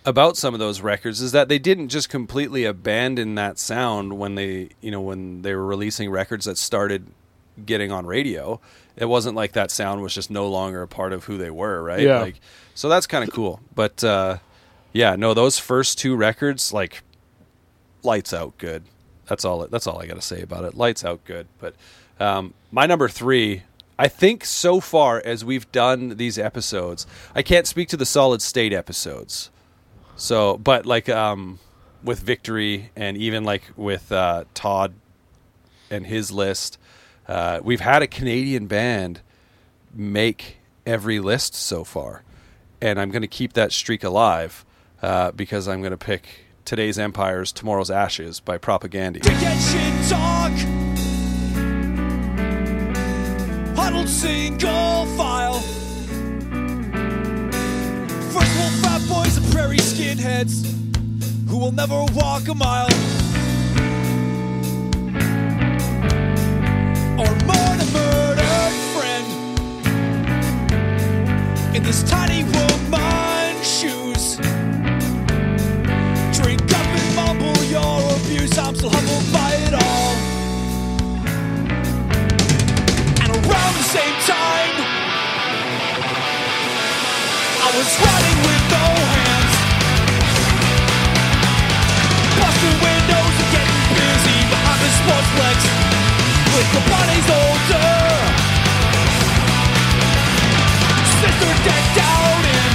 about 0.05 0.37
some 0.37 0.55
of 0.55 0.61
those 0.61 0.81
records 0.81 1.21
is 1.21 1.33
that 1.33 1.49
they 1.49 1.59
didn't 1.59 1.89
just 1.89 2.09
completely 2.09 2.65
abandon 2.65 3.35
that 3.35 3.59
sound 3.59 4.17
when 4.17 4.37
they 4.37 4.69
you 4.81 4.93
know 4.93 5.01
when 5.01 5.43
they 5.43 5.55
were 5.57 5.67
releasing 5.67 6.09
records 6.09 6.45
that 6.45 6.57
started 6.57 7.07
getting 7.65 7.91
on 7.91 8.07
radio 8.07 8.61
it 8.97 9.07
wasn't 9.07 9.35
like 9.35 9.53
that 9.53 9.71
sound 9.73 10.01
was 10.03 10.15
just 10.15 10.31
no 10.31 10.47
longer 10.49 10.83
a 10.83 10.87
part 10.89 11.13
of 11.13 11.25
who 11.25 11.37
they 11.37 11.51
were 11.51 11.83
right 11.83 12.01
Yeah. 12.01 12.21
like 12.21 12.39
so 12.77 12.89
that's 12.89 13.09
kind 13.09 13.25
of 13.27 13.35
cool 13.35 13.59
but 13.75 14.05
uh 14.05 14.37
yeah 14.93 15.17
no 15.17 15.35
those 15.35 15.59
first 15.59 15.99
two 15.99 16.15
records 16.15 16.73
like 16.73 17.03
lights 18.07 18.33
out 18.33 18.57
good. 18.57 18.85
That's 19.27 19.45
all 19.45 19.67
that's 19.67 19.87
all 19.87 20.01
i 20.01 20.07
gotta 20.07 20.23
say 20.23 20.41
about 20.41 20.65
it. 20.65 20.75
Lights 20.75 21.05
out 21.05 21.25
good 21.25 21.49
but 21.59 21.75
um 22.21 22.55
my 22.71 22.87
number 22.87 23.09
three 23.09 23.65
i 23.99 24.09
think 24.09 24.45
so 24.45 24.81
far 24.81 25.21
as 25.25 25.45
we've 25.45 25.71
done 25.73 26.17
these 26.17 26.39
episodes 26.39 27.07
i 27.35 27.43
can't 27.43 27.67
speak 27.67 27.89
to 27.89 27.97
the 27.97 28.07
solid 28.07 28.41
state 28.41 28.73
episodes. 28.73 29.51
So 30.17 30.57
but 30.57 30.87
like 30.87 31.09
um 31.09 31.59
with 32.05 32.21
victory 32.21 32.91
and 32.95 33.17
even 33.17 33.45
like 33.45 33.65
with 33.77 34.13
uh 34.13 34.45
todd 34.55 34.95
and 35.91 36.07
his 36.07 36.31
list 36.31 36.79
uh 37.27 37.61
we've 37.65 37.81
had 37.81 38.03
a 38.03 38.07
canadian 38.07 38.67
band 38.67 39.21
make 39.93 40.59
every 40.87 41.19
list 41.19 41.55
so 41.55 41.83
far. 41.83 42.23
And 42.81 43.01
i'm 43.01 43.11
going 43.11 43.23
to 43.23 43.29
keep 43.29 43.55
that 43.55 43.73
streak 43.73 44.05
alive 44.05 44.65
uh, 45.03 45.33
because 45.33 45.67
i'm 45.69 45.81
going 45.81 45.91
to 45.91 45.99
pick 46.13 46.46
today's 46.67 46.99
empires 46.99 47.53
tomorrow's 47.53 47.93
ashes 47.93 48.41
by 48.41 48.59
propaganda 48.59 49.21
Weekend 49.23 49.61
shit 49.61 50.11
talk. 50.11 50.51
Huddled 53.77 54.09
single 54.09 55.07
file. 55.17 55.61
First 58.33 58.59
world 58.59 58.73
fat 58.83 59.01
boys 59.09 59.37
and 59.37 59.47
prairie 59.53 59.77
skinheads 59.77 60.67
who 61.49 61.57
will 61.57 61.71
never 61.71 62.05
walk 62.15 62.49
a 62.49 62.55
mile. 62.55 62.89
Or 67.17 67.31
mourn 67.47 67.81
a 67.81 67.87
murdered 67.95 68.75
friend 68.93 69.27
in 71.77 71.83
this 71.85 72.03
tiny 72.11 72.43
woman's 72.43 73.65
shoes. 73.65 74.06
Still 78.87 79.01
humbled 79.01 79.33
by 79.33 79.51
it 79.67 79.75
all. 79.75 80.15
And 83.23 83.31
around 83.31 83.75
the 83.75 83.89
same 83.97 84.17
time, 84.27 84.75
I 87.63 87.69
was 87.75 87.89
running 88.07 88.39
with 88.47 88.63
no 88.71 88.87
hands. 89.17 89.55
Busting 92.39 92.79
windows 92.79 93.35
and 93.43 93.51
getting 93.55 93.83
busy 93.97 94.39
behind 94.55 94.81
the 94.85 94.91
sportsplex 95.01 95.59
with 96.55 96.69
the 96.77 96.83
bodies 96.87 97.29
older. 97.43 97.91
Sister 101.17 101.53
decked 101.67 101.99
out 101.99 102.45
in 102.55 102.73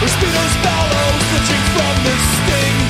her 0.00 0.08
speedo's 0.08 0.54
mellow, 0.64 1.08
switching 1.28 1.64
from 1.74 1.94
the 2.04 2.14
sting. 2.32 2.89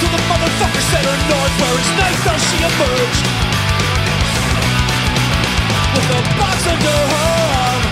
till 0.00 0.12
the 0.12 0.22
motherfucker 0.28 0.82
set 0.92 1.04
her 1.04 1.18
north 1.30 1.54
where 1.60 1.76
his 1.80 1.90
knife 1.96 2.20
fell 2.24 2.38
she 2.48 2.58
emerged. 2.60 3.26
With 5.94 6.16
a 6.16 6.22
box 6.36 6.58
under 6.68 6.96
her 7.00 7.16
arm. 7.16 7.82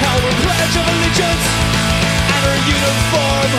Her 0.00 0.34
pledge 0.42 0.76
of 0.80 0.86
allegiance 0.92 1.46
and 2.32 2.42
her 2.48 2.58
uniform. 2.64 3.50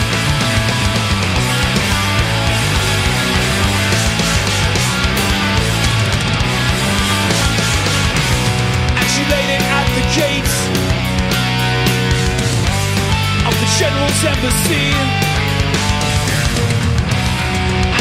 And 8.98 9.06
she 9.14 9.22
laid 9.30 9.50
it 9.56 9.62
at 9.78 9.86
the 9.94 10.04
gates 10.18 10.56
of 13.46 13.54
the 13.62 13.68
general's 13.78 14.24
embassy. 14.24 15.23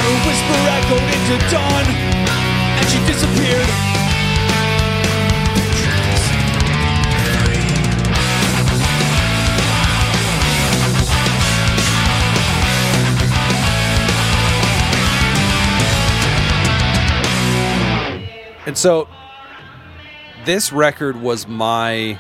Her 0.04 0.16
whisper 0.28 0.60
echoed 0.68 1.08
into 1.16 1.36
dawn, 1.50 1.86
and 2.78 2.86
she 2.90 3.00
disappeared. 3.08 3.70
And 18.66 18.78
so 18.78 19.08
this 20.46 20.72
record 20.74 21.22
was 21.22 21.48
my 21.48 22.20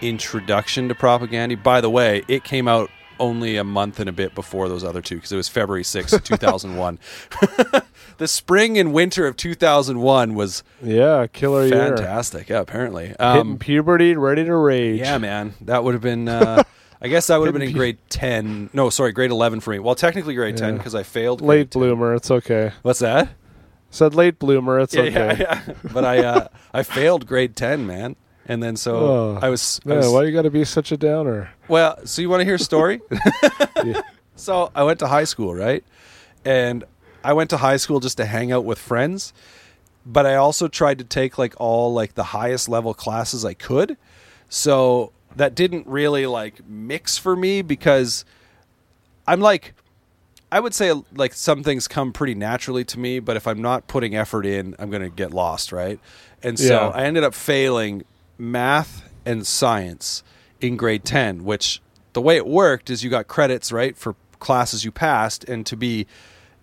introduction 0.00 0.88
to 0.88 0.94
propagandhi. 0.94 1.62
By 1.62 1.80
the 1.80 1.90
way, 1.90 2.22
it 2.28 2.44
came 2.44 2.68
out 2.68 2.90
only 3.20 3.56
a 3.56 3.62
month 3.64 4.00
and 4.00 4.08
a 4.08 4.12
bit 4.12 4.34
before 4.34 4.68
those 4.68 4.82
other 4.82 5.00
two 5.00 5.16
because 5.16 5.30
it 5.30 5.36
was 5.36 5.48
February 5.48 5.84
6th, 5.84 6.24
2001. 6.24 6.98
the 8.18 8.26
spring 8.28 8.78
and 8.78 8.92
winter 8.92 9.26
of 9.26 9.36
2001 9.36 10.34
was 10.34 10.62
Yeah, 10.82 11.26
killer 11.32 11.66
year. 11.66 11.96
fantastic. 11.96 12.48
Yeah, 12.48 12.60
apparently. 12.60 13.08
Hitting 13.08 13.20
Um, 13.20 13.58
puberty, 13.58 14.16
ready 14.16 14.44
to 14.44 14.56
rage. 14.56 14.98
yeah, 15.00 15.18
man. 15.18 15.54
That 15.60 15.84
would 15.84 15.94
have 15.94 16.02
been 16.02 16.28
uh, 16.28 16.62
I 17.02 17.08
guess 17.08 17.28
that 17.28 17.38
would 17.38 17.46
have 17.46 17.54
been 17.54 17.62
in 17.68 17.72
grade 17.72 17.98
10. 18.10 18.70
No, 18.72 18.90
sorry, 18.90 19.12
grade 19.12 19.30
11 19.30 19.60
for 19.60 19.70
me. 19.70 19.78
Well, 19.78 19.94
technically 19.94 20.34
grade 20.34 20.56
10 20.56 20.68
Yeah. 20.72 20.76
because 20.78 20.94
I 20.94 21.02
failed 21.02 21.40
Late 21.40 21.70
10. 21.70 21.80
bloomer, 21.80 22.14
it's 22.14 22.30
okay. 22.30 22.72
What's 22.82 22.98
that? 22.98 23.28
Said 23.92 24.14
late 24.14 24.38
bloomer, 24.38 24.78
it's 24.78 24.94
Yeah, 24.94 25.02
okay. 25.02 25.36
yeah, 25.40 25.62
yeah. 25.66 25.74
But 25.92 26.04
I 26.04 26.18
uh, 26.24 26.48
I 26.72 26.82
failed 26.84 27.26
grade 27.26 27.56
10, 27.56 27.86
man. 27.86 28.14
And 28.50 28.60
then 28.60 28.74
so 28.76 28.96
Oh, 28.96 29.38
I 29.40 29.48
was, 29.48 29.80
I 29.86 29.90
Man, 29.90 29.98
was 29.98 30.08
why 30.08 30.24
you 30.24 30.32
got 30.32 30.42
to 30.42 30.50
be 30.50 30.64
such 30.64 30.90
a 30.90 30.96
downer? 30.96 31.50
Well, 31.68 32.04
so 32.04 32.20
you 32.20 32.28
want 32.28 32.40
to 32.40 32.44
hear 32.44 32.56
a 32.56 32.58
story? 32.58 33.00
Yeah. 33.84 34.00
So 34.34 34.70
I 34.74 34.84
went 34.84 34.98
to 35.00 35.06
high 35.06 35.24
school, 35.24 35.54
right? 35.54 35.84
And 36.46 36.84
I 37.22 37.34
went 37.34 37.50
to 37.50 37.58
high 37.58 37.76
school 37.76 38.00
just 38.00 38.16
to 38.16 38.24
hang 38.24 38.50
out 38.52 38.64
with 38.64 38.78
friends, 38.78 39.34
but 40.06 40.24
I 40.24 40.36
also 40.36 40.66
tried 40.66 40.96
to 40.98 41.04
take 41.04 41.36
like 41.36 41.54
all 41.58 41.92
like 41.92 42.14
the 42.14 42.24
highest 42.24 42.66
level 42.66 42.94
classes 42.94 43.44
I 43.44 43.52
could. 43.52 43.98
So 44.48 45.12
that 45.36 45.54
didn't 45.54 45.86
really 45.86 46.24
like 46.26 46.66
mix 46.66 47.18
for 47.18 47.36
me 47.36 47.60
because 47.60 48.24
I'm 49.28 49.40
like 49.40 49.74
I 50.50 50.58
would 50.58 50.74
say 50.74 50.90
like 51.14 51.34
some 51.34 51.62
things 51.62 51.86
come 51.86 52.10
pretty 52.12 52.34
naturally 52.34 52.84
to 52.86 52.98
me, 52.98 53.20
but 53.20 53.36
if 53.36 53.46
I'm 53.46 53.60
not 53.60 53.86
putting 53.88 54.16
effort 54.16 54.46
in, 54.46 54.74
I'm 54.78 54.88
going 54.90 55.02
to 55.02 55.10
get 55.10 55.32
lost, 55.34 55.70
right? 55.70 56.00
And 56.42 56.58
so 56.58 56.64
Yeah. 56.64 56.88
I 56.88 57.04
ended 57.04 57.24
up 57.24 57.34
failing 57.34 58.04
math 58.40 59.08
and 59.24 59.46
science 59.46 60.22
in 60.60 60.76
grade 60.76 61.04
10, 61.04 61.44
which 61.44 61.80
the 62.14 62.20
way 62.20 62.36
it 62.36 62.46
worked 62.46 62.90
is 62.90 63.04
you 63.04 63.10
got 63.10 63.28
credits, 63.28 63.70
right, 63.70 63.96
for 63.96 64.16
classes 64.40 64.84
you 64.84 64.90
passed 64.90 65.44
and 65.44 65.66
to 65.66 65.76
be 65.76 66.06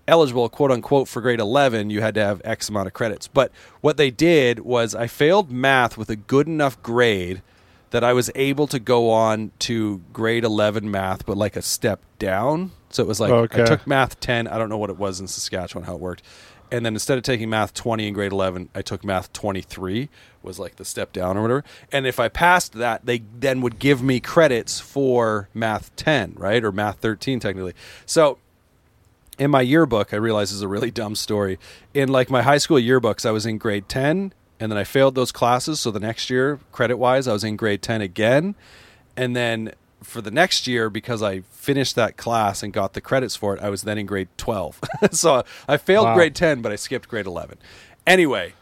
eligible 0.08 0.48
quote 0.50 0.72
unquote 0.72 1.08
for 1.08 1.22
grade 1.22 1.40
11 1.40 1.90
you 1.90 2.00
had 2.02 2.16
to 2.16 2.24
have 2.24 2.42
x 2.46 2.70
amount 2.70 2.88
of 2.88 2.94
credits 2.94 3.28
but 3.28 3.52
what 3.82 3.98
they 3.98 4.10
did 4.10 4.60
was 4.62 4.96
i 4.96 5.06
failed 5.06 5.52
math 5.52 5.98
with 5.98 6.10
a 6.10 6.16
good 6.16 6.48
enough 6.48 6.82
grade 6.82 7.42
that 7.90 8.06
i 8.06 8.14
was 8.14 8.32
able 8.34 8.66
to 8.68 8.80
go 8.80 9.12
on 9.12 9.52
to 9.60 10.02
grade 10.14 10.46
11 10.46 10.90
math 10.90 11.26
but 11.26 11.36
like 11.38 11.58
a 11.58 11.62
step 11.62 12.00
down 12.20 12.72
so 12.90 13.04
it 13.04 13.08
was 13.08 13.20
like 13.20 13.30
Okay. 13.32 13.62
i 13.62 13.66
took 13.66 13.86
math 13.86 14.18
10 14.22 14.48
i 14.48 14.58
don't 14.58 14.70
know 14.70 14.78
what 14.78 14.90
it 14.90 14.98
was 14.98 15.20
in 15.20 15.28
saskatchewan 15.28 15.84
how 15.86 15.94
it 15.96 16.00
worked 16.00 16.24
and 16.72 16.86
then 16.86 16.96
instead 16.96 17.18
of 17.18 17.24
taking 17.26 17.50
math 17.50 17.74
20 17.74 18.08
in 18.08 18.14
grade 18.14 18.32
11 18.32 18.70
i 18.74 18.82
took 18.82 19.04
math 19.04 19.32
23 19.34 20.08
was 20.48 20.58
like 20.58 20.78
the 20.78 20.86
step 20.86 21.12
down 21.14 21.38
or 21.38 21.42
whatever 21.44 21.64
and 21.92 22.08
if 22.08 22.20
i 22.20 22.28
passed 22.28 22.74
that 22.74 23.06
they 23.06 23.20
then 23.40 23.62
would 23.62 23.78
give 23.78 24.02
me 24.02 24.20
credits 24.20 24.80
for 24.80 25.50
math 25.54 25.96
10 25.96 26.34
right 26.38 26.64
or 26.64 26.72
math 26.72 26.98
13 27.00 27.40
technically 27.40 27.74
so 28.06 28.38
in 29.38 29.52
my 29.52 29.62
yearbook, 29.62 30.14
I 30.14 30.18
realize 30.18 30.50
this 30.50 30.56
is 30.56 30.62
a 30.64 30.68
really 30.68 30.92
dumb 30.92 31.16
story. 31.16 31.60
In 31.94 32.10
like 32.10 32.30
my 32.30 32.42
high 32.42 32.58
school 32.58 32.78
yearbooks, 32.78 33.26
I 33.26 33.32
was 33.32 33.46
in 33.46 33.58
grade 33.58 33.88
10 33.88 34.34
and 34.60 34.72
then 34.72 34.78
I 34.78 34.84
failed 34.84 35.16
those 35.16 35.32
classes. 35.32 35.80
So 35.80 35.92
the 35.92 36.00
next 36.00 36.30
year, 36.30 36.60
credit 36.72 36.98
wise, 36.98 37.28
I 37.28 37.34
was 37.34 37.44
in 37.44 37.56
grade 37.56 37.82
10 37.82 38.02
again. 38.02 38.56
And 39.16 39.36
then 39.36 39.74
for 40.02 40.22
the 40.22 40.32
next 40.32 40.66
year, 40.68 40.90
because 40.90 41.22
I 41.22 41.42
finished 41.52 41.96
that 41.96 42.18
class 42.18 42.64
and 42.64 42.74
got 42.74 42.94
the 42.94 43.02
credits 43.02 43.36
for 43.36 43.56
it, 43.56 43.62
I 43.62 43.70
was 43.70 43.84
then 43.84 43.98
in 43.98 44.06
grade 44.08 44.30
12. 44.38 44.82
so 45.12 45.44
I 45.68 45.78
failed 45.78 46.06
Wow. 46.08 46.16
grade 46.16 46.34
10, 46.36 46.62
but 46.62 46.72
I 46.72 46.76
skipped 46.76 47.08
grade 47.08 47.28
11. 47.28 47.58
Anyway, 48.08 48.54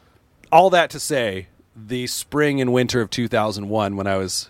all 0.52 0.70
that 0.72 0.90
to 0.90 1.00
say, 1.00 1.48
the 1.76 2.07
spring 2.07 2.61
and 2.61 2.71
winter 2.71 3.01
of 3.01 3.09
2001, 3.09 3.95
when 3.95 4.07
I 4.07 4.17
was 4.17 4.49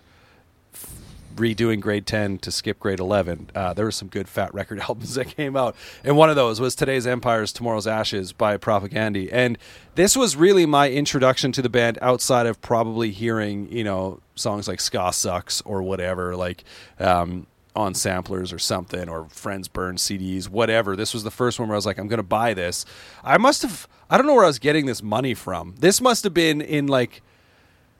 redoing 1.36 1.80
grade 1.80 2.06
10 2.06 2.38
to 2.38 2.50
skip 2.50 2.80
grade 2.80 2.98
11 2.98 3.50
uh, 3.54 3.74
there 3.74 3.84
were 3.84 3.90
some 3.90 4.08
good 4.08 4.26
fat 4.26 4.52
record 4.54 4.80
albums 4.88 5.14
that 5.14 5.26
came 5.26 5.56
out. 5.56 5.76
And 6.02 6.16
one 6.16 6.30
of 6.30 6.36
those 6.36 6.60
was 6.60 6.74
today's 6.74 7.06
empires 7.06 7.52
tomorrow's 7.52 7.86
ashes 7.86 8.32
by 8.32 8.56
propagandhi 8.56 9.28
and 9.30 9.58
this 9.94 10.16
was 10.16 10.34
really 10.34 10.66
my 10.66 10.90
introduction 10.90 11.52
to 11.52 11.62
the 11.62 11.68
band 11.68 11.98
outside 12.00 12.46
of 12.46 12.60
probably 12.62 13.10
hearing 13.10 13.70
you 13.70 13.84
know 13.84 14.20
songs 14.34 14.66
like 14.66 14.80
ska 14.80 15.12
sucks 15.12 15.60
or 15.62 15.82
whatever 15.82 16.34
like 16.36 16.64
um, 16.98 17.46
on 17.76 17.94
samplers 17.94 18.52
or 18.52 18.58
something 18.58 19.08
or 19.08 19.28
friends 19.28 19.68
burn 19.68 19.96
cds 19.96 20.48
whatever 20.48 20.96
this 20.96 21.12
was 21.12 21.22
the 21.24 21.30
first 21.30 21.58
one 21.58 21.68
where 21.68 21.74
i 21.74 21.78
was 21.78 21.86
like 21.86 21.98
i'm 21.98 22.08
gonna 22.08 22.22
buy 22.22 22.54
this 22.54 22.84
i 23.22 23.36
must 23.36 23.62
have 23.62 23.86
i 24.10 24.16
don't 24.16 24.26
know 24.26 24.34
where 24.34 24.44
i 24.44 24.48
was 24.48 24.58
getting 24.58 24.86
this 24.86 25.02
money 25.02 25.34
from 25.34 25.74
this 25.78 26.00
must 26.00 26.24
have 26.24 26.34
been 26.34 26.60
in 26.60 26.86
like 26.86 27.22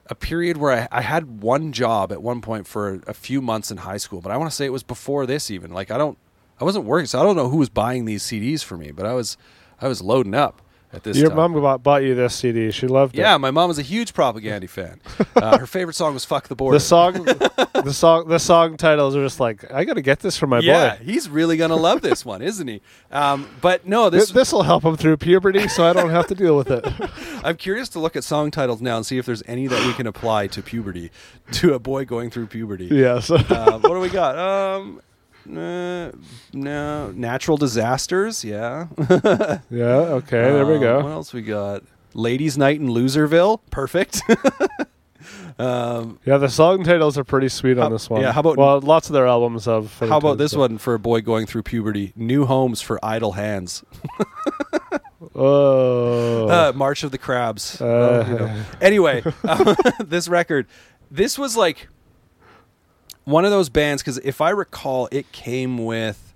a 0.08 0.14
period 0.14 0.56
where 0.56 0.88
I, 0.92 0.98
I 0.98 1.00
had 1.02 1.42
one 1.42 1.72
job 1.72 2.12
at 2.12 2.22
one 2.22 2.40
point 2.40 2.66
for 2.66 3.00
a 3.06 3.14
few 3.14 3.42
months 3.42 3.70
in 3.70 3.78
high 3.78 3.96
school, 3.96 4.20
but 4.20 4.32
I 4.32 4.36
want 4.36 4.50
to 4.50 4.56
say 4.56 4.64
it 4.64 4.72
was 4.72 4.82
before 4.82 5.26
this 5.26 5.50
even. 5.50 5.72
Like 5.72 5.90
I 5.90 5.98
don't, 5.98 6.18
I 6.60 6.64
wasn't 6.64 6.84
working, 6.84 7.06
so 7.06 7.20
I 7.20 7.22
don't 7.22 7.36
know 7.36 7.48
who 7.48 7.58
was 7.58 7.68
buying 7.68 8.04
these 8.04 8.22
CDs 8.22 8.62
for 8.62 8.76
me, 8.76 8.90
but 8.90 9.04
I 9.06 9.12
was, 9.14 9.36
I 9.80 9.88
was 9.88 10.00
loading 10.00 10.34
up. 10.34 10.62
At 10.92 11.02
this 11.02 11.16
Your 11.18 11.28
time. 11.30 11.52
mom 11.52 11.80
bought, 11.82 12.02
you 12.04 12.14
this 12.14 12.34
CD. 12.34 12.70
She 12.70 12.86
loved 12.86 13.14
it. 13.16 13.20
yeah, 13.20 13.36
my 13.36 13.50
mom 13.50 13.68
was 13.68 13.78
a 13.78 13.82
huge 13.82 14.14
Propagandhi 14.14 14.68
fan. 14.68 15.00
Uh, 15.34 15.58
her 15.58 15.66
favorite 15.66 15.94
song 15.94 16.14
was 16.14 16.24
"Fuck 16.24 16.48
the 16.48 16.54
Border." 16.54 16.76
The 16.76 16.80
song, 16.80 17.24
the 17.24 17.92
song, 17.92 18.28
the 18.28 18.38
song 18.38 18.76
titles 18.76 19.14
are 19.16 19.22
just 19.22 19.40
like 19.40 19.70
I 19.70 19.84
got 19.84 19.94
to 19.94 20.00
get 20.02 20.20
this 20.20 20.38
for 20.38 20.46
my 20.46 20.60
yeah, 20.60 20.96
boy. 20.96 21.04
he's 21.04 21.28
really 21.28 21.56
gonna 21.56 21.76
love 21.76 22.00
this 22.02 22.24
one, 22.24 22.40
isn't 22.40 22.66
he? 22.68 22.80
Um, 23.10 23.48
but 23.60 23.86
no, 23.86 24.08
this 24.10 24.30
This 24.30 24.52
will 24.52 24.62
help 24.62 24.84
him 24.84 24.96
through 24.96 25.16
puberty, 25.18 25.68
so 25.68 25.84
I 25.84 25.92
don't 25.92 26.10
have 26.10 26.26
to 26.28 26.34
deal 26.34 26.56
with 26.56 26.70
it. 26.70 26.84
I'm 27.44 27.56
curious 27.56 27.88
to 27.90 27.98
look 27.98 28.16
at 28.16 28.24
song 28.24 28.50
titles 28.50 28.80
now 28.80 28.96
and 28.96 29.04
see 29.04 29.18
if 29.18 29.26
there's 29.26 29.42
any 29.46 29.66
that 29.66 29.86
we 29.86 29.92
can 29.92 30.06
apply 30.06 30.46
to 30.48 30.62
puberty, 30.62 31.10
to 31.52 31.74
a 31.74 31.78
boy 31.78 32.04
going 32.04 32.30
through 32.30 32.46
puberty. 32.46 32.86
yes. 32.86 33.30
Uh, 33.30 33.78
what 33.80 33.94
do 33.94 34.00
we 34.00 34.08
got? 34.08 34.38
Um, 34.38 35.00
uh, 35.54 36.12
no, 36.52 37.10
natural 37.12 37.56
disasters. 37.56 38.44
Yeah. 38.44 38.86
yeah. 39.70 39.84
Okay. 40.20 40.42
There 40.42 40.66
we 40.66 40.74
Um, 40.76 40.80
go. 40.80 40.96
What 41.02 41.12
else 41.12 41.32
we 41.32 41.42
got? 41.42 41.82
Ladies' 42.14 42.56
Night 42.56 42.80
in 42.80 42.88
Loserville. 42.88 43.60
Perfect. 43.70 44.22
um, 45.58 46.18
Yeah, 46.24 46.38
the 46.38 46.48
song 46.48 46.82
titles 46.84 47.18
are 47.18 47.24
pretty 47.24 47.48
sweet 47.48 47.76
How- 47.76 47.86
on 47.86 47.92
this 47.92 48.08
one. 48.08 48.22
yeah, 48.22 48.32
how 48.32 48.40
about- 48.40 48.56
well, 48.56 48.80
lots 48.80 49.08
of 49.08 49.12
their 49.14 49.26
albums 49.26 49.66
have. 49.66 49.92
how 50.00 50.16
about 50.18 50.38
this 50.38 50.54
one 50.54 50.78
for 50.78 50.94
a 50.94 50.98
boy 50.98 51.20
going 51.20 51.46
through 51.46 51.62
puberty? 51.64 52.12
New 52.16 52.46
homes 52.46 52.80
for 52.80 52.98
idle 53.04 53.32
hands. 53.32 53.84
Oh, 55.34 56.48
Uh, 56.48 56.72
March 56.74 57.02
of 57.02 57.10
the 57.10 57.18
Crabs. 57.18 57.80
Uh, 57.80 57.84
Oh, 58.26 58.30
you 58.32 58.38
know. 58.38 58.62
Anyway, 58.80 59.22
uh, 59.44 59.74
this 60.04 60.28
record, 60.28 60.66
this 61.10 61.38
was 61.38 61.56
like 61.56 61.88
one 63.26 63.44
of 63.44 63.50
those 63.50 63.68
bands 63.68 64.02
because 64.02 64.18
if 64.18 64.40
I 64.40 64.50
recall, 64.50 65.08
it 65.12 65.30
came 65.32 65.84
with 65.84 66.32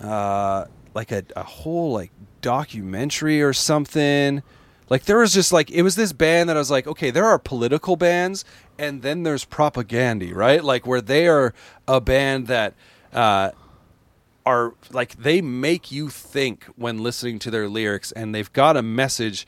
uh, 0.00 0.64
like 0.94 1.12
a, 1.12 1.22
a 1.36 1.44
whole 1.44 1.92
like 1.92 2.10
documentary 2.40 3.42
or 3.42 3.52
something. 3.52 4.42
Like 4.90 5.04
there 5.04 5.18
was 5.18 5.32
just 5.32 5.52
like 5.52 5.70
it 5.70 5.82
was 5.82 5.96
this 5.96 6.12
band 6.12 6.48
that 6.48 6.56
I 6.56 6.58
was 6.58 6.70
like, 6.70 6.86
okay, 6.86 7.10
there 7.10 7.26
are 7.26 7.38
political 7.38 7.96
bands, 7.96 8.44
and 8.78 9.02
then 9.02 9.22
there's 9.22 9.44
propagandhi, 9.44 10.34
right? 10.34 10.64
Like 10.64 10.86
where 10.86 11.00
they 11.00 11.28
are 11.28 11.54
a 11.86 12.00
band 12.00 12.48
that. 12.48 12.74
Uh, 13.12 13.52
are 14.46 14.74
like 14.90 15.16
they 15.16 15.40
make 15.40 15.90
you 15.90 16.10
think 16.10 16.64
when 16.76 17.02
listening 17.02 17.38
to 17.38 17.50
their 17.50 17.66
lyrics 17.66 18.12
and 18.12 18.34
they've 18.34 18.52
got 18.52 18.76
a 18.76 18.82
message 18.82 19.46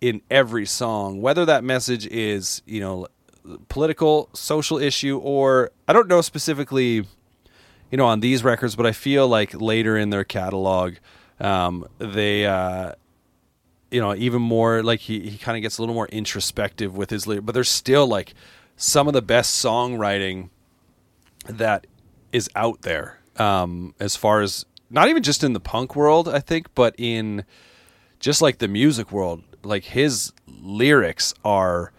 in 0.00 0.22
every 0.30 0.64
song 0.64 1.20
whether 1.20 1.44
that 1.44 1.64
message 1.64 2.06
is 2.06 2.62
you 2.64 2.78
know 2.78 3.08
political 3.68 4.28
social 4.32 4.78
issue 4.78 5.18
or 5.18 5.70
i 5.88 5.92
don't 5.92 6.08
know 6.08 6.20
specifically 6.20 7.06
you 7.90 7.96
know 7.98 8.06
on 8.06 8.20
these 8.20 8.42
records 8.42 8.74
but 8.76 8.86
i 8.86 8.92
feel 8.92 9.28
like 9.28 9.54
later 9.60 9.96
in 9.96 10.10
their 10.10 10.24
catalog 10.24 10.94
um, 11.38 11.86
they 11.98 12.46
uh, 12.46 12.92
you 13.90 14.00
know 14.00 14.14
even 14.14 14.40
more 14.40 14.82
like 14.82 15.00
he, 15.00 15.28
he 15.28 15.38
kind 15.38 15.56
of 15.56 15.62
gets 15.62 15.78
a 15.78 15.82
little 15.82 15.94
more 15.94 16.08
introspective 16.08 16.96
with 16.96 17.10
his 17.10 17.26
but 17.26 17.52
there's 17.52 17.68
still 17.68 18.06
like 18.06 18.34
some 18.76 19.06
of 19.06 19.12
the 19.14 19.22
best 19.22 19.62
songwriting 19.62 20.48
that 21.46 21.86
is 22.32 22.48
out 22.56 22.82
there 22.82 23.20
um, 23.36 23.94
as 24.00 24.16
far 24.16 24.40
as 24.40 24.64
not 24.90 25.08
even 25.08 25.22
just 25.22 25.42
in 25.42 25.52
the 25.52 25.60
punk 25.60 25.96
world, 25.96 26.28
I 26.28 26.40
think, 26.40 26.74
but 26.74 26.94
in 26.98 27.44
just 28.20 28.40
like 28.40 28.58
the 28.58 28.68
music 28.68 29.12
world. 29.12 29.42
Like 29.62 29.84
his 29.84 30.32
lyrics 30.46 31.34
are. 31.44 31.92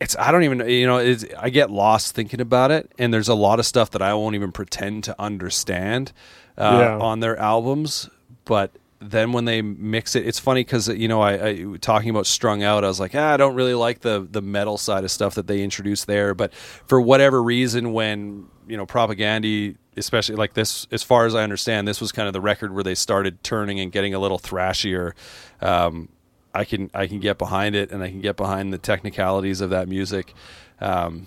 It's 0.00 0.16
I 0.18 0.32
don't 0.32 0.42
even 0.42 0.68
you 0.68 0.86
know 0.86 0.98
it's, 0.98 1.24
I 1.38 1.50
get 1.50 1.70
lost 1.70 2.14
thinking 2.14 2.40
about 2.40 2.70
it, 2.70 2.90
and 2.98 3.12
there's 3.14 3.28
a 3.28 3.34
lot 3.34 3.58
of 3.58 3.66
stuff 3.66 3.90
that 3.92 4.02
I 4.02 4.12
won't 4.14 4.34
even 4.34 4.52
pretend 4.52 5.04
to 5.04 5.14
understand 5.20 6.12
uh, 6.58 6.78
Yeah. 6.80 6.98
on 6.98 7.20
their 7.20 7.36
albums, 7.38 8.08
but. 8.44 8.70
Then 9.06 9.32
when 9.32 9.44
they 9.44 9.60
mix 9.60 10.16
it, 10.16 10.26
it's 10.26 10.38
funny 10.38 10.62
because 10.64 10.88
you 10.88 11.08
know 11.08 11.20
I, 11.20 11.48
I 11.48 11.64
talking 11.78 12.08
about 12.08 12.24
strung 12.26 12.62
out. 12.62 12.84
I 12.84 12.88
was 12.88 12.98
like, 12.98 13.14
ah, 13.14 13.34
I 13.34 13.36
don't 13.36 13.54
really 13.54 13.74
like 13.74 14.00
the 14.00 14.26
the 14.30 14.40
metal 14.40 14.78
side 14.78 15.04
of 15.04 15.10
stuff 15.10 15.34
that 15.34 15.46
they 15.46 15.62
introduced 15.62 16.06
there. 16.06 16.32
But 16.32 16.54
for 16.54 16.98
whatever 17.02 17.42
reason, 17.42 17.92
when 17.92 18.46
you 18.66 18.78
know 18.78 18.86
propagandhi 18.86 19.76
especially 19.98 20.36
like 20.36 20.54
this 20.54 20.86
as 20.90 21.02
far 21.02 21.26
as 21.26 21.34
i 21.34 21.42
understand 21.42 21.86
this 21.86 22.00
was 22.00 22.12
kind 22.12 22.26
of 22.26 22.32
the 22.32 22.40
record 22.40 22.72
where 22.74 22.82
they 22.82 22.94
started 22.94 23.42
turning 23.44 23.78
and 23.78 23.92
getting 23.92 24.14
a 24.14 24.18
little 24.18 24.38
thrashier 24.38 25.12
um, 25.60 26.08
i 26.54 26.64
can 26.64 26.90
i 26.94 27.06
can 27.06 27.20
get 27.20 27.38
behind 27.38 27.74
it 27.74 27.90
and 27.90 28.02
i 28.02 28.08
can 28.08 28.20
get 28.20 28.36
behind 28.36 28.72
the 28.72 28.78
technicalities 28.78 29.60
of 29.60 29.70
that 29.70 29.88
music 29.88 30.34
um, 30.80 31.26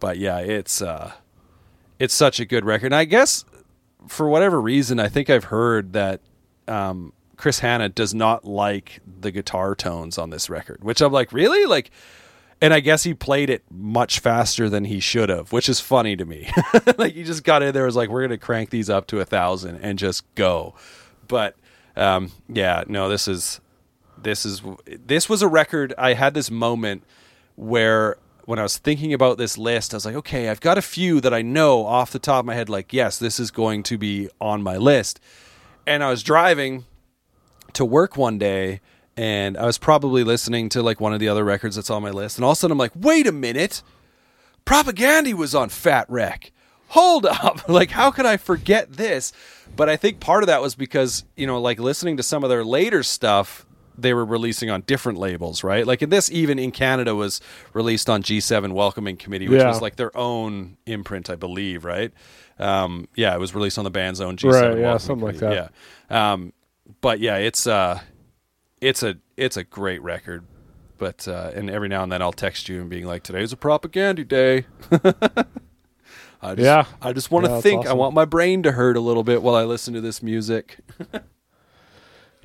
but 0.00 0.18
yeah 0.18 0.38
it's 0.38 0.80
uh 0.82 1.12
it's 1.98 2.14
such 2.14 2.40
a 2.40 2.44
good 2.44 2.64
record 2.64 2.86
and 2.86 2.94
i 2.94 3.04
guess 3.04 3.44
for 4.08 4.28
whatever 4.28 4.60
reason 4.60 5.00
i 5.00 5.08
think 5.08 5.28
i've 5.30 5.44
heard 5.44 5.92
that 5.92 6.20
um, 6.68 7.12
chris 7.36 7.60
hannah 7.60 7.88
does 7.88 8.14
not 8.14 8.44
like 8.44 9.00
the 9.20 9.30
guitar 9.30 9.74
tones 9.74 10.18
on 10.18 10.30
this 10.30 10.48
record 10.48 10.82
which 10.82 11.00
i'm 11.00 11.12
like 11.12 11.32
really 11.32 11.66
like 11.66 11.90
and 12.60 12.72
I 12.72 12.80
guess 12.80 13.02
he 13.02 13.12
played 13.14 13.50
it 13.50 13.62
much 13.70 14.20
faster 14.20 14.68
than 14.68 14.84
he 14.86 15.00
should 15.00 15.28
have, 15.28 15.52
which 15.52 15.68
is 15.68 15.80
funny 15.80 16.16
to 16.16 16.24
me. 16.24 16.48
like 16.98 17.14
he 17.14 17.22
just 17.22 17.44
got 17.44 17.62
in 17.62 17.74
there, 17.74 17.84
was 17.84 17.96
like, 17.96 18.08
"We're 18.08 18.22
gonna 18.22 18.38
crank 18.38 18.70
these 18.70 18.88
up 18.88 19.06
to 19.08 19.20
a 19.20 19.24
thousand 19.24 19.76
and 19.82 19.98
just 19.98 20.24
go." 20.34 20.74
But 21.28 21.56
um, 21.96 22.32
yeah, 22.48 22.84
no, 22.86 23.08
this 23.08 23.28
is 23.28 23.60
this 24.20 24.46
is 24.46 24.62
this 24.86 25.28
was 25.28 25.42
a 25.42 25.48
record. 25.48 25.94
I 25.98 26.14
had 26.14 26.34
this 26.34 26.50
moment 26.50 27.02
where 27.54 28.16
when 28.46 28.58
I 28.58 28.62
was 28.62 28.78
thinking 28.78 29.12
about 29.12 29.38
this 29.38 29.58
list, 29.58 29.92
I 29.92 29.96
was 29.96 30.06
like, 30.06 30.14
okay, 30.14 30.48
I've 30.48 30.60
got 30.60 30.78
a 30.78 30.82
few 30.82 31.20
that 31.20 31.34
I 31.34 31.42
know 31.42 31.84
off 31.84 32.12
the 32.12 32.20
top 32.20 32.40
of 32.40 32.46
my 32.46 32.54
head. 32.54 32.68
Like, 32.68 32.92
yes, 32.92 33.18
this 33.18 33.40
is 33.40 33.50
going 33.50 33.82
to 33.84 33.98
be 33.98 34.28
on 34.40 34.62
my 34.62 34.76
list. 34.76 35.20
And 35.86 36.02
I 36.02 36.10
was 36.10 36.22
driving 36.22 36.84
to 37.72 37.84
work 37.84 38.16
one 38.16 38.38
day 38.38 38.80
and 39.16 39.56
I 39.56 39.66
was 39.66 39.78
probably 39.78 40.22
listening 40.24 40.68
to 40.70 40.82
like 40.82 41.00
one 41.00 41.12
of 41.12 41.20
the 41.20 41.28
other 41.28 41.44
records 41.44 41.76
that's 41.76 41.90
on 41.90 42.02
my 42.02 42.10
list. 42.10 42.38
And 42.38 42.44
all 42.44 42.52
of 42.52 42.58
a 42.58 42.60
sudden 42.60 42.72
I'm 42.72 42.78
like, 42.78 42.92
wait 42.94 43.26
a 43.26 43.32
minute. 43.32 43.82
Propagandhi 44.64 45.34
was 45.34 45.54
on 45.54 45.68
Fat 45.68 46.06
Wreck. 46.08 46.52
Hold 46.88 47.26
up. 47.30 47.68
like, 47.68 47.90
how 47.90 48.12
could 48.12 48.26
I 48.26 48.36
forget 48.36 48.92
this? 48.92 49.32
But 49.74 49.88
I 49.88 49.96
think 49.96 50.20
part 50.20 50.42
of 50.44 50.46
that 50.46 50.62
was 50.62 50.74
because, 50.74 51.24
you 51.36 51.46
know, 51.46 51.60
like 51.60 51.80
listening 51.80 52.16
to 52.18 52.22
some 52.22 52.44
of 52.44 52.50
their 52.50 52.64
later 52.64 53.02
stuff, 53.02 53.65
they 53.98 54.12
were 54.14 54.24
releasing 54.24 54.70
on 54.70 54.82
different 54.82 55.18
labels, 55.18 55.64
right? 55.64 55.86
Like, 55.86 56.02
and 56.02 56.12
this 56.12 56.30
even 56.30 56.58
in 56.58 56.70
Canada 56.72 57.14
was 57.14 57.40
released 57.72 58.08
on 58.10 58.22
G7 58.22 58.72
Welcoming 58.72 59.16
Committee, 59.16 59.48
which 59.48 59.60
Yeah. 59.60 59.68
was 59.68 59.80
like 59.80 59.96
their 59.96 60.16
own 60.16 60.76
imprint, 60.86 61.30
I 61.30 61.36
believe, 61.36 61.84
right? 61.84 62.12
Um, 62.58 63.08
yeah, 63.16 63.34
it 63.34 63.38
was 63.38 63.54
released 63.54 63.78
on 63.78 63.84
the 63.84 63.90
band's 63.90 64.20
own 64.20 64.36
G7 64.36 64.50
Right, 64.52 64.78
yeah, 64.78 64.96
something 64.98 65.26
like 65.26 65.38
that. 65.38 65.70
Yeah. 66.10 66.32
Um, 66.32 66.52
but 67.00 67.20
yeah, 67.20 67.36
it's 67.36 67.66
uh 67.66 68.00
it's 68.80 69.02
a 69.02 69.16
it's 69.36 69.56
a 69.56 69.64
great 69.64 70.02
record. 70.02 70.44
But 70.98 71.28
uh, 71.28 71.50
and 71.54 71.68
every 71.68 71.88
now 71.88 72.02
and 72.02 72.10
then 72.10 72.22
I'll 72.22 72.32
text 72.32 72.68
you 72.70 72.80
and 72.80 72.88
being 72.88 73.04
like, 73.04 73.22
"Today's 73.22 73.52
a 73.52 73.56
propagandhi 73.56 74.26
day." 74.26 74.64
I 76.42 76.54
just, 76.54 76.64
Yeah. 76.64 76.84
I 77.02 77.12
just 77.12 77.30
want 77.30 77.44
to 77.46 77.52
Yeah, 77.52 77.60
think. 77.60 77.86
I 77.86 77.92
want 77.92 78.14
my 78.14 78.24
brain 78.24 78.62
to 78.62 78.72
hurt 78.72 78.96
a 78.96 79.00
little 79.00 79.24
bit 79.24 79.42
while 79.42 79.54
I 79.54 79.64
listen 79.64 79.92
to 79.94 80.00
this 80.00 80.22
music. 80.22 80.78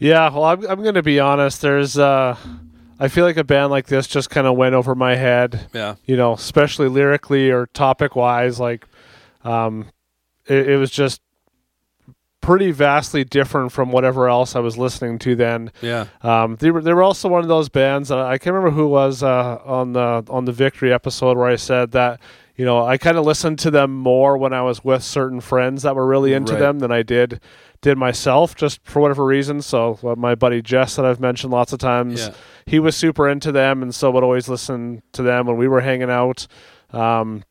Yeah, 0.02 0.30
well, 0.32 0.44
I'm, 0.46 0.66
I'm 0.68 0.82
going 0.82 0.96
to 0.96 1.04
be 1.04 1.20
honest. 1.20 1.62
There's, 1.62 1.98
uh, 1.98 2.36
I 3.00 3.08
feel 3.08 3.24
like 3.24 3.38
a 3.38 3.44
band 3.44 3.70
like 3.72 3.86
this 3.88 4.08
just 4.08 4.30
kind 4.32 4.48
of 4.48 4.58
went 4.58 4.74
over 4.76 4.96
my 4.96 5.16
head. 5.16 5.70
Yeah, 5.74 5.96
You 6.06 6.18
know, 6.18 6.34
especially 6.34 6.88
lyrically 6.90 7.52
or 7.52 7.68
topic 7.68 8.16
wise. 8.16 8.60
Like, 8.60 8.88
um, 9.44 9.86
it, 10.48 10.70
it 10.72 10.78
was 10.78 10.90
just 10.90 11.22
pretty 12.42 12.72
vastly 12.72 13.24
different 13.24 13.72
from 13.72 13.92
whatever 13.92 14.28
else 14.28 14.56
I 14.56 14.60
was 14.60 14.76
listening 14.76 15.20
to 15.20 15.36
then. 15.36 15.72
yeah, 15.82 16.08
Um, 16.24 16.56
they 16.56 16.72
were 16.72 16.82
they 16.82 16.94
were 16.94 17.04
also 17.04 17.30
one 17.30 17.42
of 17.44 17.48
those 17.48 17.70
bands. 17.70 18.10
Uh, 18.10 18.26
I 18.26 18.40
can't 18.40 18.56
remember 18.56 18.76
who 18.76 18.88
was 18.88 19.22
uh, 19.22 19.60
on 19.64 19.94
the 19.94 20.24
on 20.28 20.46
the 20.46 20.52
Victory 20.52 20.92
episode 20.92 21.38
where 21.38 21.46
I 21.48 21.56
said 21.58 21.92
that 21.92 22.20
you 22.56 22.66
know 22.66 22.84
I 22.84 22.98
kind 22.98 23.18
of 23.20 23.26
listened 23.26 23.60
to 23.60 23.70
them 23.70 23.96
more 23.96 24.38
when 24.38 24.54
I 24.54 24.64
was 24.64 24.84
with 24.84 25.04
certain 25.04 25.40
friends 25.40 25.84
that 25.84 25.96
were 25.96 26.08
really 26.08 26.34
into 26.34 26.54
Right. 26.54 26.60
them 26.60 26.80
than 26.80 26.92
I 26.92 27.04
did 27.04 27.40
did 27.82 27.98
myself, 27.98 28.56
just 28.56 28.80
for 28.84 29.00
whatever 29.02 29.26
reason. 29.26 29.62
So 29.62 29.98
uh, 30.04 30.16
my 30.16 30.36
buddy 30.36 30.62
Jess 30.62 30.96
that 30.96 31.06
I've 31.06 31.20
mentioned 31.20 31.52
lots 31.52 31.74
of 31.74 31.80
times, 31.80 32.28
Yeah. 32.28 32.34
he 32.66 32.80
was 32.80 32.96
super 32.96 33.28
into 33.28 33.52
them, 33.52 33.82
and 33.82 33.94
so 33.94 34.12
would 34.12 34.24
always 34.24 34.48
listen 34.48 35.02
to 35.14 35.24
them 35.24 35.48
when 35.48 35.58
we 35.58 35.68
were 35.68 35.82
hanging 35.82 36.10
out. 36.12 36.48
Um, 36.92 37.44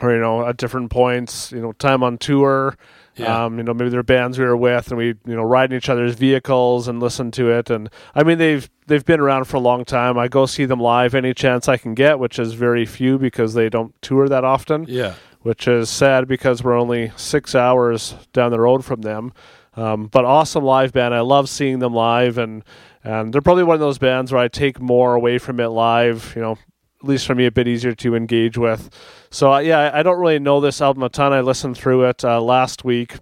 or 0.00 0.14
you 0.14 0.20
know, 0.20 0.46
at 0.46 0.56
different 0.56 0.90
points, 0.90 1.50
you 1.52 1.60
know, 1.60 1.72
time 1.72 2.02
on 2.02 2.16
tour. 2.16 2.76
Yeah. 3.16 3.44
Um, 3.44 3.58
you 3.58 3.64
know, 3.64 3.74
maybe 3.74 3.90
they're 3.90 4.02
bands 4.04 4.38
we 4.38 4.44
were 4.46 4.56
with, 4.56 4.88
and 4.88 4.96
we, 4.96 5.06
you 5.08 5.36
know, 5.36 5.42
ride 5.42 5.72
in 5.72 5.76
each 5.76 5.88
other's 5.90 6.14
vehicles 6.14 6.88
and 6.88 7.00
listen 7.00 7.30
to 7.32 7.50
it. 7.50 7.68
And 7.68 7.90
I 8.14 8.22
mean, 8.22 8.38
they've 8.38 8.70
they've 8.86 9.04
been 9.04 9.20
around 9.20 9.44
for 9.44 9.56
a 9.56 9.60
long 9.60 9.84
time. 9.84 10.16
I 10.16 10.28
go 10.28 10.46
see 10.46 10.64
them 10.64 10.80
live 10.80 11.14
any 11.14 11.34
chance 11.34 11.68
I 11.68 11.76
can 11.76 11.94
get, 11.94 12.18
which 12.18 12.38
is 12.38 12.54
very 12.54 12.86
few 12.86 13.18
because 13.18 13.52
they 13.54 13.68
don't 13.68 13.92
tour 14.00 14.28
that 14.28 14.44
often. 14.44 14.86
yeah, 14.88 15.14
Which 15.42 15.66
is 15.66 15.88
sad 15.88 16.28
because 16.28 16.62
we're 16.62 16.78
only 16.78 17.12
six 17.16 17.54
hours 17.54 18.14
down 18.32 18.50
the 18.50 18.60
road 18.60 18.84
from 18.84 19.00
them. 19.00 19.32
Um, 19.74 20.06
but 20.08 20.24
awesome 20.24 20.64
live 20.64 20.92
band. 20.92 21.14
I 21.14 21.20
love 21.20 21.48
seeing 21.48 21.78
them 21.78 21.94
live, 21.94 22.36
and 22.36 22.62
and 23.02 23.32
they're 23.32 23.40
probably 23.40 23.64
one 23.64 23.74
of 23.74 23.80
those 23.80 23.98
bands 23.98 24.32
where 24.32 24.42
I 24.42 24.48
take 24.48 24.80
more 24.80 25.14
away 25.14 25.38
from 25.38 25.58
it 25.60 25.68
live. 25.68 26.32
You 26.36 26.42
know, 26.42 26.52
at 26.52 27.08
least 27.08 27.26
for 27.26 27.34
me, 27.34 27.46
a 27.46 27.50
bit 27.50 27.68
easier 27.68 27.94
to 27.94 28.14
engage 28.14 28.58
with. 28.58 28.90
So 29.30 29.54
uh, 29.54 29.58
yeah, 29.60 29.78
I, 29.78 30.00
I 30.00 30.02
don't 30.02 30.20
really 30.20 30.38
know 30.38 30.60
this 30.60 30.82
album 30.82 31.02
a 31.04 31.08
ton. 31.08 31.32
I 31.32 31.40
listened 31.40 31.78
through 31.78 32.04
it 32.04 32.22
uh, 32.24 32.40
last 32.42 32.84
week 32.84 33.16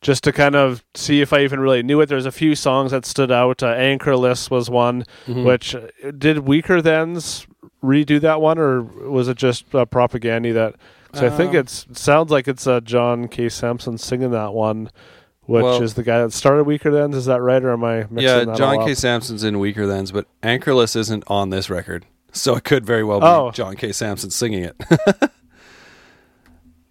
just 0.00 0.24
to 0.24 0.32
kind 0.32 0.54
of 0.54 0.84
see 0.94 1.20
if 1.20 1.32
I 1.32 1.40
even 1.40 1.60
really 1.60 1.82
knew 1.82 2.00
it. 2.00 2.06
There's 2.06 2.26
a 2.26 2.32
few 2.32 2.54
songs 2.54 2.90
that 2.90 3.06
stood 3.06 3.32
out. 3.32 3.62
Uh, 3.62 3.68
Anchorless 3.68 4.50
was 4.50 4.68
one, 4.68 5.04
which 5.44 5.74
uh, 5.74 5.88
did 6.16 6.38
Weakerthans 6.38 7.46
redo 7.82 8.20
that 8.20 8.40
one, 8.40 8.58
or 8.58 8.82
was 8.82 9.28
it 9.28 9.36
just 9.38 9.74
uh, 9.74 9.86
Propagandhi 9.86 10.52
that? 10.52 10.74
So 11.14 11.26
I 11.26 11.30
think 11.30 11.50
Um, 11.50 11.56
it's 11.56 11.86
it 11.90 11.96
sounds 11.96 12.30
like 12.30 12.48
it's 12.48 12.66
uh, 12.66 12.80
John 12.80 13.28
K. 13.28 13.48
Sampson 13.48 13.96
singing 13.98 14.30
that 14.32 14.52
one, 14.52 14.90
which 15.42 15.62
Well- 15.64 15.82
is 15.82 15.94
the 15.94 16.02
guy 16.02 16.20
that 16.22 16.32
started 16.32 16.66
Weakerthans. 16.66 17.14
Is 17.14 17.24
that 17.26 17.40
right, 17.40 17.62
or 17.64 17.72
am 17.72 17.82
I 17.84 18.06
mixing 18.10 18.18
Yeah, 18.20 18.54
John 18.54 18.84
K. 18.84 18.94
Sampson's 18.94 19.42
in 19.42 19.54
Weakerthans, 19.56 20.12
but 20.12 20.26
Anchorless 20.42 20.94
isn't 20.96 21.24
on 21.26 21.50
this 21.50 21.70
record. 21.70 22.04
So 22.32 22.56
it 22.56 22.64
could 22.64 22.84
very 22.84 23.02
well 23.04 23.20
be 23.20 23.26
Oh. 23.26 23.50
John 23.52 23.74
K. 23.76 23.90
Sampson 23.92 24.30
singing 24.30 24.64
it. 24.64 24.76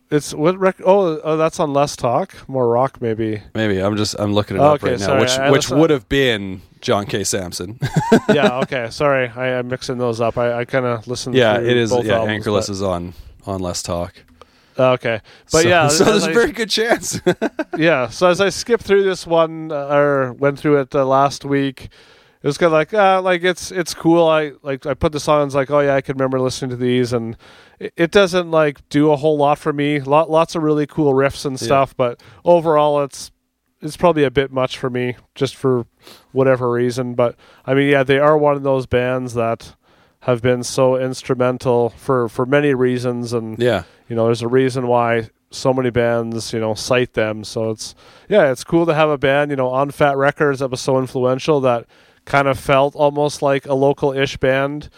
It's 0.09 0.33
what 0.33 0.57
rec- 0.57 0.79
oh, 0.85 1.19
oh 1.19 1.35
that's 1.35 1.59
on 1.59 1.73
Less 1.73 1.97
Talk, 1.97 2.33
more 2.47 2.69
rock 2.69 3.01
maybe. 3.01 3.41
Maybe 3.53 3.79
I'm 3.83 3.97
just 3.97 4.15
I'm 4.17 4.33
looking 4.33 4.55
it 4.55 4.61
Oh, 4.61 4.67
up 4.75 4.81
okay, 4.81 4.91
right 4.91 4.99
now, 5.01 5.19
which 5.19 5.37
I 5.37 5.51
which 5.51 5.69
would 5.69 5.89
have 5.89 6.07
been 6.07 6.61
John 6.79 7.05
K. 7.07 7.25
Sampson. 7.25 7.77
yeah, 8.33 8.59
okay. 8.63 8.87
Sorry, 8.89 9.27
I, 9.27 9.59
I'm 9.59 9.67
mixing 9.67 9.97
those 9.97 10.21
up. 10.21 10.37
I, 10.37 10.59
I 10.59 10.65
kind 10.65 10.85
of 10.85 11.05
listened. 11.09 11.35
yeah, 11.35 11.59
it 11.59 11.75
is. 11.75 11.89
Both 11.89 12.05
Yeah, 12.05 12.19
albums, 12.19 12.31
Anchorless 12.31 12.67
but- 12.67 12.71
is 12.73 12.81
on 12.81 13.13
on 13.47 13.61
Less 13.61 13.81
Talk. 13.81 14.13
okay, 14.77 15.21
but 15.51 15.63
so, 15.63 15.67
yeah, 15.67 15.87
so 15.89 16.03
there's 16.03 16.25
a 16.25 16.29
I- 16.29 16.33
very 16.33 16.51
good 16.51 16.69
chance. 16.69 17.19
yeah. 17.77 18.09
So 18.09 18.29
as 18.29 18.41
I 18.41 18.49
skipped 18.49 18.83
through 18.83 19.03
this 19.03 19.25
one 19.25 19.71
uh, 19.71 19.87
or 19.87 20.33
went 20.33 20.59
through 20.59 20.81
it 20.81 20.93
uh, 20.93 21.05
last 21.05 21.45
week, 21.45 21.89
it 22.43 22.45
was 22.47 22.57
kind 22.57 22.67
of 22.67 22.73
like 22.73 22.93
ah, 22.93 23.19
like 23.19 23.43
it's 23.43 23.71
it's 23.71 23.93
cool. 23.93 24.27
I 24.27 24.53
like 24.61 24.85
I 24.85 24.93
put 24.93 25.11
the 25.11 25.19
songs 25.19 25.55
like 25.55 25.71
oh 25.71 25.79
yeah, 25.79 25.95
I 25.95 26.01
can 26.01 26.15
remember 26.15 26.39
listening 26.39 26.69
to 26.71 26.75
these, 26.77 27.11
and 27.13 27.35
it, 27.79 27.93
it 27.97 28.11
doesn't 28.11 28.51
like 28.51 28.87
do 28.89 29.11
a 29.11 29.15
whole 29.15 29.37
lot 29.37 29.57
for 29.57 29.73
me. 29.73 29.99
Lot 29.99 30.29
lots 30.29 30.55
of 30.55 30.61
really 30.63 30.85
cool 30.85 31.13
riffs 31.13 31.45
and 31.45 31.59
stuff, 31.59 31.95
but 31.97 32.21
overall 32.45 33.03
it's 33.03 33.31
it's 33.81 33.97
probably 33.97 34.23
a 34.23 34.31
bit 34.31 34.51
much 34.51 34.77
for 34.77 34.89
me 34.89 35.15
just 35.35 35.55
for 35.55 35.85
whatever 36.31 36.71
reason. 36.71 37.13
But 37.15 37.35
I 37.65 37.73
mean, 37.73 37.89
yeah, 37.89 38.03
they 38.03 38.19
are 38.19 38.37
one 38.37 38.55
of 38.55 38.63
those 38.63 38.85
bands 38.85 39.33
that 39.33 39.75
have 40.27 40.41
been 40.41 40.61
so 40.61 40.97
instrumental 40.97 41.89
for 41.89 42.27
for 42.27 42.45
many 42.45 42.73
reasons 42.73 43.31
and 43.31 43.57
yeah, 43.57 43.83
you 44.09 44.15
know 44.15 44.25
there's 44.25 44.41
a 44.41 44.47
reason 44.47 44.85
why 44.85 45.29
so 45.49 45.73
many 45.73 45.89
bands 45.89 46.51
you 46.51 46.59
know 46.59 46.73
cite 46.75 47.13
them. 47.13 47.45
So 47.45 47.71
it's 47.71 47.95
yeah 48.27 48.51
it's 48.51 48.65
cool 48.65 48.85
to 48.85 48.93
have 48.93 49.09
a 49.09 49.17
band 49.17 49.51
you 49.51 49.57
know 49.57 49.69
on 49.69 49.89
fat 49.89 50.17
records 50.17 50.59
that 50.59 50.69
was 50.69 50.81
so 50.81 50.99
influential 50.99 51.61
that 51.61 51.85
kind 52.25 52.49
of 52.49 52.59
felt 52.59 52.93
almost 52.93 53.41
like 53.41 53.65
a 53.65 53.73
local 53.73 54.11
ish 54.11 54.37
band. 54.37 54.89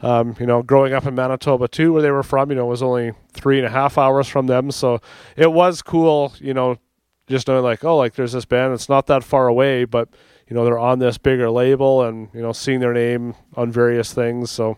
Um, 0.00 0.36
you 0.40 0.46
know 0.46 0.62
growing 0.62 0.94
up 0.94 1.04
in 1.06 1.14
manitoba 1.14 1.68
too 1.68 1.92
where 1.92 2.02
they 2.02 2.10
were 2.10 2.22
from 2.22 2.50
you 2.50 2.56
know 2.56 2.66
was 2.66 2.82
only 2.82 3.12
three 3.32 3.58
and 3.58 3.66
a 3.66 3.70
half 3.70 3.98
hours 3.98 4.26
from 4.26 4.46
them. 4.46 4.70
So 4.70 5.00
it 5.36 5.52
was 5.52 5.82
cool 5.82 6.32
you 6.38 6.54
know 6.54 6.78
just 7.26 7.46
knowing 7.46 7.62
like 7.62 7.84
oh 7.84 7.98
like 7.98 8.14
there's 8.14 8.32
this 8.32 8.46
band 8.46 8.72
that's 8.72 8.88
not 8.88 9.06
that 9.08 9.22
far 9.22 9.48
away 9.48 9.84
but 9.84 10.08
you 10.48 10.54
know 10.56 10.64
they're 10.64 10.78
on 10.78 10.98
this 10.98 11.18
bigger 11.18 11.50
label 11.50 12.02
and 12.02 12.28
you 12.34 12.40
know 12.42 12.52
seeing 12.52 12.80
their 12.80 12.92
name 12.94 13.34
on 13.54 13.70
various 13.70 14.12
things 14.12 14.50
so 14.50 14.76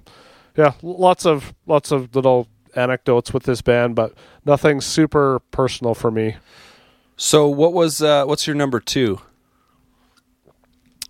yeah 0.56 0.72
lots 0.82 1.24
of 1.24 1.54
lots 1.66 1.90
of 1.92 2.14
little 2.14 2.48
anecdotes 2.76 3.32
with 3.32 3.44
this 3.44 3.62
band 3.62 3.94
but 3.94 4.14
nothing 4.44 4.80
super 4.80 5.40
personal 5.50 5.94
for 5.94 6.10
me 6.10 6.36
So 7.16 7.48
what 7.48 7.72
was 7.72 8.00
uh, 8.02 8.24
what's 8.24 8.46
your 8.46 8.56
number 8.56 8.80
two? 8.80 9.20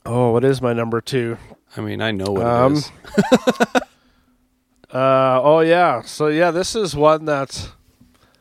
oh 0.07 0.33
what 0.33 0.45
is 0.45 0.61
my 0.63 0.73
number 0.73 1.01
two 1.01 1.37
I 1.77 1.83
mean, 1.83 2.03
I 2.03 2.11
know 2.11 2.33
what 2.33 2.47
Um, 2.47 2.73
it 2.75 2.79
is. 2.79 2.91
Uh, 4.93 5.41
oh 5.43 5.61
yeah. 5.61 6.03
So 6.03 6.27
yeah, 6.27 6.51
this 6.51 6.75
is 6.75 6.97
one 6.97 7.25
that, 7.27 7.71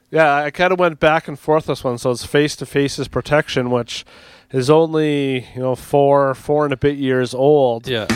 yeah, 0.09 0.35
I 0.37 0.49
kind 0.49 0.73
of 0.73 0.79
went 0.79 0.99
back 0.99 1.27
and 1.27 1.37
forth 1.37 1.67
this 1.67 1.83
one. 1.83 1.99
So 1.99 2.09
it's 2.09 2.25
face 2.25 2.55
to 2.55 2.65
faces 2.65 3.07
protection, 3.07 3.69
which 3.69 4.03
is 4.51 4.69
only 4.69 5.47
you 5.53 5.61
know 5.61 5.75
four 5.75 6.33
four 6.33 6.63
and 6.65 6.73
a 6.73 6.77
bit 6.77 6.97
years 6.97 7.33
old. 7.33 7.87
Yeah. 7.87 8.07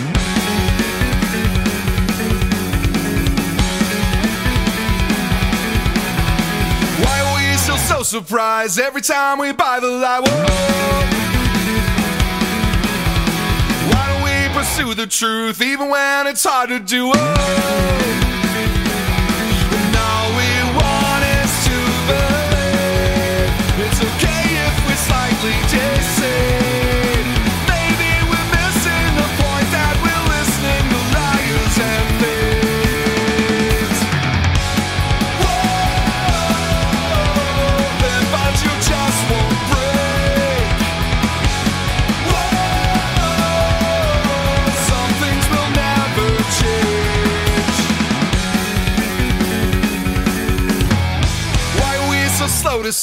Why 7.04 7.20
are 7.22 7.36
we 7.36 7.58
still 7.58 7.78
so 7.78 8.04
surprised 8.04 8.80
every 8.80 9.02
time 9.02 9.40
we 9.40 9.52
buy 9.52 9.80
the 9.80 9.88
lie? 9.88 10.20
Whoa. 10.20 10.46
Why 13.92 14.04
don't 14.08 14.24
we 14.24 14.60
pursue 14.60 14.94
the 14.94 15.08
truth 15.08 15.62
even 15.62 15.90
when 15.90 16.28
it's 16.28 16.44
hard 16.44 16.70
to 16.70 16.80
do? 16.80 17.08
Whoa. 17.14 18.33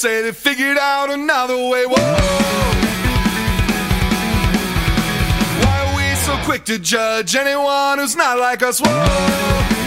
Say 0.00 0.22
they 0.22 0.32
figured 0.32 0.78
out 0.78 1.10
another 1.10 1.56
way? 1.68 1.84
Whoa. 1.84 1.94
Why 5.60 5.76
are 5.84 5.94
we 5.94 6.14
so 6.14 6.34
quick 6.46 6.64
to 6.64 6.78
judge 6.78 7.36
anyone 7.36 7.98
who's 7.98 8.16
not 8.16 8.38
like 8.38 8.62
us? 8.62 8.80
Whoa. 8.80 9.79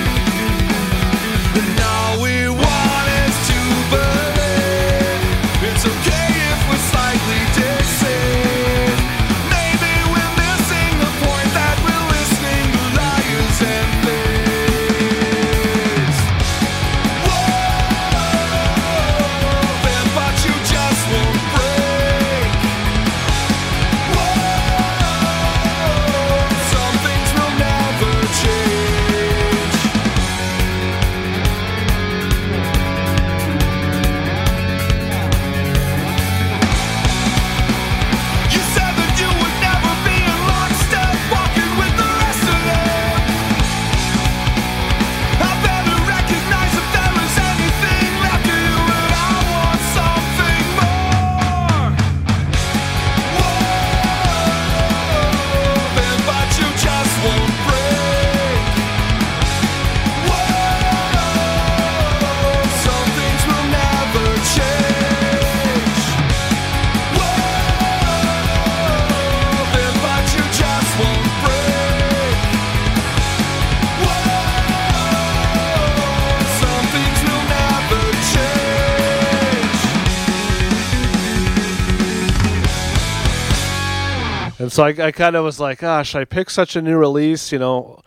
So 84.73 84.83
I, 84.83 84.89
I 84.89 85.11
kind 85.11 85.35
of 85.35 85.43
was 85.43 85.59
like, 85.59 85.83
ah, 85.83 85.99
gosh, 85.99 86.15
I 86.15 86.25
picked 86.25 86.51
such 86.51 86.75
a 86.75 86.81
new 86.81 86.97
release. 86.97 87.51
You 87.51 87.59
know, 87.59 88.01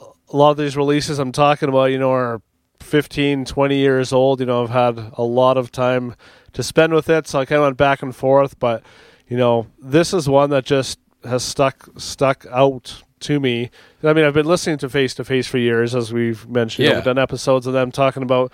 a 0.00 0.36
lot 0.36 0.50
of 0.50 0.56
these 0.56 0.76
releases 0.76 1.20
I'm 1.20 1.30
talking 1.30 1.68
about, 1.68 1.84
you 1.86 1.98
know, 1.98 2.10
are 2.10 2.42
15, 2.80 3.44
20 3.44 3.76
years 3.76 4.12
old. 4.12 4.40
You 4.40 4.46
know, 4.46 4.64
I've 4.64 4.70
had 4.70 5.12
a 5.12 5.22
lot 5.22 5.56
of 5.56 5.70
time 5.70 6.16
to 6.52 6.64
spend 6.64 6.94
with 6.94 7.08
it. 7.08 7.28
So 7.28 7.38
I 7.38 7.44
kind 7.44 7.60
of 7.60 7.66
went 7.66 7.76
back 7.76 8.02
and 8.02 8.14
forth. 8.14 8.58
But, 8.58 8.82
you 9.28 9.36
know, 9.36 9.68
this 9.78 10.12
is 10.12 10.28
one 10.28 10.50
that 10.50 10.64
just 10.64 10.98
has 11.22 11.44
stuck 11.44 11.88
stuck 11.96 12.44
out 12.50 13.04
to 13.20 13.38
me. 13.38 13.70
I 14.02 14.12
mean, 14.12 14.24
I've 14.24 14.34
been 14.34 14.46
listening 14.46 14.78
to 14.78 14.88
Face 14.88 15.14
to 15.14 15.24
Face 15.24 15.46
for 15.46 15.58
years, 15.58 15.94
as 15.94 16.12
we've 16.12 16.48
mentioned. 16.48 16.84
You 16.84 16.88
know, 16.88 16.90
Yeah. 16.94 16.98
We've 16.98 17.04
done 17.04 17.18
episodes 17.18 17.68
of 17.68 17.72
them 17.72 17.92
talking 17.92 18.24
about 18.24 18.52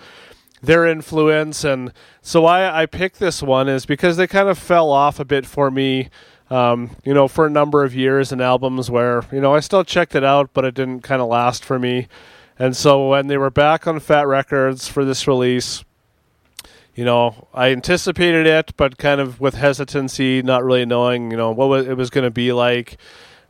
their 0.61 0.85
influence. 0.85 1.63
And 1.63 1.91
so 2.21 2.41
why 2.41 2.69
I 2.69 2.85
picked 2.85 3.17
this 3.17 3.41
one 3.41 3.67
is 3.67 3.87
because 3.87 4.17
they 4.17 4.27
kind 4.27 4.47
of 4.47 4.59
fell 4.59 4.91
off 4.91 5.19
a 5.19 5.25
bit 5.25 5.47
for 5.47 5.71
me. 5.71 6.09
Um, 6.51 6.91
you 7.05 7.13
know, 7.13 7.29
for 7.29 7.45
a 7.45 7.49
number 7.49 7.83
of 7.83 7.95
years 7.95 8.33
and 8.33 8.41
albums 8.41 8.91
where 8.91 9.23
you 9.31 9.39
know 9.39 9.55
I 9.55 9.61
still 9.61 9.85
checked 9.85 10.15
it 10.15 10.23
out, 10.23 10.49
but 10.53 10.65
it 10.65 10.75
didn't 10.75 11.01
kind 11.01 11.21
of 11.21 11.29
last 11.29 11.63
for 11.63 11.79
me. 11.79 12.07
And 12.59 12.75
so 12.75 13.07
when 13.07 13.27
they 13.27 13.37
were 13.37 13.49
back 13.49 13.87
on 13.87 13.99
Fat 13.99 14.27
Records 14.27 14.87
for 14.87 15.05
this 15.05 15.27
release, 15.27 15.83
you 16.93 17.05
know, 17.05 17.47
I 17.53 17.71
anticipated 17.71 18.45
it, 18.45 18.75
but 18.77 18.97
kind 18.97 19.21
of 19.21 19.39
with 19.39 19.55
hesitancy, 19.55 20.41
not 20.41 20.63
really 20.63 20.85
knowing, 20.85 21.31
you 21.31 21.37
know, 21.37 21.51
what 21.51 21.87
it 21.87 21.95
was 21.95 22.09
going 22.09 22.25
to 22.25 22.31
be 22.31 22.51
like. 22.51 22.97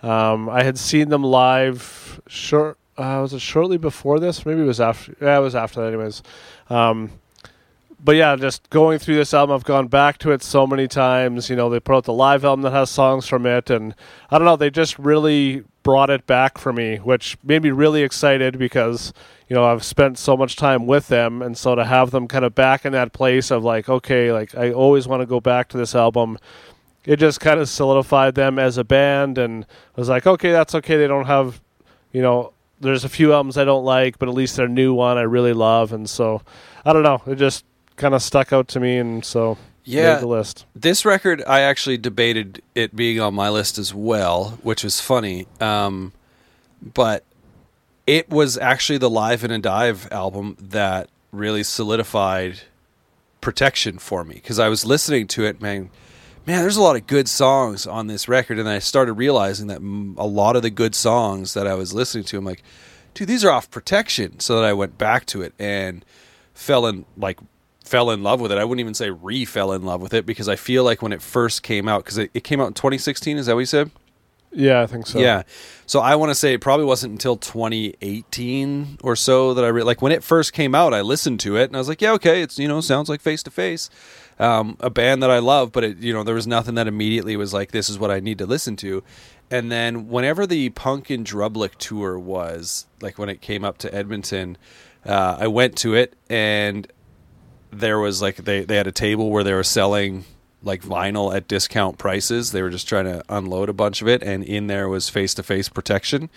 Um, 0.03 0.47
I 0.47 0.63
had 0.63 0.77
seen 0.77 1.09
them 1.09 1.23
live 1.23 2.21
short. 2.27 2.77
Uh, 2.97 3.19
was 3.21 3.33
it 3.33 3.41
shortly 3.41 3.77
before 3.77 4.19
this? 4.19 4.45
Maybe 4.45 4.61
it 4.61 4.65
was 4.65 4.79
after. 4.79 5.15
Yeah, 5.19 5.37
it 5.37 5.41
was 5.41 5.55
after 5.55 5.81
that, 5.81 5.87
anyways. 5.87 6.21
Um, 6.69 7.11
but 8.03 8.15
yeah, 8.15 8.35
just 8.35 8.69
going 8.69 8.99
through 8.99 9.15
this 9.15 9.33
album, 9.33 9.55
I've 9.55 9.63
gone 9.63 9.87
back 9.87 10.17
to 10.19 10.31
it 10.31 10.41
so 10.41 10.65
many 10.65 10.87
times. 10.87 11.49
You 11.49 11.55
know, 11.55 11.69
they 11.69 11.79
put 11.79 11.95
out 11.95 12.03
the 12.05 12.13
live 12.13 12.43
album 12.43 12.63
that 12.63 12.71
has 12.71 12.89
songs 12.89 13.27
from 13.27 13.45
it, 13.45 13.69
and 13.69 13.93
I 14.29 14.37
don't 14.37 14.45
know, 14.45 14.55
they 14.55 14.69
just 14.69 14.97
really 14.97 15.63
brought 15.83 16.09
it 16.09 16.25
back 16.27 16.57
for 16.57 16.73
me, 16.73 16.97
which 16.97 17.37
made 17.43 17.63
me 17.63 17.71
really 17.71 18.03
excited 18.03 18.57
because 18.57 19.13
you 19.49 19.55
know 19.55 19.65
I've 19.65 19.83
spent 19.83 20.17
so 20.17 20.35
much 20.35 20.55
time 20.55 20.87
with 20.87 21.07
them, 21.09 21.41
and 21.41 21.57
so 21.57 21.75
to 21.75 21.85
have 21.85 22.11
them 22.11 22.27
kind 22.27 22.45
of 22.45 22.55
back 22.55 22.85
in 22.85 22.93
that 22.93 23.13
place 23.13 23.51
of 23.51 23.63
like, 23.63 23.87
okay, 23.87 24.31
like 24.31 24.55
I 24.55 24.71
always 24.71 25.07
want 25.07 25.21
to 25.21 25.27
go 25.27 25.39
back 25.39 25.69
to 25.69 25.77
this 25.77 25.95
album. 25.95 26.37
It 27.03 27.17
just 27.17 27.39
kind 27.39 27.59
of 27.59 27.67
solidified 27.67 28.35
them 28.35 28.59
as 28.59 28.77
a 28.77 28.83
band, 28.83 29.37
and 29.37 29.63
I 29.65 29.99
was 29.99 30.09
like, 30.09 30.25
okay, 30.27 30.51
that's 30.51 30.75
okay. 30.75 30.97
They 30.97 31.07
don't 31.07 31.25
have, 31.25 31.59
you 32.11 32.21
know, 32.21 32.53
there's 32.79 33.03
a 33.03 33.09
few 33.09 33.33
albums 33.33 33.57
I 33.57 33.65
don't 33.65 33.85
like, 33.85 34.19
but 34.19 34.29
at 34.29 34.35
least 34.35 34.55
their 34.55 34.67
new 34.67 34.93
one 34.93 35.17
I 35.17 35.21
really 35.21 35.53
love, 35.53 35.93
and 35.93 36.09
so 36.09 36.41
I 36.85 36.93
don't 36.93 37.03
know, 37.03 37.21
it 37.27 37.35
just 37.35 37.65
kind 38.01 38.13
of 38.13 38.21
stuck 38.21 38.51
out 38.51 38.67
to 38.69 38.79
me, 38.79 38.97
and 38.97 39.23
so 39.23 39.57
Yeah. 39.85 40.13
made 40.15 40.21
the 40.23 40.27
list. 40.27 40.65
This 40.75 41.05
record, 41.05 41.43
I 41.47 41.61
actually 41.61 41.97
debated 41.97 42.61
it 42.75 42.95
being 42.95 43.19
on 43.19 43.33
my 43.33 43.49
list 43.49 43.77
as 43.77 43.93
well, 43.93 44.59
which 44.63 44.83
was 44.83 44.99
funny. 44.99 45.47
Um, 45.59 46.11
but 46.81 47.23
it 48.07 48.29
was 48.29 48.57
actually 48.57 48.97
the 48.97 49.09
Live 49.09 49.43
in 49.43 49.51
a 49.51 49.59
Dive 49.59 50.07
album 50.11 50.57
that 50.59 51.09
really 51.31 51.63
solidified 51.63 52.61
protection 53.39 53.97
for 53.97 54.23
me 54.23 54.35
because 54.35 54.59
I 54.59 54.67
was 54.67 54.85
listening 54.85 55.27
to 55.27 55.45
it, 55.45 55.61
man. 55.61 55.89
Man, 56.45 56.61
there's 56.61 56.77
a 56.77 56.81
lot 56.81 56.95
of 56.95 57.05
good 57.05 57.27
songs 57.29 57.85
on 57.85 58.07
this 58.07 58.27
record, 58.27 58.57
and 58.57 58.67
I 58.67 58.79
started 58.79 59.13
realizing 59.13 59.67
that 59.67 59.77
a 59.79 60.25
lot 60.25 60.55
of 60.55 60.63
the 60.63 60.71
good 60.71 60.95
songs 60.95 61.53
that 61.53 61.67
I 61.67 61.75
was 61.75 61.93
listening 61.93 62.23
to, 62.25 62.37
I'm 62.39 62.45
like, 62.45 62.63
dude, 63.13 63.27
these 63.27 63.45
are 63.45 63.51
off 63.51 63.69
protection. 63.69 64.39
So 64.39 64.55
that 64.55 64.65
I 64.65 64.73
went 64.73 64.97
back 64.97 65.25
to 65.27 65.43
it 65.43 65.53
and 65.59 66.03
fell 66.55 66.87
in 66.87 67.05
like 67.15 67.39
fell 67.91 68.09
in 68.09 68.23
love 68.23 68.39
with 68.39 68.53
it. 68.53 68.57
I 68.57 68.63
wouldn't 68.63 68.79
even 68.79 68.93
say 68.93 69.09
re 69.09 69.43
fell 69.43 69.73
in 69.73 69.83
love 69.83 70.01
with 70.01 70.13
it 70.13 70.25
because 70.25 70.47
I 70.47 70.55
feel 70.55 70.85
like 70.85 71.01
when 71.01 71.11
it 71.11 71.21
first 71.21 71.61
came 71.61 71.89
out, 71.89 72.05
because 72.05 72.17
it, 72.17 72.31
it 72.33 72.45
came 72.45 72.61
out 72.61 72.67
in 72.67 72.73
2016, 72.73 73.37
is 73.37 73.47
that 73.47 73.53
what 73.53 73.59
you 73.59 73.65
said? 73.65 73.91
Yeah, 74.53 74.81
I 74.81 74.87
think 74.87 75.07
so. 75.07 75.19
Yeah. 75.19 75.43
So 75.85 75.99
I 75.99 76.15
want 76.15 76.29
to 76.29 76.35
say 76.35 76.53
it 76.53 76.61
probably 76.61 76.85
wasn't 76.85 77.11
until 77.11 77.35
2018 77.35 78.99
or 79.03 79.17
so 79.17 79.53
that 79.53 79.65
I 79.65 79.67
re- 79.67 79.83
like 79.83 80.01
when 80.01 80.13
it 80.13 80.23
first 80.23 80.53
came 80.53 80.73
out. 80.73 80.93
I 80.93 81.01
listened 81.01 81.41
to 81.41 81.57
it 81.57 81.65
and 81.65 81.75
I 81.75 81.79
was 81.79 81.89
like, 81.89 82.01
yeah, 82.01 82.13
okay, 82.13 82.41
it's 82.41 82.57
you 82.57 82.67
know 82.67 82.79
sounds 82.79 83.09
like 83.09 83.19
Face 83.19 83.43
to 83.43 83.51
Face, 83.51 83.89
um, 84.39 84.77
a 84.79 84.89
band 84.89 85.21
that 85.21 85.29
I 85.29 85.39
love, 85.39 85.73
but 85.73 85.83
it, 85.83 85.97
you 85.97 86.13
know 86.13 86.23
there 86.23 86.35
was 86.35 86.47
nothing 86.47 86.75
that 86.75 86.87
immediately 86.87 87.35
was 87.35 87.53
like 87.53 87.71
this 87.71 87.89
is 87.89 87.99
what 87.99 88.11
I 88.11 88.21
need 88.21 88.37
to 88.37 88.45
listen 88.45 88.77
to. 88.77 89.03
And 89.49 89.69
then 89.69 90.07
whenever 90.07 90.47
the 90.47 90.69
Punk 90.69 91.11
in 91.11 91.25
Drublic 91.25 91.75
tour 91.75 92.17
was, 92.17 92.87
like 93.01 93.17
when 93.17 93.27
it 93.27 93.41
came 93.41 93.65
up 93.65 93.77
to 93.79 93.93
Edmonton, 93.93 94.57
uh, 95.05 95.37
I 95.39 95.47
went 95.47 95.77
to 95.79 95.93
it 95.93 96.15
and 96.29 96.87
there 97.71 97.99
was 97.99 98.21
like 98.21 98.37
they, 98.37 98.63
they 98.63 98.75
had 98.75 98.87
a 98.87 98.91
table 98.91 99.29
where 99.29 99.43
they 99.43 99.53
were 99.53 99.63
selling 99.63 100.25
like 100.63 100.83
vinyl 100.83 101.35
at 101.35 101.47
discount 101.47 101.97
prices. 101.97 102.51
They 102.51 102.61
were 102.61 102.69
just 102.69 102.87
trying 102.87 103.05
to 103.05 103.23
unload 103.29 103.69
a 103.69 103.73
bunch 103.73 104.01
of 104.01 104.07
it, 104.07 104.21
and 104.21 104.43
in 104.43 104.67
there 104.67 104.87
was 104.89 105.09
face 105.09 105.33
to 105.35 105.43
face 105.43 105.69
protection. 105.69 106.29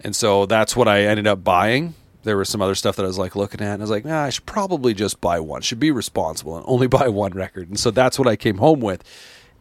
And 0.00 0.16
so 0.16 0.46
that's 0.46 0.74
what 0.74 0.88
I 0.88 1.02
ended 1.04 1.26
up 1.26 1.44
buying. 1.44 1.94
There 2.24 2.36
was 2.36 2.48
some 2.48 2.62
other 2.62 2.74
stuff 2.74 2.96
that 2.96 3.04
I 3.04 3.06
was 3.06 3.18
like 3.18 3.36
looking 3.36 3.60
at, 3.60 3.74
and 3.74 3.82
I 3.82 3.84
was 3.84 3.90
like, 3.90 4.04
nah, 4.04 4.24
I 4.24 4.30
should 4.30 4.46
probably 4.46 4.94
just 4.94 5.20
buy 5.20 5.38
one. 5.40 5.62
Should 5.62 5.80
be 5.80 5.90
responsible 5.90 6.56
and 6.56 6.64
only 6.68 6.86
buy 6.88 7.08
one 7.08 7.32
record. 7.32 7.68
And 7.68 7.78
so 7.78 7.90
that's 7.90 8.18
what 8.18 8.26
I 8.28 8.36
came 8.36 8.58
home 8.58 8.80
with. 8.80 9.04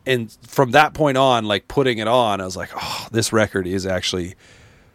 And 0.06 0.36
from 0.48 0.72
that 0.72 0.94
point 0.96 1.18
on, 1.18 1.46
like 1.46 1.68
putting 1.68 2.00
it 2.00 2.08
on, 2.08 2.42
I 2.42 2.46
was 2.46 2.58
like, 2.58 2.72
oh, 2.76 3.08
this 3.12 3.32
record 3.32 3.68
is 3.68 3.86
actually 3.86 4.34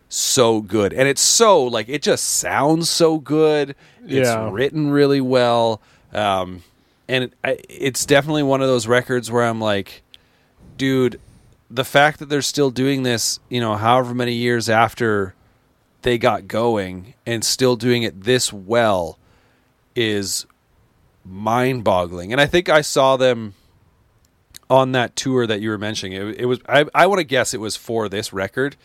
so 0.09 0.61
good. 0.61 0.93
And 0.93 1.09
it's 1.09 1.21
so 1.21 1.63
like 1.65 1.89
it 1.89 2.03
just 2.03 2.25
sounds 2.25 2.89
so 2.91 3.19
good. 3.19 3.75
It's 4.05 4.29
Yeah. 4.29 4.51
written 4.53 4.91
really 4.91 5.21
well. 5.21 5.81
Um, 6.17 6.63
and 7.09 7.25
it, 7.25 7.33
I, 7.45 7.59
it's 7.69 8.07
definitely 8.07 8.43
one 8.43 8.63
of 8.63 8.69
those 8.69 8.87
records 8.87 9.31
where 9.31 9.45
I'm 9.45 9.61
like, 9.61 10.03
dude, 10.77 11.21
the 11.71 11.85
fact 11.85 12.19
that 12.19 12.29
they're 12.29 12.43
still 12.43 12.71
doing 12.71 13.03
this, 13.03 13.39
you 13.49 13.61
know, 13.61 13.77
however 13.77 14.15
many 14.15 14.33
years 14.33 14.69
after 14.69 15.35
they 16.03 16.19
got 16.19 16.49
going 16.49 17.15
and 17.27 17.45
still 17.45 17.77
doing 17.77 18.03
it 18.03 18.23
this 18.23 18.53
well 18.53 19.19
is 19.95 20.47
mind 21.25 21.85
boggling. 21.85 22.33
And 22.33 22.41
I 22.41 22.47
think 22.47 22.69
I 22.69 22.81
saw 22.81 23.17
them 23.17 23.55
on 24.71 24.93
that 24.93 25.17
tour 25.17 25.47
that 25.47 25.61
you 25.61 25.71
were 25.71 25.79
mentioning. 25.79 26.13
It, 26.13 26.41
it 26.41 26.47
was, 26.47 26.61
I, 26.69 26.87
I 26.95 27.07
want 27.07 27.19
to 27.19 27.25
guess 27.25 27.55
it 27.55 27.61
was 27.61 27.77
for 27.77 28.09
this 28.09 28.33
record. 28.33 28.77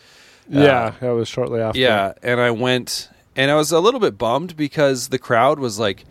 Yeah, 0.48 0.94
that 1.00 1.10
was 1.10 1.28
shortly 1.28 1.60
after. 1.60 1.78
Yeah, 1.78 2.14
and 2.22 2.40
I 2.40 2.50
went 2.50 3.08
and 3.36 3.50
I 3.50 3.54
was 3.54 3.72
a 3.72 3.80
little 3.80 4.00
bit 4.00 4.18
bummed 4.18 4.56
because 4.56 5.08
the 5.08 5.18
crowd 5.18 5.58
was 5.58 5.78
like 5.78 6.04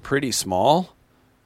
pretty 0.00 0.32
small 0.32 0.94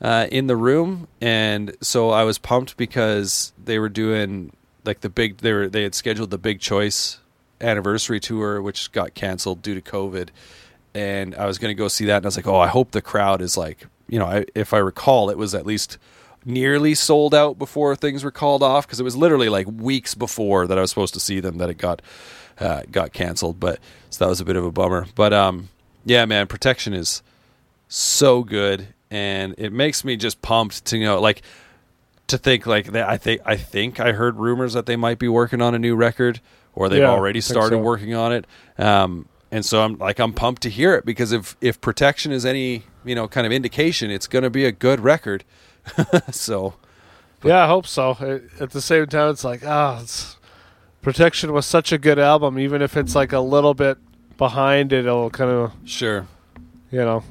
uh, 0.00 0.26
in 0.30 0.46
the 0.46 0.56
room, 0.56 1.08
and 1.20 1.76
so 1.80 2.10
I 2.10 2.24
was 2.24 2.38
pumped 2.38 2.76
because 2.76 3.52
they 3.62 3.78
were 3.78 3.88
doing 3.88 4.52
like 4.84 5.00
the 5.00 5.08
big 5.08 5.38
they 5.38 5.52
were 5.52 5.68
they 5.68 5.82
had 5.82 5.94
scheduled 5.94 6.30
the 6.30 6.38
big 6.38 6.60
choice 6.60 7.18
anniversary 7.60 8.20
tour, 8.20 8.60
which 8.60 8.92
got 8.92 9.14
canceled 9.14 9.62
due 9.62 9.74
to 9.74 9.80
COVID, 9.80 10.28
and 10.94 11.34
I 11.34 11.46
was 11.46 11.58
going 11.58 11.70
to 11.70 11.78
go 11.78 11.88
see 11.88 12.04
that, 12.06 12.18
and 12.18 12.26
I 12.26 12.28
was 12.28 12.36
like, 12.36 12.46
oh, 12.46 12.58
I 12.58 12.68
hope 12.68 12.90
the 12.90 13.02
crowd 13.02 13.40
is 13.40 13.56
like 13.56 13.86
you 14.08 14.18
know, 14.18 14.26
I, 14.26 14.44
if 14.54 14.72
I 14.72 14.78
recall, 14.78 15.30
it 15.30 15.38
was 15.38 15.54
at 15.54 15.66
least 15.66 15.98
nearly 16.44 16.94
sold 16.94 17.34
out 17.34 17.58
before 17.58 17.96
things 17.96 18.22
were 18.22 18.30
called 18.30 18.62
off 18.62 18.86
because 18.86 19.00
it 19.00 19.04
was 19.04 19.16
literally 19.16 19.48
like 19.48 19.66
weeks 19.66 20.14
before 20.14 20.66
that 20.66 20.76
I 20.76 20.80
was 20.80 20.90
supposed 20.90 21.14
to 21.14 21.20
see 21.20 21.40
them 21.40 21.58
that 21.58 21.70
it 21.70 21.78
got 21.78 22.02
uh, 22.58 22.82
got 22.90 23.12
canceled. 23.12 23.58
But 23.58 23.78
so 24.10 24.24
that 24.24 24.28
was 24.28 24.40
a 24.40 24.44
bit 24.44 24.56
of 24.56 24.64
a 24.64 24.72
bummer. 24.72 25.06
But 25.14 25.32
um, 25.32 25.68
yeah, 26.04 26.24
man, 26.26 26.46
protection 26.46 26.92
is 26.92 27.22
so 27.88 28.42
good, 28.42 28.88
and 29.10 29.54
it 29.58 29.72
makes 29.72 30.04
me 30.04 30.16
just 30.16 30.42
pumped 30.42 30.84
to 30.86 30.98
you 30.98 31.04
know 31.04 31.20
like 31.20 31.42
to 32.28 32.38
think 32.38 32.66
like 32.66 32.92
that. 32.92 33.08
I 33.08 33.16
think 33.16 33.40
I 33.44 33.56
think 33.56 34.00
I 34.00 34.12
heard 34.12 34.36
rumors 34.36 34.72
that 34.72 34.86
they 34.86 34.96
might 34.96 35.18
be 35.18 35.28
working 35.28 35.60
on 35.62 35.74
a 35.74 35.78
new 35.78 35.94
record 35.96 36.40
or 36.74 36.88
they've 36.88 37.00
Yeah, 37.00 37.10
already 37.10 37.40
started 37.40 37.76
so. 37.76 37.82
working 37.82 38.14
on 38.14 38.32
it. 38.32 38.46
Um, 38.78 39.28
and 39.50 39.64
so 39.64 39.82
I'm 39.82 39.98
like 39.98 40.18
I'm 40.18 40.32
pumped 40.32 40.62
to 40.62 40.70
hear 40.70 40.94
it 40.94 41.04
because 41.04 41.32
if 41.32 41.56
if 41.60 41.80
protection 41.80 42.32
is 42.32 42.44
any 42.44 42.84
you 43.04 43.14
know 43.14 43.28
kind 43.28 43.46
of 43.46 43.52
indication, 43.52 44.10
it's 44.10 44.26
going 44.26 44.42
to 44.42 44.50
be 44.50 44.64
a 44.64 44.72
good 44.72 45.00
record. 45.00 45.44
so 46.30 46.74
Yeah, 47.44 47.64
I 47.64 47.66
hope 47.68 47.86
so. 47.86 48.16
It, 48.20 48.44
at 48.60 48.70
the 48.70 48.80
same 48.80 49.06
time, 49.06 49.30
it's 49.30 49.44
like, 49.44 49.62
ah, 49.66 50.00
it's, 50.00 50.36
Protection 51.02 51.52
was 51.52 51.66
such 51.66 51.92
a 51.92 51.98
good 51.98 52.18
album. 52.18 52.58
Even 52.58 52.80
if 52.80 52.96
it's 52.96 53.14
like 53.14 53.34
a 53.34 53.40
little 53.40 53.74
bit 53.74 53.98
behind 54.38 54.90
it, 54.94 55.00
it'll 55.00 55.28
kind 55.28 55.50
of, 55.50 55.72
sure, 55.84 56.26
you 56.90 57.00
know, 57.00 57.22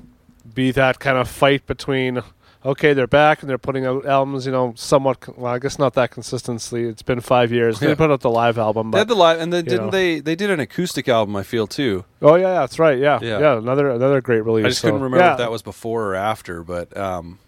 be 0.53 0.71
that 0.71 0.99
kind 0.99 1.17
of 1.17 1.29
fight 1.29 1.65
between, 1.67 2.21
okay, 2.65 2.93
they're 2.93 3.07
back 3.07 3.41
and 3.41 3.49
they're 3.49 3.57
putting 3.57 3.85
out 3.85 4.05
albums, 4.05 4.45
you 4.45 4.51
know, 4.51 4.73
somewhat, 4.75 5.37
well, 5.37 5.53
I 5.53 5.59
guess 5.59 5.79
not 5.79 5.93
that 5.95 6.11
consistently. 6.11 6.83
It's 6.83 7.01
been 7.01 7.21
five 7.21 7.51
years. 7.51 7.81
Yeah. 7.81 7.89
They 7.89 7.95
put 7.95 8.11
out 8.11 8.21
the 8.21 8.29
live 8.29 8.57
album, 8.57 8.91
they 8.91 8.95
but, 8.95 8.99
had 8.99 9.07
the 9.07 9.15
live, 9.15 9.39
and 9.39 9.51
then 9.51 9.65
didn't 9.65 9.85
know. 9.85 9.91
they? 9.91 10.19
They 10.19 10.35
did 10.35 10.49
an 10.49 10.59
acoustic 10.59 11.07
album. 11.07 11.35
I 11.35 11.43
feel 11.43 11.67
too. 11.67 12.05
oh, 12.21 12.35
yeah, 12.35 12.53
that's 12.53 12.79
right. 12.79 12.97
Yeah. 12.97 13.19
Yeah. 13.21 13.39
Yeah. 13.39 13.57
another, 13.57 13.89
another 13.89 14.21
great 14.21 14.41
release. 14.41 14.65
I 14.65 14.69
just 14.69 14.81
so, 14.81 14.87
couldn't 14.87 15.01
remember 15.01 15.25
yeah. 15.25 15.33
if 15.33 15.37
that 15.39 15.51
was 15.51 15.61
before 15.61 16.07
or 16.07 16.15
after, 16.15 16.63
but 16.63 16.95
um, 16.97 17.39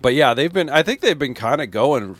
but 0.00 0.14
yeah, 0.14 0.34
they've 0.34 0.52
been. 0.52 0.70
I 0.70 0.82
think 0.82 1.00
they've 1.00 1.18
been 1.18 1.34
kind 1.34 1.60
of 1.60 1.70
going 1.70 2.16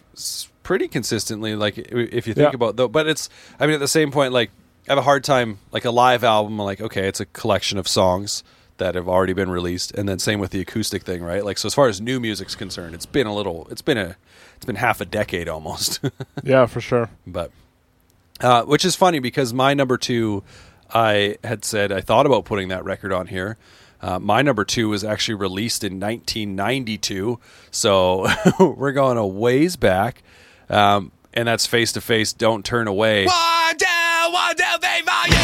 pretty 0.63 0.89
consistently. 0.89 1.55
Like 1.55 1.79
if 1.79 2.27
you 2.27 2.35
think 2.35 2.55
about 2.55 2.77
though, 2.77 2.89
but 2.89 3.07
it's. 3.07 3.29
I 3.61 3.67
mean, 3.67 3.75
at 3.75 3.81
the 3.81 3.89
same 3.89 4.11
point, 4.11 4.33
like 4.33 4.51
I 4.89 4.93
have 4.93 4.99
a 4.99 5.03
hard 5.03 5.23
time 5.23 5.59
like 5.71 5.85
a 5.85 5.91
live 5.91 6.25
album. 6.25 6.59
Like, 6.59 6.81
okay, 6.81 7.07
it's 7.07 7.21
a 7.21 7.27
collection 7.27 7.79
of 7.79 7.87
songs 7.87 8.43
that 8.79 8.95
have 8.95 9.09
already 9.09 9.33
been 9.33 9.51
released, 9.51 9.93
and 9.93 10.09
then 10.09 10.19
same 10.19 10.41
with 10.41 10.51
the 10.51 10.61
acoustic 10.61 11.03
thing, 11.03 11.23
right? 11.23 11.45
Like, 11.45 11.59
so 11.59 11.67
as 11.67 11.75
far 11.75 11.89
as 11.89 12.01
new 12.01 12.19
music's 12.19 12.55
concerned, 12.55 12.95
it's 12.95 13.07
been 13.07 13.27
a 13.27 13.35
little. 13.35 13.67
It's 13.71 13.83
been 13.83 13.99
a. 13.99 14.17
It's 14.57 14.65
been 14.65 14.77
half 14.77 15.01
a 15.01 15.05
decade 15.05 15.49
almost. 15.49 16.01
Yeah, 16.43 16.67
for 16.67 16.81
sure. 16.81 17.11
but 17.27 17.51
uh, 18.41 18.63
which 18.65 18.85
is 18.85 18.97
funny 18.97 19.19
because 19.21 19.53
my 19.53 19.75
number 19.75 19.97
two, 19.97 20.43
I 20.93 21.37
had 21.45 21.65
said 21.65 21.93
I 21.93 22.01
thought 22.01 22.27
about 22.27 22.45
putting 22.45 22.69
that 22.69 22.85
record 22.85 23.13
on 23.13 23.27
here. 23.29 23.57
Uh, 24.01 24.19
my 24.19 24.43
number 24.43 24.65
two 24.65 24.89
was 24.89 25.03
actually 25.05 25.35
released 25.35 25.83
in 25.85 25.95
1992, 26.01 27.39
so 27.71 28.27
we're 28.61 28.93
going 28.93 29.19
a 29.19 29.27
ways 29.27 29.75
back, 29.77 30.23
um, 30.71 31.11
and 31.35 31.49
that's 31.49 31.67
face 31.67 31.93
to 31.93 32.01
face. 32.01 32.33
Don't 32.33 32.65
turn 32.65 32.87
away. 32.89 33.27
One, 33.27 33.77
two, 33.77 33.87
one, 34.31 34.55
two, 34.57 34.63
three, 34.81 35.03
four. 35.03 35.38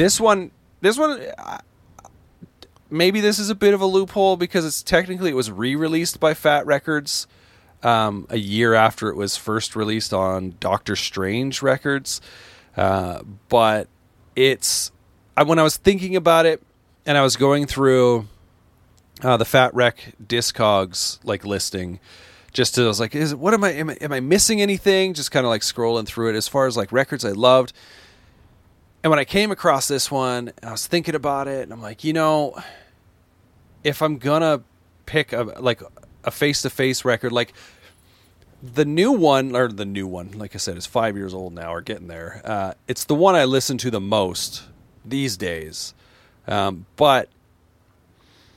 This 0.00 0.18
one, 0.18 0.50
this 0.80 0.96
one, 0.96 1.20
maybe 2.88 3.20
this 3.20 3.38
is 3.38 3.50
a 3.50 3.54
bit 3.54 3.74
of 3.74 3.82
a 3.82 3.84
loophole 3.84 4.38
because 4.38 4.64
it's 4.64 4.82
technically 4.82 5.28
it 5.28 5.36
was 5.36 5.50
re-released 5.50 6.18
by 6.18 6.32
Fat 6.32 6.64
Records 6.64 7.26
um, 7.82 8.26
a 8.30 8.38
year 8.38 8.72
after 8.72 9.10
it 9.10 9.14
was 9.14 9.36
first 9.36 9.76
released 9.76 10.14
on 10.14 10.54
Doctor 10.58 10.96
Strange 10.96 11.60
Records, 11.60 12.22
uh, 12.78 13.20
but 13.50 13.88
it's 14.34 14.90
when 15.44 15.58
I 15.58 15.62
was 15.62 15.76
thinking 15.76 16.16
about 16.16 16.46
it 16.46 16.62
and 17.04 17.18
I 17.18 17.20
was 17.20 17.36
going 17.36 17.66
through 17.66 18.26
uh, 19.22 19.36
the 19.36 19.44
Fat 19.44 19.74
Wreck 19.74 20.14
Discogs 20.26 21.18
like 21.24 21.44
listing. 21.44 22.00
Just 22.54 22.74
to, 22.76 22.84
I 22.84 22.86
was 22.86 23.00
like, 23.00 23.14
is 23.14 23.34
what 23.34 23.52
am 23.52 23.64
I, 23.64 23.72
am 23.72 23.90
I 23.90 23.98
am 24.00 24.12
I 24.14 24.20
missing 24.20 24.62
anything? 24.62 25.12
Just 25.12 25.30
kind 25.30 25.44
of 25.44 25.50
like 25.50 25.60
scrolling 25.60 26.06
through 26.06 26.30
it 26.30 26.36
as 26.36 26.48
far 26.48 26.66
as 26.66 26.74
like 26.74 26.90
records 26.90 27.22
I 27.22 27.32
loved. 27.32 27.74
And 29.02 29.10
when 29.10 29.18
I 29.18 29.24
came 29.24 29.50
across 29.50 29.88
this 29.88 30.10
one, 30.10 30.52
I 30.62 30.72
was 30.72 30.86
thinking 30.86 31.14
about 31.14 31.48
it, 31.48 31.62
and 31.62 31.72
I'm 31.72 31.80
like, 31.80 32.04
you 32.04 32.12
know, 32.12 32.60
if 33.82 34.02
I'm 34.02 34.18
gonna 34.18 34.62
pick 35.06 35.32
a 35.32 35.42
like 35.42 35.82
a 36.24 36.30
face 36.30 36.62
to 36.62 36.70
face 36.70 37.04
record, 37.04 37.32
like 37.32 37.54
the 38.62 38.84
new 38.84 39.12
one 39.12 39.56
or 39.56 39.68
the 39.68 39.86
new 39.86 40.06
one, 40.06 40.32
like 40.32 40.54
I 40.54 40.58
said, 40.58 40.76
is 40.76 40.86
five 40.86 41.16
years 41.16 41.32
old 41.32 41.54
now 41.54 41.72
or 41.72 41.80
getting 41.80 42.08
there. 42.08 42.42
Uh, 42.44 42.74
it's 42.88 43.04
the 43.04 43.14
one 43.14 43.34
I 43.34 43.44
listen 43.44 43.78
to 43.78 43.90
the 43.90 44.00
most 44.00 44.64
these 45.04 45.36
days. 45.36 45.94
Um, 46.46 46.84
but 46.96 47.28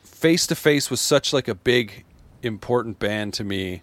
face 0.03 0.45
to 0.47 0.55
face 0.55 0.89
was 0.89 0.99
such 0.99 1.31
like 1.31 1.47
a 1.47 1.55
big 1.55 2.03
important 2.41 2.99
band 2.99 3.33
to 3.35 3.43
me, 3.45 3.81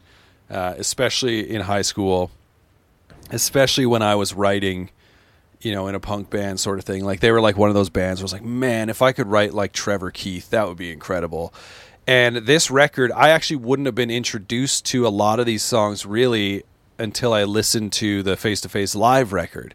uh, 0.51 0.74
especially 0.77 1.49
in 1.49 1.62
high 1.62 1.82
school, 1.82 2.31
especially 3.31 3.87
when 3.87 4.03
I 4.03 4.15
was 4.15 4.35
writing, 4.35 4.91
you 5.61 5.73
know, 5.73 5.89
in 5.89 5.95
a 5.95 6.01
punk 6.01 6.31
band 6.31 6.59
sort 6.59 6.78
of 6.78 6.85
thing. 6.85 7.05
Like 7.05 7.20
they 7.20 7.31
were 7.31 7.41
like 7.41 7.57
one 7.57 7.69
of 7.69 7.74
those 7.74 7.91
bands 7.91 8.23
was 8.23 8.32
like, 8.32 8.45
man, 8.45 8.89
if 8.89 9.03
I 9.03 9.12
could 9.12 9.27
write 9.27 9.53
like 9.53 9.73
Trevor 9.73 10.11
Keith, 10.11 10.51
that 10.51 10.66
would 10.66 10.77
be 10.77 10.93
incredible. 10.93 11.53
And 12.07 12.37
this 12.39 12.70
record, 12.70 13.12
I 13.12 13.31
actually 13.31 13.57
wouldn't 13.57 13.87
have 13.87 13.95
been 13.95 14.11
introduced 14.11 14.85
to 14.87 15.07
a 15.07 15.11
lot 15.11 15.39
of 15.39 15.47
these 15.47 15.62
songs 15.62 16.07
really 16.07 16.65
until 16.99 17.32
I 17.32 17.45
listened 17.45 17.93
to 17.95 18.23
the 18.23 18.37
Face 18.37 18.61
to 18.62 18.69
Face 18.69 18.95
live 18.95 19.32
record. 19.32 19.74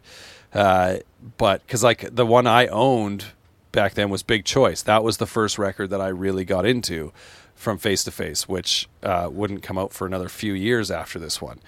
Uh, 0.52 0.98
but 1.38 1.62
because 1.66 1.82
like 1.82 2.14
the 2.14 2.26
one 2.26 2.46
I 2.46 2.66
owned 2.66 3.26
back 3.72 3.94
then 3.94 4.10
was 4.10 4.22
Big 4.22 4.44
Choice. 4.44 4.82
That 4.82 5.04
was 5.04 5.18
the 5.18 5.26
first 5.26 5.58
record 5.58 5.90
that 5.90 6.00
I 6.00 6.08
really 6.08 6.44
got 6.44 6.66
into 6.66 7.12
from 7.54 7.78
Face 7.78 8.04
to 8.04 8.10
Face, 8.10 8.48
which 8.48 8.88
uh, 9.02 9.28
wouldn't 9.30 9.62
come 9.62 9.78
out 9.78 9.92
for 9.92 10.06
another 10.06 10.28
few 10.28 10.52
years 10.52 10.90
after 10.90 11.18
this 11.18 11.40
one. 11.40 11.60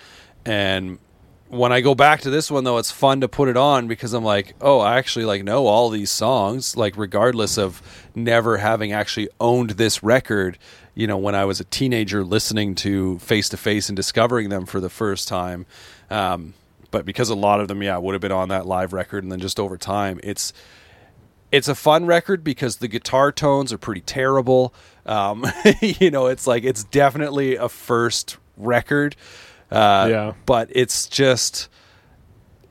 And 0.45 0.99
when 1.49 1.73
I 1.73 1.81
go 1.81 1.95
back 1.95 2.21
to 2.23 2.31
this 2.31 2.51
one 2.51 2.65
though, 2.65 2.79
it's 2.79 2.91
fun 2.91 3.21
to 3.23 3.29
put 3.29 3.49
it 3.49 3.57
on 3.57 3.89
because 3.89 4.13
I'm 4.13 4.25
like, 4.25 4.55
oh, 4.61 4.81
I 4.81 4.99
actually 4.99 5.25
like 5.25 5.45
know 5.45 5.67
all 5.67 5.89
these 5.91 6.11
songs, 6.11 6.77
like 6.77 6.97
regardless 6.97 7.57
of 7.57 7.83
never 8.15 8.59
having 8.59 8.93
actually 8.93 9.29
owned 9.41 9.71
this 9.71 10.03
record. 10.03 10.59
You 10.95 11.07
know, 11.07 11.17
when 11.17 11.35
I 11.35 11.45
was 11.45 11.61
a 11.61 11.65
teenager 11.65 12.25
listening 12.25 12.75
to 12.77 13.19
Face 13.21 13.49
to 13.51 13.57
Face 13.57 13.89
and 13.89 13.97
discovering 13.97 14.49
them 14.49 14.67
for 14.67 14.81
the 14.81 14.91
first 14.91 15.29
time. 15.29 15.65
Um, 16.11 16.55
but 16.91 17.05
because 17.05 17.31
a 17.31 17.35
lot 17.35 17.61
of 17.61 17.69
them, 17.69 17.83
yeah, 17.83 17.97
would 17.99 18.15
have 18.15 18.21
been 18.21 18.33
on 18.33 18.49
that 18.49 18.67
live 18.67 18.93
record, 18.93 19.23
and 19.23 19.31
then 19.31 19.41
just 19.41 19.61
over 19.61 19.77
time, 19.77 20.19
it's 20.23 20.53
it's 21.51 21.69
a 21.69 21.75
fun 21.75 22.07
record 22.07 22.45
because 22.45 22.77
the 22.77 22.89
guitar 22.89 23.33
tones 23.33 23.73
are 23.73 23.79
pretty 23.79 24.01
terrible. 24.03 24.75
Um, 25.07 25.47
you 25.81 26.11
know, 26.11 26.27
it's 26.27 26.47
like 26.47 26.65
it's 26.65 26.85
definitely 26.85 27.57
a 27.57 27.69
first 27.69 28.37
record. 28.57 29.17
Uh, 29.71 30.07
Yeah. 30.11 30.33
But 30.47 30.69
it's 30.73 31.07
just, 31.09 31.69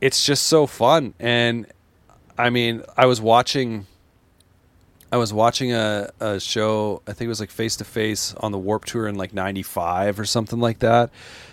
it's 0.02 0.24
just 0.26 0.48
so 0.48 0.68
fun. 0.68 1.14
And 1.19 1.68
I 2.38 2.49
mean, 2.49 2.84
I 2.95 3.06
was 3.06 3.19
watching, 3.22 3.88
I 5.11 5.18
was 5.18 5.32
watching 5.34 5.74
a, 5.74 6.10
a 6.19 6.40
show. 6.40 7.02
I 7.07 7.14
think 7.14 7.28
it 7.28 7.30
was 7.30 7.40
like 7.40 7.49
Face 7.52 7.76
to 7.78 7.86
Face 7.86 8.34
on 8.36 8.52
the 8.52 8.57
Warped 8.57 8.90
Tour 8.90 9.07
in 9.07 9.15
like 9.15 9.34
'95 9.34 10.19
or 10.19 10.26
something 10.26 10.60
like 10.60 10.80
that. 10.80 11.10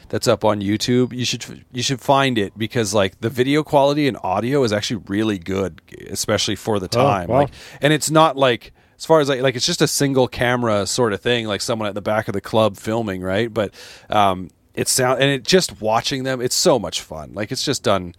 That's 0.08 0.26
up 0.28 0.44
on 0.44 0.60
YouTube. 0.60 1.12
You 1.12 1.24
should 1.24 1.64
you 1.72 1.82
should 1.82 2.00
find 2.00 2.36
it 2.36 2.58
because 2.58 2.92
like 2.92 3.20
the 3.20 3.30
video 3.30 3.62
quality 3.62 4.06
and 4.08 4.18
audio 4.22 4.62
is 4.64 4.72
actually 4.72 5.02
really 5.06 5.38
good, 5.38 5.80
especially 6.10 6.56
for 6.56 6.78
the 6.80 6.86
Oh, 6.86 6.88
time. 6.88 7.28
wow. 7.28 7.38
Like, 7.42 7.50
and 7.80 7.92
it's 7.92 8.10
not 8.10 8.36
like 8.36 8.72
as 8.98 9.06
far 9.06 9.20
as 9.20 9.28
like 9.28 9.40
like 9.40 9.54
it's 9.56 9.66
just 9.66 9.80
a 9.80 9.88
single 9.88 10.26
camera 10.28 10.84
sort 10.86 11.12
of 11.12 11.20
thing, 11.20 11.46
like 11.46 11.60
someone 11.60 11.88
at 11.88 11.94
the 11.94 12.02
back 12.02 12.26
of 12.28 12.34
the 12.34 12.40
club 12.40 12.76
filming, 12.76 13.22
right? 13.22 13.52
But 13.54 13.72
um, 14.10 14.50
it 14.74 14.88
sound 14.88 15.20
and 15.20 15.30
it 15.30 15.44
just 15.44 15.80
watching 15.80 16.24
them, 16.24 16.40
it's 16.40 16.54
so 16.54 16.78
much 16.78 17.00
fun. 17.00 17.32
Like 17.34 17.52
it's 17.52 17.64
just 17.64 17.82
done. 17.82 18.14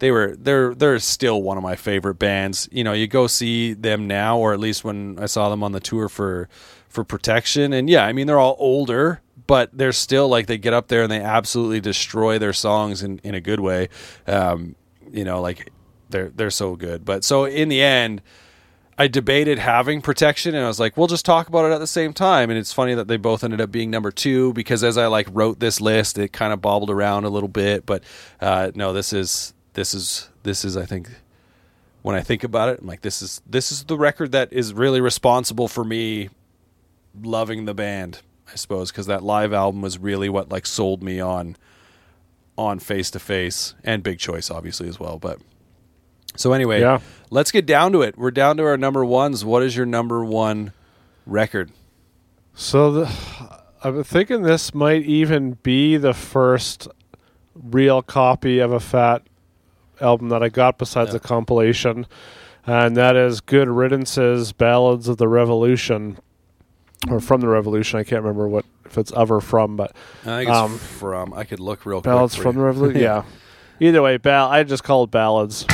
They 0.00 0.10
were 0.10 0.34
they're 0.36 0.74
they're 0.74 0.98
still 0.98 1.42
one 1.42 1.56
of 1.56 1.62
my 1.62 1.76
favorite 1.76 2.14
bands. 2.14 2.68
You 2.72 2.84
know, 2.84 2.92
you 2.92 3.06
go 3.06 3.26
see 3.26 3.74
them 3.74 4.06
now, 4.06 4.38
or 4.38 4.52
at 4.52 4.60
least 4.60 4.82
when 4.82 5.18
I 5.18 5.26
saw 5.26 5.48
them 5.50 5.62
on 5.62 5.72
the 5.72 5.80
tour 5.80 6.08
for 6.08 6.48
for 6.88 7.04
Protection, 7.04 7.72
and 7.72 7.88
yeah, 7.88 8.04
I 8.04 8.12
mean 8.12 8.26
they're 8.26 8.38
all 8.38 8.56
older, 8.58 9.20
but 9.46 9.70
they're 9.72 9.92
still 9.92 10.28
like 10.28 10.46
they 10.46 10.58
get 10.58 10.72
up 10.72 10.88
there 10.88 11.02
and 11.02 11.12
they 11.12 11.20
absolutely 11.20 11.80
destroy 11.80 12.38
their 12.38 12.52
songs 12.52 13.02
in 13.02 13.20
in 13.22 13.34
a 13.34 13.40
good 13.40 13.60
way. 13.60 13.88
Um, 14.26 14.74
you 15.12 15.24
know, 15.24 15.40
like 15.40 15.70
they're 16.08 16.30
they're 16.30 16.50
so 16.50 16.76
good. 16.76 17.04
But 17.04 17.22
so 17.22 17.44
in 17.44 17.68
the 17.68 17.82
end, 17.82 18.22
I 19.00 19.08
debated 19.08 19.58
having 19.58 20.02
protection 20.02 20.54
and 20.54 20.62
I 20.62 20.68
was 20.68 20.78
like, 20.78 20.94
we'll 20.94 21.06
just 21.06 21.24
talk 21.24 21.48
about 21.48 21.64
it 21.64 21.72
at 21.72 21.78
the 21.78 21.86
same 21.86 22.12
time. 22.12 22.50
And 22.50 22.58
it's 22.58 22.70
funny 22.70 22.92
that 22.92 23.08
they 23.08 23.16
both 23.16 23.42
ended 23.42 23.58
up 23.58 23.72
being 23.72 23.90
number 23.90 24.10
two 24.10 24.52
because 24.52 24.84
as 24.84 24.98
I 24.98 25.06
like 25.06 25.26
wrote 25.32 25.58
this 25.58 25.80
list, 25.80 26.18
it 26.18 26.34
kind 26.34 26.52
of 26.52 26.60
bobbled 26.60 26.90
around 26.90 27.24
a 27.24 27.30
little 27.30 27.48
bit. 27.48 27.86
But 27.86 28.04
uh, 28.42 28.72
no, 28.74 28.92
this 28.92 29.14
is 29.14 29.54
this 29.72 29.94
is 29.94 30.28
this 30.42 30.66
is 30.66 30.76
I 30.76 30.84
think 30.84 31.08
when 32.02 32.14
I 32.14 32.20
think 32.20 32.44
about 32.44 32.68
it, 32.68 32.80
I'm 32.82 32.86
like, 32.86 33.00
this 33.00 33.22
is 33.22 33.40
this 33.46 33.72
is 33.72 33.84
the 33.84 33.96
record 33.96 34.32
that 34.32 34.52
is 34.52 34.74
really 34.74 35.00
responsible 35.00 35.66
for 35.66 35.82
me 35.82 36.28
loving 37.22 37.64
the 37.64 37.72
band, 37.72 38.20
I 38.52 38.56
suppose, 38.56 38.92
because 38.92 39.06
that 39.06 39.22
live 39.22 39.54
album 39.54 39.80
was 39.80 39.96
really 39.96 40.28
what 40.28 40.50
like 40.50 40.66
sold 40.66 41.02
me 41.02 41.20
on 41.20 41.56
on 42.58 42.78
face 42.78 43.10
to 43.12 43.18
face 43.18 43.74
and 43.82 44.02
Big 44.02 44.18
Choice, 44.18 44.50
obviously 44.50 44.90
as 44.90 45.00
well. 45.00 45.18
But 45.18 45.38
so 46.36 46.52
anyway, 46.52 46.80
Yeah. 46.80 47.00
Let's 47.30 47.50
get 47.50 47.64
down 47.66 47.92
to 47.92 48.02
it. 48.02 48.18
We're 48.18 48.30
down 48.30 48.56
to 48.58 48.64
our 48.64 48.76
number 48.76 49.04
ones. 49.04 49.44
What 49.44 49.62
is 49.62 49.76
your 49.76 49.86
number 49.86 50.24
one 50.24 50.72
record? 51.26 51.70
So 52.54 52.90
the, 52.92 53.60
I'm 53.82 54.02
thinking 54.04 54.42
this 54.42 54.74
might 54.74 55.02
even 55.04 55.52
be 55.62 55.96
the 55.96 56.12
first 56.12 56.88
real 57.54 58.02
copy 58.02 58.58
of 58.58 58.72
a 58.72 58.80
Fat 58.80 59.22
album 60.00 60.28
that 60.30 60.42
I 60.42 60.48
got 60.48 60.78
besides 60.78 61.08
Yeah. 61.08 61.12
the 61.14 61.20
compilation, 61.20 62.06
and 62.66 62.96
that 62.96 63.16
is 63.16 63.40
Good 63.40 63.68
Riddance's 63.68 64.52
Ballads 64.52 65.08
of 65.08 65.16
the 65.18 65.28
Revolution, 65.28 66.18
or 67.08 67.20
from 67.20 67.40
the 67.40 67.48
Revolution. 67.48 67.98
I 67.98 68.04
can't 68.04 68.22
remember 68.22 68.48
what 68.48 68.64
if 68.86 68.98
it's 68.98 69.12
of 69.12 69.30
or 69.30 69.40
from, 69.40 69.76
but 69.76 69.92
I 70.22 70.38
think 70.38 70.50
it's 70.50 70.58
Um, 70.58 70.76
from. 70.78 71.32
I 71.32 71.44
could 71.44 71.60
look 71.60 71.86
real 71.86 72.00
Ballads 72.00 72.34
from 72.34 72.56
the. 72.56 72.62
Revolution. 72.62 73.00
yeah. 73.02 73.22
Either 73.78 74.02
way, 74.02 74.16
ball. 74.16 74.50
I 74.50 74.62
just 74.64 74.84
call 74.84 75.04
it 75.04 75.10
ballads. 75.10 75.64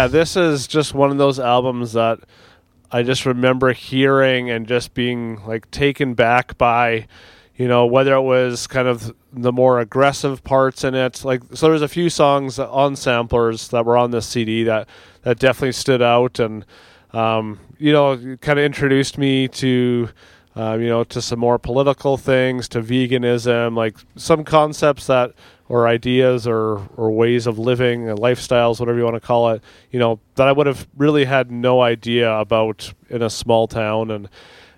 Yeah, 0.00 0.06
this 0.06 0.34
is 0.34 0.66
just 0.66 0.94
one 0.94 1.10
of 1.10 1.18
those 1.18 1.38
albums 1.38 1.92
that 1.92 2.20
I 2.90 3.02
just 3.02 3.26
remember 3.26 3.74
hearing 3.74 4.48
and 4.48 4.66
just 4.66 4.94
being 4.94 5.44
like 5.44 5.70
taken 5.70 6.14
back 6.14 6.56
by, 6.56 7.06
you 7.56 7.68
know, 7.68 7.84
whether 7.84 8.14
it 8.14 8.22
was 8.22 8.66
kind 8.66 8.88
of 8.88 9.14
the 9.30 9.52
more 9.52 9.78
aggressive 9.78 10.42
parts 10.42 10.84
in 10.84 10.94
it. 10.94 11.22
Like, 11.22 11.42
so 11.52 11.68
there's 11.68 11.82
a 11.82 11.88
few 11.88 12.08
songs 12.08 12.58
on 12.58 12.96
samplers 12.96 13.68
that 13.68 13.84
were 13.84 13.98
on 13.98 14.10
this 14.10 14.26
CD 14.26 14.64
that 14.64 14.88
that 15.20 15.38
definitely 15.38 15.72
stood 15.72 16.00
out, 16.00 16.38
and 16.38 16.64
um, 17.12 17.60
you 17.76 17.92
know, 17.92 18.16
kind 18.40 18.58
of 18.58 18.64
introduced 18.64 19.18
me 19.18 19.48
to. 19.48 20.08
Uh, 20.56 20.74
you 20.74 20.88
know, 20.88 21.04
to 21.04 21.22
some 21.22 21.38
more 21.38 21.60
political 21.60 22.16
things, 22.16 22.68
to 22.68 22.82
veganism, 22.82 23.76
like 23.76 23.96
some 24.16 24.42
concepts 24.42 25.06
that, 25.06 25.32
or 25.70 25.86
ideas, 25.86 26.48
or 26.48 26.86
or 26.96 27.12
ways 27.12 27.46
of 27.46 27.58
living, 27.58 28.10
uh, 28.10 28.16
lifestyles, 28.16 28.80
whatever 28.80 28.98
you 28.98 29.04
want 29.04 29.14
to 29.14 29.20
call 29.20 29.50
it. 29.50 29.62
You 29.92 30.00
know, 30.00 30.18
that 30.34 30.48
I 30.48 30.52
would 30.52 30.66
have 30.66 30.88
really 30.96 31.24
had 31.24 31.50
no 31.50 31.80
idea 31.80 32.30
about 32.32 32.92
in 33.08 33.22
a 33.22 33.30
small 33.30 33.68
town, 33.68 34.10
and 34.10 34.28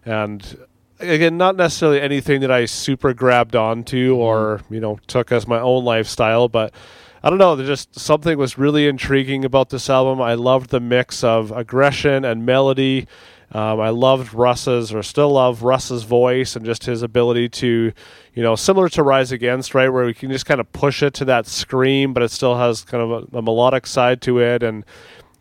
and 0.04 0.58
again, 1.00 1.38
not 1.38 1.56
necessarily 1.56 2.00
anything 2.00 2.42
that 2.42 2.50
I 2.50 2.66
super 2.66 3.14
grabbed 3.14 3.56
onto 3.56 4.14
or 4.16 4.60
you 4.68 4.80
know 4.80 4.98
took 5.06 5.32
as 5.32 5.48
my 5.48 5.58
own 5.58 5.82
lifestyle, 5.82 6.48
but 6.48 6.74
I 7.22 7.30
don't 7.30 7.38
know. 7.38 7.56
There's 7.56 7.68
just 7.68 7.98
something 7.98 8.36
was 8.36 8.58
really 8.58 8.86
intriguing 8.86 9.46
about 9.46 9.70
this 9.70 9.88
album. 9.88 10.20
I 10.20 10.34
loved 10.34 10.68
the 10.68 10.80
mix 10.80 11.24
of 11.24 11.52
aggression 11.52 12.24
and 12.26 12.44
melody. 12.44 13.06
Um, 13.52 13.80
I 13.80 13.90
loved 13.90 14.32
Russ's, 14.32 14.94
or 14.94 15.02
still 15.02 15.32
love 15.32 15.62
Russ's 15.62 16.04
voice 16.04 16.56
and 16.56 16.64
just 16.64 16.86
his 16.86 17.02
ability 17.02 17.50
to, 17.50 17.92
you 18.34 18.42
know, 18.42 18.56
similar 18.56 18.88
to 18.90 19.02
Rise 19.02 19.30
Against, 19.30 19.74
right, 19.74 19.90
where 19.90 20.06
we 20.06 20.14
can 20.14 20.30
just 20.30 20.46
kind 20.46 20.58
of 20.58 20.72
push 20.72 21.02
it 21.02 21.12
to 21.14 21.26
that 21.26 21.46
scream, 21.46 22.14
but 22.14 22.22
it 22.22 22.30
still 22.30 22.56
has 22.56 22.82
kind 22.82 23.02
of 23.02 23.10
a, 23.10 23.38
a 23.38 23.42
melodic 23.42 23.86
side 23.86 24.22
to 24.22 24.38
it, 24.38 24.62
and 24.62 24.86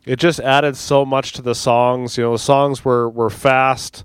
it 0.05 0.17
just 0.17 0.41
added 0.41 0.75
so 0.75 1.05
much 1.05 1.31
to 1.33 1.41
the 1.41 1.55
songs. 1.55 2.17
You 2.17 2.25
know, 2.25 2.33
the 2.33 2.39
songs 2.39 2.83
were 2.83 3.09
were 3.09 3.29
fast 3.29 4.03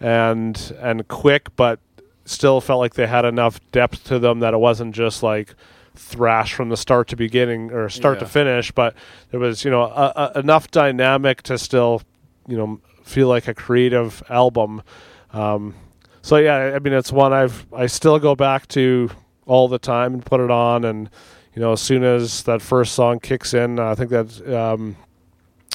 and 0.00 0.76
and 0.78 1.08
quick, 1.08 1.54
but 1.56 1.80
still 2.26 2.60
felt 2.60 2.80
like 2.80 2.94
they 2.94 3.06
had 3.06 3.24
enough 3.24 3.58
depth 3.72 4.04
to 4.04 4.18
them 4.18 4.40
that 4.40 4.52
it 4.52 4.58
wasn't 4.58 4.94
just 4.94 5.22
like 5.22 5.54
thrash 5.94 6.52
from 6.52 6.68
the 6.68 6.76
start 6.76 7.08
to 7.08 7.16
beginning 7.16 7.72
or 7.72 7.88
start 7.88 8.18
to 8.18 8.26
finish, 8.26 8.70
but 8.70 8.94
there 9.30 9.40
was 9.40 9.64
you 9.64 9.70
know 9.70 9.84
a, 9.84 10.32
a, 10.34 10.40
enough 10.40 10.70
dynamic 10.70 11.40
to 11.42 11.56
still 11.56 12.02
you 12.46 12.56
know 12.56 12.80
feel 13.06 13.28
like 13.28 13.48
a 13.48 13.54
creative 13.54 14.22
album. 14.28 14.82
Um, 15.32 15.74
so 16.22 16.36
yeah, 16.36 16.72
I 16.74 16.78
mean 16.80 16.92
it's 16.92 17.12
one 17.12 17.32
I've 17.32 17.66
I 17.72 17.86
still 17.86 18.18
go 18.18 18.34
back 18.34 18.66
to 18.68 19.10
all 19.46 19.68
the 19.68 19.78
time 19.78 20.14
and 20.14 20.24
put 20.24 20.40
it 20.40 20.50
on, 20.50 20.84
and 20.84 21.08
you 21.54 21.62
know 21.62 21.72
as 21.72 21.80
soon 21.80 22.02
as 22.02 22.42
that 22.42 22.60
first 22.60 22.94
song 22.94 23.20
kicks 23.20 23.54
in, 23.54 23.78
I 23.78 23.94
think 23.94 24.10
that 24.10 24.54
um, 24.54 24.96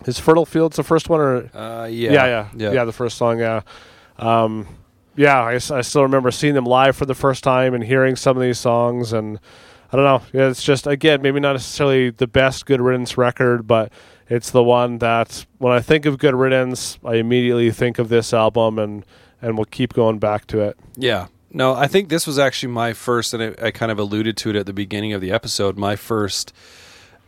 is 0.05 0.19
Fertile 0.19 0.45
Fields 0.45 0.75
the 0.75 0.83
first 0.83 1.09
one 1.09 1.21
or? 1.21 1.49
Uh, 1.55 1.85
yeah, 1.85 2.11
yeah, 2.11 2.49
yeah, 2.55 2.71
yeah, 2.71 2.85
the 2.85 2.91
first 2.91 3.17
song, 3.17 3.39
yeah. 3.39 3.61
Um, 4.17 4.67
yeah, 5.15 5.43
I 5.43 5.57
still 5.57 6.03
remember 6.03 6.31
seeing 6.31 6.53
them 6.53 6.65
live 6.65 6.95
for 6.95 7.05
the 7.05 7.15
first 7.15 7.43
time 7.43 7.73
and 7.73 7.83
hearing 7.83 8.15
some 8.15 8.37
of 8.37 8.43
these 8.43 8.59
songs, 8.59 9.13
and 9.13 9.39
I 9.91 9.97
don't 9.97 10.05
know. 10.33 10.49
It's 10.49 10.63
just 10.63 10.87
again 10.87 11.21
maybe 11.21 11.39
not 11.39 11.53
necessarily 11.53 12.11
the 12.11 12.27
best 12.27 12.65
Good 12.65 12.79
Riddance 12.79 13.17
record, 13.17 13.67
but 13.67 13.91
it's 14.29 14.51
the 14.51 14.63
one 14.63 14.99
that 14.99 15.45
when 15.57 15.73
I 15.73 15.81
think 15.81 16.05
of 16.05 16.17
Good 16.17 16.33
Riddance, 16.33 16.97
I 17.03 17.15
immediately 17.15 17.71
think 17.71 17.99
of 17.99 18.07
this 18.09 18.33
album, 18.33 18.79
and 18.79 19.05
and 19.41 19.57
we'll 19.57 19.65
keep 19.65 19.93
going 19.93 20.19
back 20.19 20.47
to 20.47 20.61
it. 20.61 20.77
Yeah. 20.95 21.27
No, 21.53 21.73
I 21.73 21.87
think 21.87 22.07
this 22.07 22.25
was 22.25 22.39
actually 22.39 22.71
my 22.71 22.93
first, 22.93 23.33
and 23.33 23.43
I, 23.43 23.67
I 23.67 23.71
kind 23.71 23.91
of 23.91 23.99
alluded 23.99 24.37
to 24.37 24.51
it 24.51 24.55
at 24.55 24.65
the 24.65 24.73
beginning 24.73 25.11
of 25.11 25.19
the 25.19 25.31
episode. 25.31 25.77
My 25.77 25.97
first 25.97 26.53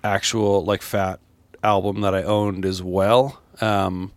actual 0.02 0.64
like 0.64 0.81
fat 0.81 1.19
album 1.61 2.02
that 2.02 2.15
I 2.15 2.23
owned 2.23 2.65
as 2.65 2.81
well. 2.81 3.41
Um, 3.60 4.14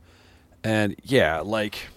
and 0.63 0.95
yeah, 1.03 1.41
like 1.41 1.89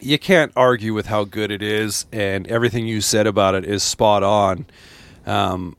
you 0.00 0.18
can't 0.18 0.52
argue 0.54 0.94
with 0.94 1.06
how 1.06 1.24
good 1.24 1.50
it 1.50 1.62
is, 1.62 2.06
and 2.12 2.46
everything 2.46 2.86
you 2.86 3.00
said 3.00 3.26
about 3.26 3.56
it 3.56 3.64
is 3.64 3.82
spot 3.82 4.22
on. 4.22 4.66
Um, 5.26 5.76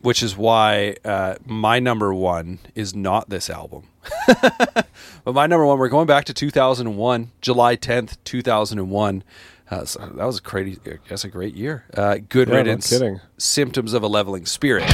which 0.00 0.22
is 0.22 0.36
why 0.36 0.94
uh, 1.04 1.34
my 1.44 1.80
number 1.80 2.14
one 2.14 2.60
is 2.76 2.94
not 2.94 3.28
this 3.28 3.50
album. 3.50 3.88
but 4.26 5.34
my 5.34 5.46
number 5.48 5.66
one, 5.66 5.78
we're 5.80 5.88
going 5.88 6.06
back 6.06 6.26
to 6.26 6.34
2001, 6.34 7.32
July 7.40 7.76
10th, 7.76 8.16
2001. 8.22 9.24
Uh, 9.68 9.84
so 9.84 9.98
that 10.14 10.24
was 10.24 10.38
a 10.38 10.42
crazy, 10.42 10.78
that's 11.08 11.24
a 11.24 11.28
great 11.28 11.54
year. 11.56 11.86
Uh, 11.92 12.18
good 12.28 12.46
Yeah, 12.46 12.52
no 12.54 12.58
riddance. 12.60 12.88
kidding. 12.88 13.20
Symptoms 13.36 13.94
of 13.94 14.04
a 14.04 14.06
leveling 14.08 14.46
spirit. 14.46 14.84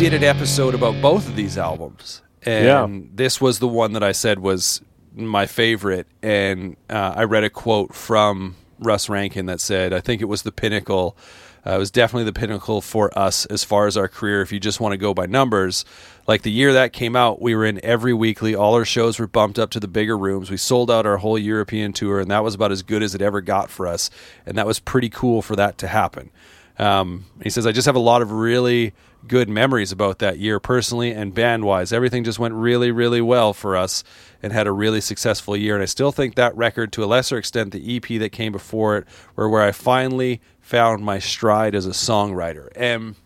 Did 0.00 0.14
an 0.14 0.24
episode 0.24 0.74
about 0.74 0.98
both 1.02 1.28
of 1.28 1.36
these 1.36 1.58
albums, 1.58 2.22
and 2.46 2.64
Yeah. 2.64 2.88
this 3.14 3.38
was 3.38 3.58
the 3.58 3.68
one 3.68 3.92
that 3.92 4.02
I 4.02 4.12
said 4.12 4.38
was 4.38 4.80
my 5.14 5.44
favorite. 5.44 6.06
And 6.22 6.76
uh, 6.88 7.12
I 7.16 7.24
read 7.24 7.44
a 7.44 7.50
quote 7.50 7.94
from 7.94 8.56
Russ 8.78 9.10
Rankin 9.10 9.44
that 9.44 9.60
said, 9.60 9.92
"I 9.92 10.00
think 10.00 10.22
it 10.22 10.24
was 10.24 10.40
the 10.40 10.52
pinnacle. 10.52 11.18
Uh, 11.66 11.72
it 11.72 11.78
was 11.78 11.90
definitely 11.90 12.24
the 12.24 12.32
pinnacle 12.32 12.80
for 12.80 13.10
us 13.18 13.44
as 13.44 13.62
far 13.62 13.86
as 13.86 13.98
our 13.98 14.08
career. 14.08 14.40
If 14.40 14.52
you 14.52 14.58
just 14.58 14.80
want 14.80 14.94
to 14.94 14.96
go 14.96 15.12
by 15.12 15.26
numbers." 15.26 15.84
Like 16.26 16.42
the 16.42 16.50
year 16.50 16.72
that 16.72 16.94
came 16.94 17.14
out, 17.14 17.42
we 17.42 17.54
were 17.54 17.66
in 17.66 17.78
every 17.84 18.14
weekly. 18.14 18.54
All 18.54 18.72
our 18.76 18.86
shows 18.86 19.18
were 19.18 19.26
bumped 19.26 19.58
up 19.58 19.68
to 19.72 19.80
the 19.80 19.86
bigger 19.88 20.16
rooms. 20.16 20.50
We 20.50 20.56
sold 20.56 20.90
out 20.90 21.04
our 21.04 21.18
whole 21.18 21.36
European 21.38 21.92
tour, 21.92 22.20
and 22.20 22.30
that 22.30 22.42
was 22.42 22.54
about 22.54 22.72
as 22.72 22.82
good 22.82 23.02
as 23.02 23.14
it 23.14 23.20
ever 23.20 23.42
got 23.42 23.68
for 23.68 23.86
us. 23.86 24.08
And 24.46 24.56
that 24.56 24.66
was 24.66 24.80
pretty 24.80 25.10
cool 25.10 25.42
for 25.42 25.56
that 25.56 25.76
to 25.76 25.88
happen. 25.88 26.30
Um, 26.78 27.26
he 27.42 27.50
says, 27.50 27.66
I 27.66 27.72
just 27.72 27.84
have 27.84 27.96
a 27.96 27.98
lot 27.98 28.22
of 28.22 28.32
really 28.32 28.94
good 29.26 29.48
memories 29.48 29.92
about 29.92 30.18
that 30.18 30.38
year 30.38 30.58
personally 30.58 31.12
and 31.12 31.34
band 31.34 31.64
wise. 31.64 31.92
Everything 31.92 32.24
just 32.24 32.38
went 32.38 32.54
really, 32.54 32.90
really 32.90 33.20
well 33.20 33.52
for 33.52 33.76
us 33.76 34.02
and 34.42 34.52
had 34.52 34.66
a 34.66 34.72
really 34.72 35.00
successful 35.00 35.56
year. 35.56 35.74
And 35.74 35.82
I 35.82 35.86
still 35.86 36.12
think 36.12 36.34
that 36.34 36.56
record, 36.56 36.92
to 36.92 37.04
a 37.04 37.06
lesser 37.06 37.36
extent, 37.36 37.72
the 37.72 37.96
EP 37.96 38.20
that 38.20 38.30
came 38.30 38.52
before 38.52 38.96
it, 38.98 39.06
were 39.36 39.48
where 39.48 39.62
I 39.62 39.72
finally 39.72 40.40
found 40.60 41.04
my 41.04 41.18
stride 41.18 41.74
as 41.74 41.86
a 41.86 41.90
songwriter. 41.90 42.68
And 42.76 43.16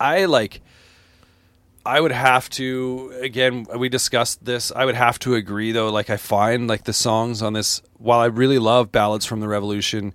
I 0.00 0.24
like. 0.26 0.62
I 1.86 2.02
would 2.02 2.12
have 2.12 2.50
to 2.50 3.14
again 3.22 3.66
we 3.74 3.88
discussed 3.88 4.44
this 4.44 4.70
I 4.76 4.84
would 4.84 4.96
have 4.96 5.18
to 5.20 5.34
agree 5.36 5.72
though 5.72 5.88
like 5.88 6.10
I 6.10 6.18
find 6.18 6.68
like 6.68 6.84
the 6.84 6.92
songs 6.92 7.40
on 7.40 7.54
this 7.54 7.80
while 7.96 8.20
I 8.20 8.26
really 8.26 8.58
love 8.58 8.92
ballads 8.92 9.24
from 9.24 9.40
the 9.40 9.48
revolution 9.48 10.12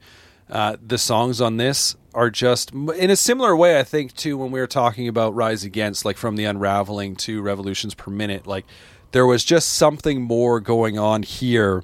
uh, 0.51 0.75
the 0.85 0.99
songs 0.99 1.41
on 1.41 1.57
this 1.57 1.95
are 2.15 2.29
just 2.29 2.71
in 2.73 3.09
a 3.09 3.15
similar 3.15 3.55
way 3.55 3.79
I 3.79 3.83
think 3.83 4.13
to 4.17 4.37
when 4.37 4.51
we 4.51 4.59
were 4.59 4.67
talking 4.67 5.07
about 5.07 5.33
rise 5.35 5.63
against 5.63 6.05
like 6.05 6.17
from 6.17 6.35
the 6.35 6.45
unraveling 6.45 7.15
to 7.17 7.41
revolutions 7.41 7.93
per 7.93 8.11
minute 8.11 8.45
like 8.47 8.65
there 9.11 9.25
was 9.25 9.43
just 9.43 9.69
something 9.73 10.21
more 10.21 10.59
going 10.59 10.97
on 10.97 11.21
here 11.23 11.83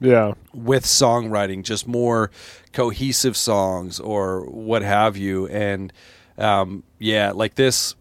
Yeah. 0.00 0.32
with 0.54 0.84
songwriting, 0.84 1.62
just 1.62 1.86
more 1.86 2.30
cohesive 2.72 3.36
songs 3.36 4.00
or 4.00 4.46
what 4.46 4.82
have 4.82 5.16
you. 5.16 5.46
And 5.48 5.92
um, 6.38 6.82
yeah, 6.98 7.32
like 7.32 7.54
this, 7.56 7.94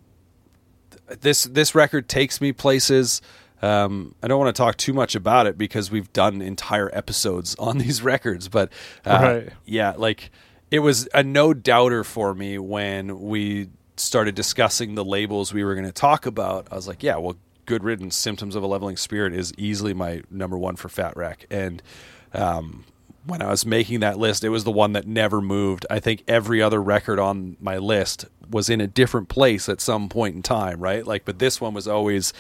this 1.22 1.44
this 1.44 1.76
record 1.76 2.08
takes 2.08 2.40
me 2.42 2.52
places. 2.54 3.22
Um, 3.62 4.16
I 4.24 4.28
don't 4.28 4.40
want 4.40 4.54
to 4.56 4.60
talk 4.62 4.78
too 4.78 4.94
much 4.94 5.16
about 5.16 5.46
it 5.48 5.58
because 5.58 5.92
we've 5.92 6.12
done 6.14 6.42
entire 6.42 6.90
episodes 6.94 7.56
on 7.60 7.78
these 7.78 8.02
records, 8.02 8.48
but 8.50 8.72
uh, 9.06 9.20
Right. 9.22 9.50
yeah, 9.66 9.94
like 9.98 10.32
it 10.74 10.80
was 10.80 11.08
a 11.14 11.22
no 11.22 11.54
doubter 11.54 12.04
for 12.04 12.34
me 12.34 12.58
when 12.58 13.20
we 13.22 13.70
started 13.96 14.34
discussing 14.34 14.96
the 14.96 15.06
labels 15.06 15.54
we 15.54 15.64
were 15.64 15.76
going 15.76 15.86
to 15.86 15.92
talk 15.92 16.26
about. 16.26 16.68
I 16.72 16.76
was 16.76 16.88
like, 16.88 17.04
yeah, 17.04 17.16
well, 17.18 17.36
Good 17.68 17.84
Riddance, 17.84 18.16
Symptoms 18.16 18.56
of 18.56 18.64
a 18.64 18.66
Leveling 18.66 18.98
Spirit 18.98 19.36
is 19.36 19.54
easily 19.56 19.94
my 19.94 20.24
number 20.32 20.58
one 20.58 20.76
for 20.76 20.90
Fat 20.90 21.16
Wreck. 21.16 21.46
And 21.52 21.84
um, 22.34 22.86
when 23.24 23.44
I 23.44 23.52
was 23.52 23.68
making 23.68 24.00
that 24.00 24.18
list, 24.18 24.44
it 24.44 24.50
was 24.50 24.64
the 24.64 24.72
one 24.72 24.94
that 24.94 25.06
never 25.06 25.42
moved. 25.42 25.86
I 25.92 26.00
think 26.00 26.24
every 26.28 26.60
other 26.60 26.82
record 26.82 27.20
on 27.20 27.56
my 27.62 27.78
list 27.78 28.26
was 28.50 28.68
in 28.68 28.82
a 28.82 28.88
different 28.88 29.30
place 29.30 29.70
at 29.70 29.80
some 29.80 30.10
point 30.10 30.36
in 30.36 30.42
time, 30.42 30.80
right? 30.80 31.06
Like, 31.06 31.24
but 31.24 31.38
this 31.38 31.62
one 31.62 31.76
was 31.76 31.88
always 31.88 32.34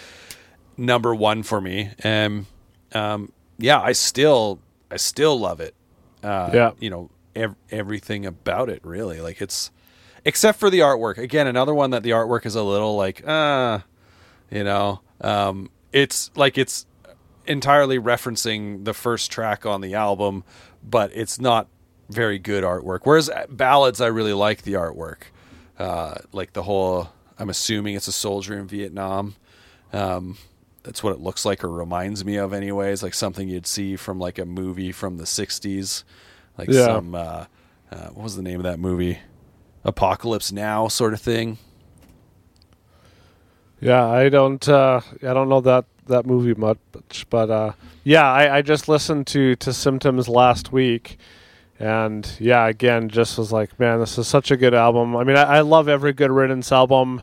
number 0.75 1.13
one 1.13 1.43
for 1.43 1.61
me. 1.61 1.91
And 1.99 2.47
um, 2.93 3.31
yeah, 3.59 3.79
I 3.79 3.91
still, 3.91 4.57
I 4.89 4.97
still 4.97 5.39
love 5.39 5.59
it. 5.61 5.75
Uh, 6.23 6.49
Yeah. 6.51 6.71
you 6.79 6.89
know, 6.89 7.11
ev- 7.35 7.55
everything 7.71 8.25
about 8.25 8.69
it 8.69 8.83
really. 8.83 9.19
Like 9.21 9.41
it's, 9.41 9.71
except 10.25 10.59
for 10.59 10.69
the 10.69 10.79
artwork. 10.79 11.17
Again, 11.17 11.47
another 11.47 11.73
one 11.73 11.91
that 11.91 12.03
the 12.03 12.11
artwork 12.11 12.45
is 12.45 12.55
a 12.55 12.63
little 12.63 12.95
like, 12.95 13.27
uh, 13.27 13.79
you 14.49 14.63
know, 14.63 15.01
um, 15.21 15.69
it's 15.91 16.31
like 16.35 16.57
it's 16.57 16.85
entirely 17.45 17.99
referencing 17.99 18.85
the 18.85 18.93
first 18.93 19.31
track 19.31 19.65
on 19.65 19.81
the 19.81 19.93
album, 19.93 20.43
but 20.83 21.11
it's 21.13 21.39
not 21.39 21.67
very 22.09 22.39
good 22.39 22.63
artwork. 22.63 23.01
Whereas 23.03 23.29
ballads, 23.49 24.01
I 24.01 24.07
really 24.07 24.33
like 24.33 24.63
the 24.63 24.73
artwork. 24.73 25.23
Uh, 25.77 26.15
like 26.31 26.53
the 26.53 26.63
whole, 26.63 27.09
I'm 27.37 27.49
assuming 27.49 27.95
it's 27.95 28.07
a 28.07 28.13
soldier 28.13 28.57
in 28.57 28.67
Vietnam. 28.67 29.35
Um, 29.91 30.37
that's 30.83 31.01
what 31.01 31.13
it 31.13 31.19
looks 31.19 31.45
like 31.45 31.63
or 31.63 31.69
reminds 31.69 32.23
me 32.25 32.35
of 32.35 32.53
anyways 32.53 33.01
like 33.01 33.13
something 33.13 33.47
you'd 33.47 33.67
see 33.67 33.95
from 33.95 34.19
like 34.19 34.37
a 34.37 34.45
movie 34.45 34.91
from 34.91 35.17
the 35.17 35.23
60s 35.23 36.03
like 36.57 36.69
Yeah. 36.69 36.85
some 36.85 37.15
uh, 37.15 37.45
uh, 37.91 38.07
what 38.09 38.23
was 38.23 38.35
the 38.35 38.41
name 38.43 38.59
of 38.59 38.63
that 38.63 38.79
movie 38.79 39.19
apocalypse 39.83 40.51
now 40.51 40.87
sort 40.87 41.13
of 41.13 41.19
thing 41.21 41.57
Yeah, 43.81 44.05
I 44.07 44.29
don't. 44.29 44.67
Uh, 44.67 45.01
I 45.21 45.33
don't 45.33 45.49
know 45.49 45.59
that 45.61 45.85
that 46.07 46.25
movie 46.25 46.53
much, 46.53 46.77
but 47.29 47.49
uh, 47.49 47.73
yeah, 48.03 48.23
I, 48.31 48.57
I 48.57 48.61
just 48.61 48.87
listened 48.87 49.27
to 49.27 49.55
to 49.57 49.73
Symptoms 49.73 50.29
last 50.29 50.71
week, 50.71 51.17
and 51.79 52.29
yeah, 52.39 52.65
again, 52.67 53.09
just 53.09 53.37
was 53.37 53.51
like, 53.51 53.77
man, 53.79 53.99
this 53.99 54.17
is 54.17 54.25
such 54.27 54.51
a 54.51 54.57
good 54.57 54.73
album. 54.73 55.17
I 55.17 55.25
mean, 55.25 55.35
I, 55.35 55.57
I 55.57 55.61
love 55.61 55.89
every 55.89 56.13
Good 56.13 56.31
Riddance 56.31 56.71
album, 56.71 57.21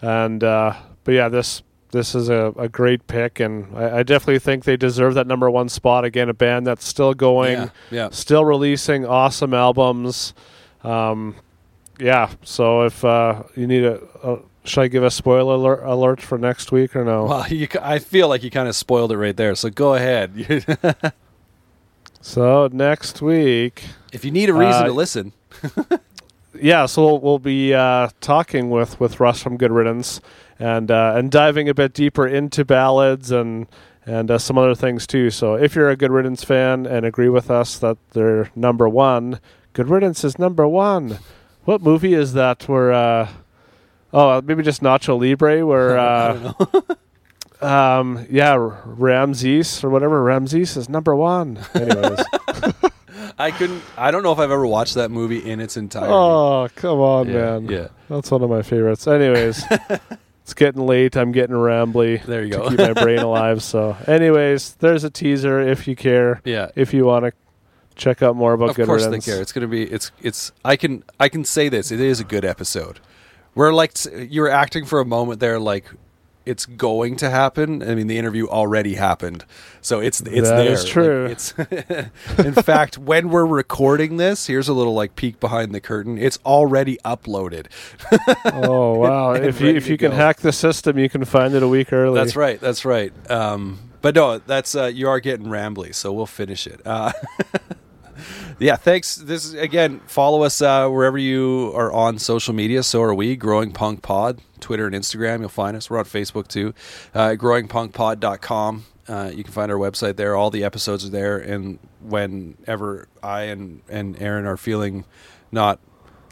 and 0.00 0.42
uh, 0.42 0.72
but 1.04 1.12
yeah, 1.12 1.28
this 1.28 1.62
this 1.90 2.14
is 2.14 2.28
a, 2.28 2.52
a 2.58 2.68
great 2.68 3.06
pick, 3.06 3.40
and 3.40 3.76
I, 3.76 3.98
I 3.98 4.02
definitely 4.02 4.38
think 4.40 4.64
they 4.64 4.76
deserve 4.76 5.14
that 5.14 5.26
number 5.26 5.50
one 5.50 5.68
spot. 5.68 6.04
Again, 6.04 6.28
a 6.28 6.34
band 6.34 6.66
that's 6.66 6.86
still 6.86 7.14
going, 7.14 7.52
Yeah, 7.58 7.68
yeah. 7.90 8.08
still 8.10 8.44
releasing 8.44 9.06
awesome 9.06 9.54
albums. 9.54 10.34
Um, 10.84 11.36
yeah, 11.98 12.30
so 12.42 12.82
if 12.82 13.04
uh, 13.04 13.42
you 13.56 13.66
need 13.66 13.84
a, 13.84 14.00
a 14.22 14.38
should 14.64 14.82
I 14.82 14.88
give 14.88 15.02
a 15.02 15.10
spoiler 15.10 15.54
alert, 15.54 15.82
alert 15.84 16.20
for 16.20 16.36
next 16.38 16.70
week 16.72 16.94
or 16.94 17.04
no? 17.04 17.24
well 17.30 17.48
you, 17.48 17.66
i 17.80 17.98
feel 17.98 18.28
like 18.28 18.42
you 18.42 18.50
kind 18.50 18.68
of 18.68 18.76
spoiled 18.76 19.10
it 19.12 19.16
right 19.16 19.34
there 19.36 19.54
so 19.54 19.70
go 19.70 19.94
ahead 19.94 20.74
So 22.20 22.68
next 22.72 23.22
week, 23.22 23.84
if 24.12 24.24
you 24.24 24.30
need 24.30 24.50
a 24.50 24.52
reason 24.52 24.82
Uh, 24.82 24.86
to 24.86 24.92
listen 24.92 25.32
yeah, 26.54 26.86
so 26.86 27.04
we'll, 27.04 27.20
we'll 27.20 27.38
be 27.38 27.74
uh, 27.74 28.08
talking 28.20 28.70
with, 28.70 28.98
with 29.00 29.20
Russ 29.20 29.42
from 29.42 29.56
Good 29.56 29.72
Riddance 29.72 30.20
and 30.58 30.90
uh, 30.90 31.14
and 31.16 31.30
diving 31.30 31.68
a 31.68 31.74
bit 31.74 31.92
deeper 31.94 32.26
into 32.26 32.64
ballads 32.64 33.30
and 33.30 33.66
and 34.04 34.30
uh, 34.30 34.38
some 34.38 34.58
other 34.58 34.74
things 34.74 35.06
too. 35.06 35.30
So 35.30 35.54
if 35.54 35.74
you're 35.74 35.90
a 35.90 35.96
Good 35.96 36.10
Riddance 36.10 36.42
fan 36.44 36.86
and 36.86 37.04
agree 37.06 37.28
with 37.28 37.50
us 37.50 37.78
that 37.78 37.96
they're 38.10 38.50
number 38.56 38.88
one, 38.88 39.40
Good 39.72 39.88
Riddance 39.88 40.24
is 40.24 40.38
number 40.38 40.66
one. 40.66 41.18
What 41.64 41.82
movie 41.82 42.14
is 42.14 42.32
that? 42.32 42.68
Where 42.68 42.92
uh, 42.92 43.28
oh 44.12 44.40
maybe 44.42 44.62
just 44.62 44.82
Nacho 44.82 45.18
Libre 45.18 45.64
where. 45.66 45.98
Uh, 45.98 46.82
Um, 47.60 48.24
yeah, 48.30 48.54
Ramses 48.84 49.82
or 49.82 49.90
whatever. 49.90 50.22
Ramses 50.22 50.76
is 50.76 50.88
number 50.88 51.14
one. 51.16 51.58
Anyways. 51.74 52.20
I 53.38 53.50
couldn't 53.50 53.82
i 53.96 54.10
don't 54.10 54.22
know 54.22 54.32
if 54.32 54.38
i've 54.38 54.50
ever 54.50 54.66
watched 54.66 54.94
that 54.94 55.10
movie 55.10 55.38
in 55.50 55.60
its 55.60 55.76
entirety 55.76 56.12
oh, 56.12 56.68
come 56.74 56.98
on, 57.00 57.28
Yeah, 57.28 57.58
man. 57.58 57.68
yeah. 57.68 57.88
That's 58.08 58.30
one 58.30 58.42
of 58.42 58.48
my 58.48 58.62
favorites. 58.62 59.06
Anyways, 59.06 59.62
it's 60.42 60.54
getting 60.54 60.86
late. 60.86 61.14
I'm 61.14 61.30
getting 61.30 61.54
rambly. 61.56 62.24
There 62.24 62.42
you 62.42 62.52
to 62.52 62.58
go. 62.58 62.68
keep 62.70 62.78
my 62.78 62.94
brain 62.94 63.18
alive. 63.30 63.62
So, 63.62 63.94
anyways, 64.06 64.76
there's 64.76 65.04
a 65.04 65.10
teaser 65.10 65.60
if 65.60 65.86
you 65.86 65.94
care. 65.94 66.40
yeah 66.44 66.70
If 66.74 66.94
you 66.94 67.04
want 67.04 67.26
to 67.26 67.32
check 67.96 68.22
out 68.22 68.34
more 68.34 68.54
about 68.54 68.70
of 68.70 68.76
Good 68.76 68.86
course 68.86 69.04
Riddance. 69.04 69.26
they 69.26 69.32
care 69.32 69.42
it's 69.42 69.52
gonna 69.52 69.66
be 69.66 69.82
it's 69.82 70.10
it's 70.22 70.52
i 70.64 70.76
can 70.76 71.02
i 71.18 71.28
can 71.28 71.44
say 71.44 71.68
this 71.68 71.90
it 71.90 71.98
is 72.00 72.20
a 72.20 72.24
good 72.24 72.44
episode 72.44 73.00
we're 73.56 73.72
like 73.74 73.92
you 74.14 74.40
were 74.40 74.48
acting 74.50 74.84
for 74.86 75.00
a 75.00 75.04
moment 75.04 75.40
there 75.40 75.58
like 75.58 75.84
it's 76.48 76.66
going 76.66 77.16
to 77.16 77.28
happen 77.30 77.82
i 77.82 77.94
mean 77.94 78.06
the 78.06 78.18
interview 78.18 78.46
already 78.46 78.94
happened 78.94 79.44
so 79.80 80.00
it's 80.00 80.20
it's 80.22 80.48
That 80.48 80.56
there 80.56 80.72
is 80.72 80.84
true. 80.84 81.28
Like, 81.28 81.32
it's 81.32 81.52
in 82.38 82.54
fact 82.54 82.98
when 82.98 83.30
we're 83.30 83.46
recording 83.46 84.16
this 84.16 84.46
here's 84.46 84.68
a 84.68 84.72
little 84.74 84.94
like 84.94 85.14
peek 85.16 85.38
behind 85.40 85.74
the 85.74 85.80
curtain 85.80 86.18
it's 86.18 86.38
already 86.44 86.98
uploaded 87.04 87.66
Oh 88.44 88.94
wow! 88.98 89.32
And 89.32 89.44
if 89.44 89.60
you 89.60 89.68
if 89.68 89.88
you 89.88 89.96
can 89.96 90.10
go. 90.10 90.16
hack 90.16 90.38
the 90.38 90.52
system, 90.52 90.98
you 90.98 91.08
can 91.08 91.24
find 91.24 91.54
it 91.54 91.62
a 91.62 91.68
week 91.68 91.92
early. 91.92 92.14
That's 92.18 92.36
right. 92.36 92.60
That's 92.60 92.84
right. 92.84 93.12
Um, 93.30 93.78
but 94.00 94.14
no, 94.14 94.38
that's 94.38 94.74
uh, 94.74 94.86
you 94.86 95.08
are 95.08 95.20
getting 95.20 95.46
rambly, 95.46 95.94
so 95.94 96.12
we'll 96.12 96.26
finish 96.26 96.66
it. 96.66 96.80
Uh, 96.84 97.12
yeah, 98.58 98.76
thanks. 98.76 99.16
This 99.16 99.44
is, 99.44 99.54
again, 99.54 100.00
follow 100.06 100.42
us 100.42 100.60
uh, 100.60 100.88
wherever 100.88 101.18
you 101.18 101.72
are 101.74 101.92
on 101.92 102.18
social 102.18 102.54
media. 102.54 102.82
So 102.82 103.02
are 103.02 103.14
we. 103.14 103.36
Growing 103.36 103.72
Punk 103.72 104.02
Pod, 104.02 104.40
Twitter 104.60 104.86
and 104.86 104.94
Instagram. 104.94 105.40
You'll 105.40 105.48
find 105.48 105.76
us. 105.76 105.90
We're 105.90 105.98
on 105.98 106.04
Facebook 106.04 106.48
too. 106.48 106.74
Uh, 107.14 107.30
growingpunkpod.com. 107.30 108.84
Uh, 109.08 109.30
you 109.34 109.42
can 109.42 109.52
find 109.52 109.72
our 109.72 109.78
website 109.78 110.16
there. 110.16 110.36
All 110.36 110.50
the 110.50 110.64
episodes 110.64 111.04
are 111.04 111.10
there. 111.10 111.38
And 111.38 111.78
whenever 112.02 113.08
I 113.22 113.42
and 113.42 113.80
and 113.88 114.20
Aaron 114.20 114.46
are 114.46 114.56
feeling 114.56 115.04
not 115.50 115.80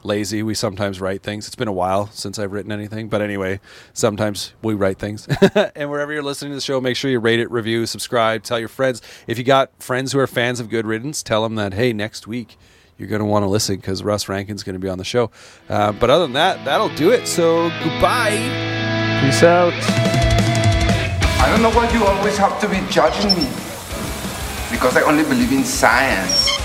lazy. 0.06 0.42
We 0.42 0.54
sometimes 0.54 1.00
write 1.00 1.22
things. 1.22 1.46
It's 1.46 1.56
been 1.56 1.68
a 1.68 1.72
while 1.72 2.06
since 2.08 2.38
I've 2.38 2.52
written 2.52 2.72
anything, 2.72 3.08
but 3.08 3.20
anyway, 3.20 3.60
sometimes 3.92 4.54
we 4.62 4.74
write 4.74 4.98
things. 4.98 5.26
and 5.74 5.90
wherever 5.90 6.12
you're 6.12 6.22
listening 6.22 6.52
to 6.52 6.54
the 6.54 6.60
show, 6.60 6.80
make 6.80 6.96
sure 6.96 7.10
you 7.10 7.20
rate 7.20 7.40
it, 7.40 7.50
review, 7.50 7.86
subscribe, 7.86 8.42
tell 8.42 8.58
your 8.58 8.68
friends. 8.68 9.02
If 9.26 9.36
you 9.36 9.44
got 9.44 9.70
friends 9.82 10.12
who 10.12 10.18
are 10.18 10.26
fans 10.26 10.60
of 10.60 10.70
Good 10.70 10.86
Riddance, 10.86 11.22
tell 11.22 11.42
them 11.42 11.56
that 11.56 11.74
hey, 11.74 11.92
next 11.92 12.26
week 12.26 12.56
you're 12.98 13.08
going 13.08 13.20
to 13.20 13.26
want 13.26 13.42
to 13.42 13.48
listen 13.48 13.76
because 13.76 14.02
Russ 14.02 14.28
Rankin's 14.28 14.62
going 14.62 14.74
to 14.74 14.80
be 14.80 14.88
on 14.88 14.98
the 14.98 15.04
show. 15.04 15.30
Uh, 15.68 15.92
but 15.92 16.08
other 16.08 16.24
than 16.24 16.32
that, 16.34 16.64
that'll 16.64 16.94
do 16.94 17.10
it. 17.10 17.26
So 17.26 17.68
goodbye. 17.82 18.36
Peace 19.20 19.42
out. 19.42 19.72
I 21.38 21.50
don't 21.50 21.62
know 21.62 21.70
why 21.70 21.90
you 21.92 22.04
always 22.04 22.38
have 22.38 22.58
to 22.60 22.68
be 22.68 22.80
judging 22.90 23.30
me. 23.36 23.48
Because 24.70 24.96
I 24.96 25.02
only 25.02 25.22
believe 25.24 25.52
in 25.52 25.64
science. 25.64 26.55